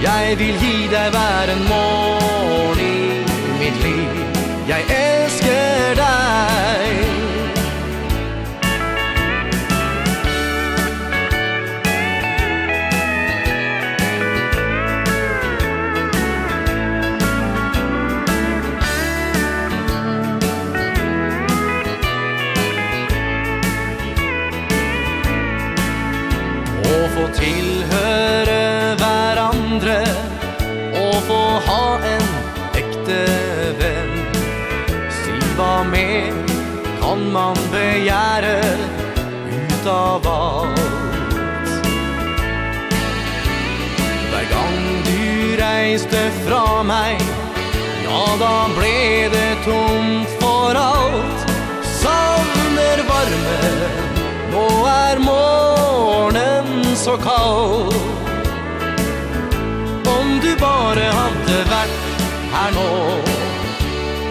[0.02, 4.22] Jeg vil gi deg hver en morgen i mitt liv.
[4.68, 7.21] Jeg elsker deg.
[37.32, 38.76] man begärer
[39.68, 40.80] utav alt
[44.30, 47.20] Hver gang du reiste fra meg
[48.04, 51.46] Ja, da ble det tomt for alt
[52.02, 53.60] Savner varme
[54.52, 57.96] Nå er morgenen så kald
[60.16, 62.04] Om du bare hadde vært
[62.52, 62.92] her nå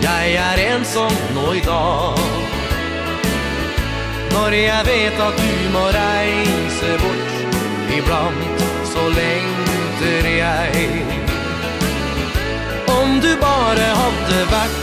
[0.05, 2.40] Jeg er ensom nå i dag
[4.31, 7.31] Når jeg vet at du må reise bort
[7.97, 8.61] Iblant
[8.93, 11.05] så lengter jeg.
[12.87, 14.79] Om du bare hadde vært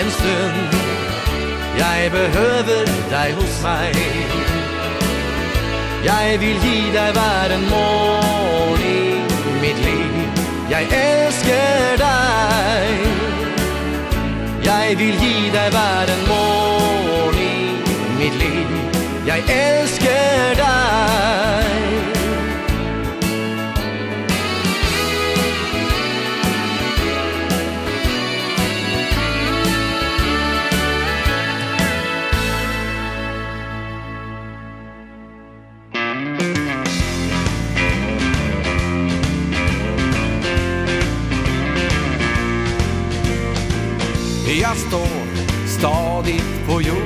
[0.00, 0.76] en stund
[1.78, 3.98] Jeg behøver deg hos meg.
[6.04, 10.42] Jeg vil gi deg hver en morgen i mitt liv.
[10.70, 13.08] Jeg elsker deg.
[14.64, 17.13] Jeg vil gi deg hver en morgen
[18.24, 18.66] mitt liv.
[19.26, 20.74] Jag älskar dig
[44.60, 45.36] Jag står
[45.66, 47.03] stadigt på jord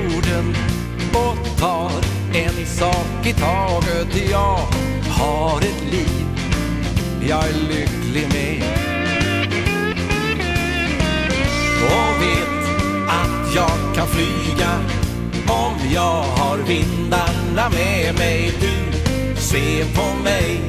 [2.79, 4.59] sak i taget Jag
[5.09, 6.25] har ett liv
[7.29, 8.63] jag är lycklig med.
[11.83, 12.59] Och vet
[13.07, 14.71] att jag kan flyga
[15.47, 18.97] Om jag har vindarna med mig Du
[19.35, 20.61] se på mig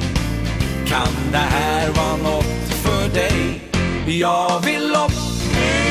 [0.86, 3.60] Kan det här vara något för dig
[4.06, 5.30] Jag vill upp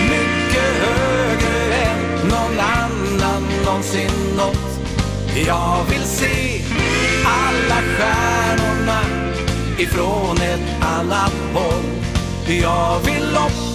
[0.10, 4.12] mycket högre än någon annan någonsin.
[4.38, 4.69] Nått
[5.36, 6.62] Jag vill se
[7.26, 9.02] alla stjärnorna
[9.78, 11.84] ifrån ett annat håll.
[12.48, 13.69] Jag vill loppa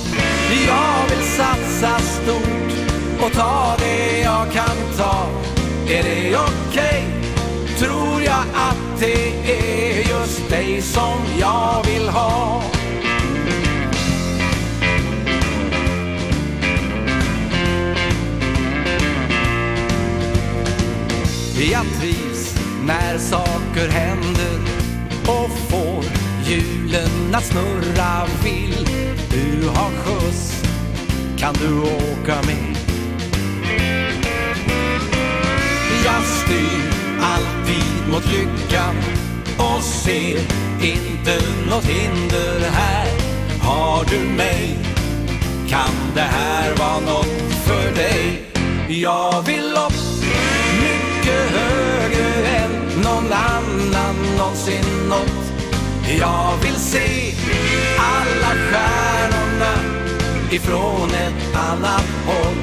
[27.34, 28.88] men att snurra vill.
[29.30, 30.62] Du har skjuts,
[31.36, 32.76] kan du åka med?
[36.04, 36.90] Jag styr
[37.20, 38.94] alltid mot lyckan
[39.58, 40.38] Och ser
[40.82, 41.40] inte
[41.70, 43.08] något hinder här.
[43.60, 44.78] Har du mig,
[45.68, 48.50] kan det här vara något för dig?
[48.88, 50.24] Jag vill upp,
[50.80, 55.53] mycket högre än någon annan någonsin nått.
[56.08, 57.34] Jag vill se
[57.98, 59.74] alla stjärnorna
[60.50, 62.56] ifrån ett annat håll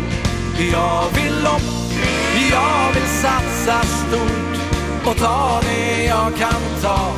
[0.71, 1.93] Jag vill upp,
[2.51, 4.51] jag vill satsa stort
[5.05, 7.11] och ta det jag kan ta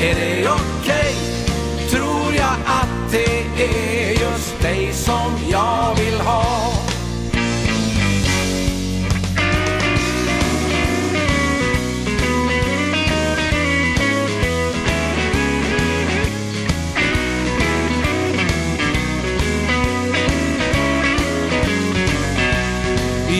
[0.00, 0.58] Är det okej?
[0.82, 1.88] Okay?
[1.90, 6.77] Tror jag att det är just dig som jag vill ha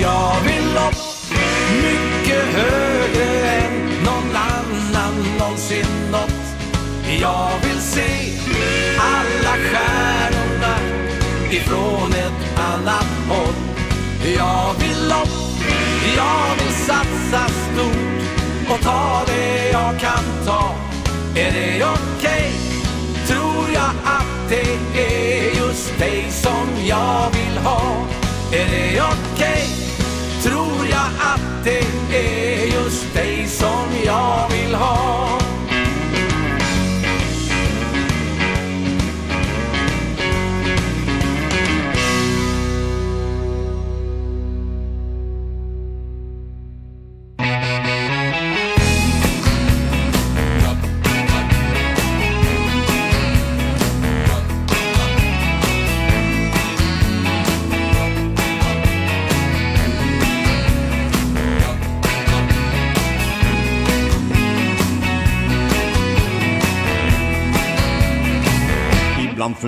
[0.02, 1.08] jag vill upp
[1.82, 6.30] Mycket högre än någon annan någonsin nått
[7.20, 8.38] Jag vill se
[8.98, 10.76] alla stjärnorna
[11.50, 13.54] ifrån ett annat håll
[14.36, 15.64] Jag vill upp,
[16.16, 20.74] jag vill satsa stort och ta det jag kan ta
[21.36, 22.00] Är det okej?
[22.18, 22.50] Okay?
[23.26, 28.06] Tror jag att det är just dig som jag vill ha
[28.52, 29.16] Är det okej?
[29.34, 29.77] Okay?
[30.48, 35.27] tror jag att det är just dig som jag vill ha.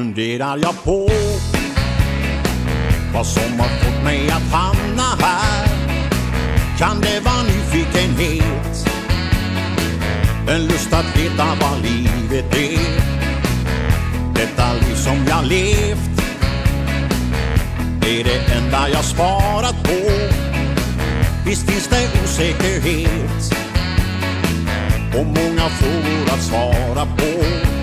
[0.01, 1.09] funderar jag på
[3.15, 5.69] Vad som har fått mig att hamna här.
[6.79, 8.89] Kan det vara nyfikenhet?
[10.49, 13.03] En lust att veta vad livet är.
[14.35, 16.21] Detta liv som jag levt
[18.03, 20.11] Är det enda jag svarat på.
[21.47, 23.55] Visst finns det osäkerhet
[25.19, 27.80] Och många frågor att svara på.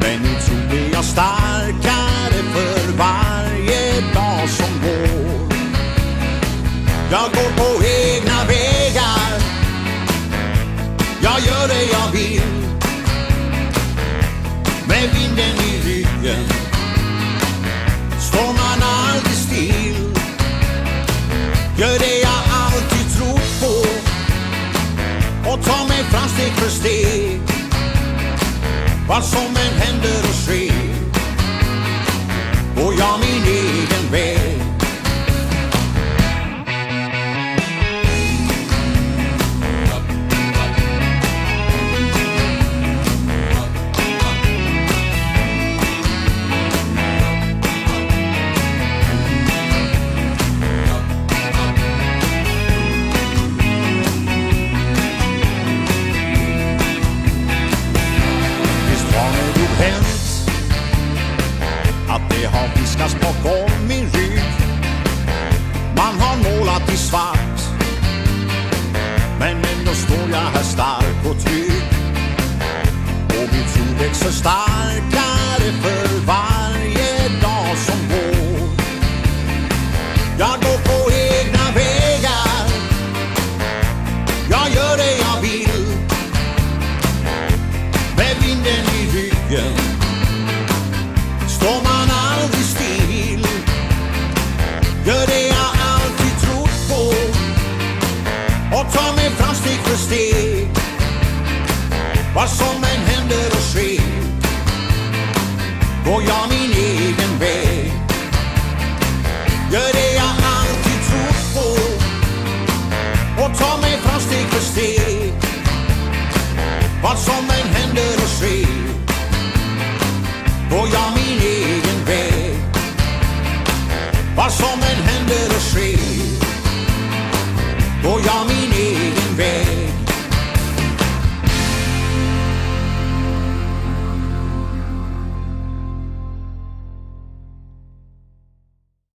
[0.00, 5.52] Men nu tror vi jag starkare för varje dag som går.
[7.10, 9.42] Jag går på egna vägar.
[11.22, 12.42] Jag gör det jag vill.
[14.88, 16.44] Med vinden i ryggen
[18.20, 20.14] Står man aldrig still.
[21.78, 23.88] Gör det jag alltid tror på.
[25.50, 27.29] Och tar mig fram steg för steg.
[29.10, 30.69] Vad som än händer och sker
[74.20, 74.69] så stark